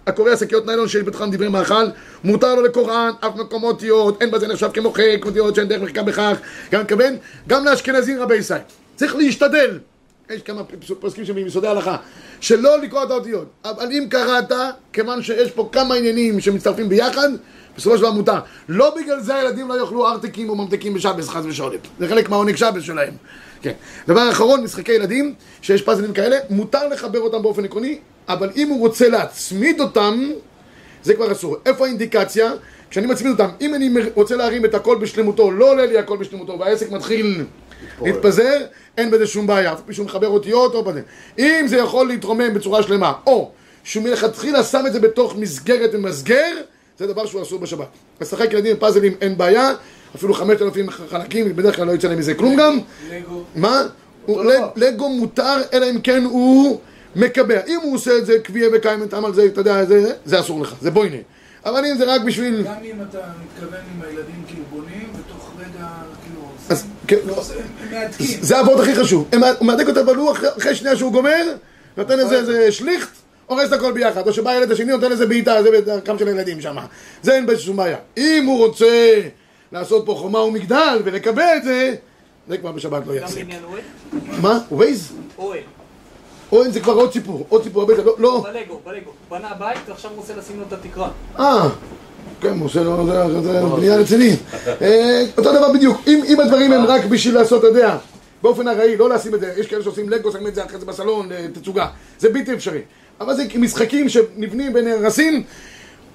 הקורא 0.07 0.35
שקיות 0.35 0.65
ניילון 0.65 0.87
שיש 0.87 1.03
בתוכן 1.03 1.31
דברי 1.31 1.47
מאכל, 1.47 1.85
מותר 2.23 2.55
לו 2.55 2.61
לקוראן, 2.61 3.11
אף 3.19 3.35
מקום 3.35 3.63
אותיות, 3.63 4.21
אין 4.21 4.31
בזה 4.31 4.47
נחשב 4.47 4.69
כמוחק, 4.73 5.19
אותיות 5.25 5.55
שאין 5.55 5.67
דרך 5.67 5.81
מחיקה 5.81 6.03
בכך, 6.03 6.37
גם 6.71 6.81
מתכוון, 6.81 7.15
גם 7.47 7.65
לאשכנזים 7.65 8.21
רבי 8.21 8.35
ישראל. 8.35 8.61
צריך 8.95 9.15
להשתדל. 9.15 9.79
יש 10.29 10.41
כמה 10.41 10.61
פוסקים 10.99 11.25
שמיסודי 11.25 11.67
הלכה, 11.67 11.97
שלא 12.39 12.81
לקרוא 12.81 13.03
את 13.03 13.11
האותיות. 13.11 13.47
אבל 13.65 13.91
אם 13.91 14.05
קראת, 14.09 14.51
כיוון 14.93 15.23
שיש 15.23 15.51
פה 15.51 15.69
כמה 15.71 15.95
עניינים 15.95 16.39
שמצטרפים 16.39 16.89
ביחד, 16.89 17.29
בסופו 17.77 17.95
של 17.95 18.01
דבר 18.01 18.11
מותר. 18.11 18.39
לא 18.69 18.95
בגלל 18.95 19.19
זה 19.19 19.35
הילדים 19.35 19.67
לא 19.67 19.81
יאכלו 19.81 20.07
ארטיקים 20.07 20.49
או 20.49 20.55
ממתקים 20.55 20.93
בשבס, 20.93 21.29
חס 21.29 21.43
ושלום. 21.45 21.71
זה 21.99 22.07
חלק 22.07 22.29
מהעונג 22.29 22.55
שבס 22.55 22.83
שלהם. 22.83 23.13
כן. 23.61 23.71
דבר 24.07 24.31
אחרון, 24.31 24.63
משחקי 24.63 24.91
ילדים, 24.91 25.33
שיש 25.61 25.81
פאזלים 25.81 26.13
כאלה, 26.13 26.37
מותר 26.49 26.87
לחבר 26.87 27.19
אותם 27.19 27.41
באופן 27.41 27.65
עקרוני, 27.65 27.99
אבל 28.27 28.49
אם 28.55 28.69
הוא 28.69 28.79
רוצה 28.79 29.09
להצמיד 29.09 29.79
אותם, 29.79 30.31
זה 31.03 31.13
כבר 31.13 31.31
אסור. 31.31 31.57
איפה 31.65 31.85
האינדיקציה? 31.85 32.51
כשאני 32.89 33.07
מצמיד 33.07 33.31
אותם, 33.31 33.49
אם 33.61 33.75
אני 33.75 33.89
רוצה 34.13 34.35
להרים 34.35 34.65
את 34.65 34.75
הכל 34.75 34.97
בשלמותו, 34.97 35.51
לא 35.51 35.71
עולה 35.71 35.85
לי 35.85 35.97
הכל 35.97 36.17
בשלמותו, 36.17 36.59
והעסק 36.59 36.91
מתחיל 36.91 37.45
להתפזר, 38.01 38.59
אין 38.97 39.11
בזה 39.11 39.27
שום 39.27 39.47
בעיה. 39.47 39.75
מישהו 39.87 40.05
מחבר 40.05 40.27
אותיות 40.27 40.75
או 40.75 40.83
בזה. 40.83 41.01
אם 41.39 41.65
זה 41.67 41.77
יכול 41.77 42.07
להתרומם 42.07 42.53
בצורה 42.53 42.83
שלמה, 42.83 43.13
או 43.27 43.51
שהוא 43.83 44.03
מלכתחילה 44.03 44.63
שם 44.63 44.83
את 44.87 44.93
זה 44.93 44.99
בתוך 44.99 45.35
מסגרת 45.35 45.89
ומסגר, 45.93 46.53
זה 46.99 47.07
דבר 47.07 47.25
שהוא 47.25 47.41
אסור 47.41 47.59
בשבת. 47.59 47.87
לשחק 48.21 48.53
ילדים 48.53 48.71
עם 48.71 48.77
פאזלים 48.77 49.13
אין 49.21 49.37
בעיה, 49.37 49.73
אפילו 50.15 50.33
חמשת 50.33 50.61
אלפים 50.61 50.89
חלקים, 50.89 51.55
בדרך 51.55 51.75
כלל 51.75 51.87
לא 51.87 51.91
יצא 51.91 52.07
להם 52.07 52.19
מזה 52.19 52.33
כלום 52.33 52.55
גם. 52.55 52.79
לגו. 53.11 53.43
מה? 53.55 53.81
לגו 54.75 55.09
מותר, 55.09 55.61
אלא 55.73 55.89
אם 55.89 56.01
כן 56.01 56.23
הוא 56.23 56.79
מקבע. 57.15 57.59
אם 57.67 57.79
הוא 57.83 57.95
עושה 57.95 58.17
את 58.17 58.25
זה 58.25 58.39
קביעה 58.39 58.69
וקיים 58.73 59.03
את 59.03 59.13
על 59.13 59.33
זה, 59.33 59.45
אתה 59.45 59.61
יודע, 59.61 59.85
זה, 59.85 60.13
זה 60.25 60.39
אסור 60.39 60.61
לך, 60.61 60.73
זה 60.81 60.91
בוינה. 60.91 61.17
אבל 61.65 61.85
אם 61.85 61.97
זה 61.97 62.05
רק 62.05 62.21
בשביל... 62.21 62.63
גם 62.63 62.73
אם 62.83 63.01
אתה 63.09 63.19
מתכוון 63.43 63.79
עם 63.95 64.01
הילדים 64.01 64.43
כאילו 64.47 64.63
בונים. 64.69 65.06
אז 66.69 66.83
כן, 67.07 67.15
לא. 67.25 67.43
זה 68.41 68.59
הוורד 68.59 68.79
הכי 68.79 68.95
חשוב. 68.95 69.27
הוא 69.59 69.67
מהדק 69.67 69.87
אותה, 69.87 70.01
אבל 70.01 70.15
הוא 70.15 70.31
אחרי- 70.31 70.75
שנייה 70.75 70.95
שהוא 70.95 71.11
גומר, 71.11 71.43
נותן 71.97 72.19
איזה 72.19 72.71
שליכט, 72.71 73.09
הורס 73.45 73.67
את 73.67 73.73
הכל 73.73 73.91
ביחד. 73.91 74.27
או 74.27 74.33
שבא 74.33 74.49
הילד 74.49 74.71
השני, 74.71 74.91
נותן 74.91 75.11
איזה 75.11 75.25
בעיטה, 75.25 75.63
זה 75.63 75.71
בדרכם 75.71 76.19
של 76.19 76.27
הילדים 76.27 76.61
שם. 76.61 76.75
זה 77.23 77.33
אין 77.33 77.45
בזה 77.45 77.59
שום 77.59 77.75
בעיה. 77.77 77.97
אם 78.17 78.43
הוא 78.47 78.65
רוצה 78.65 79.19
לעשות 79.71 80.05
פה 80.05 80.15
חומה 80.19 80.39
ומגדל 80.39 80.99
ולקבע 81.03 81.55
את 81.55 81.63
זה, 81.63 81.95
זה 82.47 82.57
כבר 82.57 82.71
בשבת 82.71 83.07
לא 83.07 83.13
יעשה. 83.13 83.41
אוהל? 83.63 83.81
מה? 84.41 84.59
ווייז? 84.71 85.11
אוהל. 85.37 85.59
או 86.51 86.71
זה 86.71 86.79
כבר 86.79 86.93
עוד 86.93 87.13
סיפור, 87.13 87.45
עוד 87.49 87.63
סיפור 87.63 87.81
הרבה 87.81 87.93
יותר, 87.93 88.05
לא, 88.05 88.15
לא. 88.19 88.43
בלגו, 88.53 88.79
בלגו. 88.85 89.11
בנה 89.29 89.53
בית 89.59 89.77
ועכשיו 89.89 90.11
הוא 90.11 90.19
רוצה 90.19 90.33
לשים 90.35 90.59
לו 90.59 90.65
את 90.67 90.73
התקרה. 90.73 91.09
אה, 91.39 91.69
כן, 92.41 92.59
עושה 92.59 92.83
לו, 92.83 93.05
זה- 93.07 93.41
זה 93.41 93.61
בנייה 93.75 93.95
רצינית. 93.97 94.39
אה, 94.81 95.23
אותו 95.37 95.53
דבר 95.53 95.71
בדיוק, 95.73 96.01
אם 96.07 96.21
אם 96.27 96.39
הדברים 96.39 96.71
הם 96.71 96.85
רק 96.85 97.05
בשביל 97.05 97.35
לעשות, 97.35 97.59
אתה 97.59 97.67
יודע, 97.67 97.97
באופן 98.41 98.67
ארעי, 98.67 98.97
לא 98.97 99.09
לשים 99.09 99.35
את 99.35 99.39
זה, 99.39 99.53
יש 99.57 99.67
כאלה 99.67 99.83
שעושים 99.83 100.09
לגו, 100.09 100.31
שמים 100.31 100.47
את 100.47 100.55
זה 100.55 100.65
אחרי 100.65 100.79
זה 100.79 100.85
בסלון, 100.85 101.29
לתצוגה, 101.31 101.87
זה 102.19 102.29
בלתי 102.29 102.53
אפשרי. 102.53 102.81
אבל 103.21 103.35
זה 103.35 103.43
משחקים 103.59 104.09
שנבנים 104.09 104.71
ונהרסים, 104.75 105.43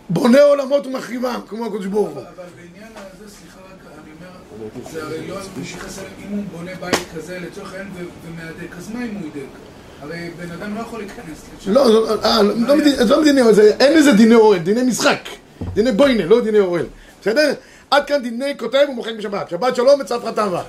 בונה 0.08 0.42
עולמות 0.42 0.86
ומחריבם, 0.86 1.40
כמו 1.48 1.66
הקדוש 1.66 1.86
ברוך 1.86 2.08
הוא. 2.08 2.14
אבל 2.18 2.22
בעניין 2.56 2.92
הזה, 2.96 3.34
סליחה 3.34 3.58
רק, 3.58 3.92
אני 3.94 4.12
אומר, 4.20 4.90
זה 4.92 5.02
הרי 5.02 5.28
לא 5.28 5.36
מתייחס 5.58 5.98
אם 5.98 6.36
הוא 6.36 6.44
בונה 6.58 6.70
בית 6.80 6.98
כזה 7.16 7.38
לצורך 7.46 7.72
העניין 7.74 7.88
ו- 7.96 8.28
ומהדק, 8.28 8.76
אז 8.78 8.90
מה 8.94 9.04
אם 9.04 9.14
הוא 9.14 9.26
ידק? 9.26 9.46
הרי 10.02 10.30
בן 10.38 10.50
אדם 10.62 10.74
לא 10.74 10.80
יכול 10.80 10.98
להיכנס 10.98 11.38
לשם. 11.60 11.72
לא, 11.72 11.90
לא, 11.90 12.14
אה, 12.24 12.42
לא, 12.42 12.54
לא 12.68 12.76
מדיני- 12.76 12.96
לא 13.08 13.22
אין 13.80 13.98
לזה 13.98 14.12
דיני 14.12 14.34
אוהל, 14.34 14.58
דיני 14.58 14.82
משחק. 14.82 15.18
דיני 15.74 15.92
בוינה, 15.92 16.24
לא 16.24 16.40
דיני 16.40 16.60
אוהל. 16.60 16.86
בסדר? 17.20 17.52
עד 17.90 18.06
כאן 18.06 18.22
דיני 18.22 18.58
כותב 18.58 18.86
ומוחק 18.88 19.12
בשבת. 19.18 19.48
שבת 19.48 19.76
שלום 19.76 20.00
וצפרא 20.00 20.30
טבא. 20.30 20.62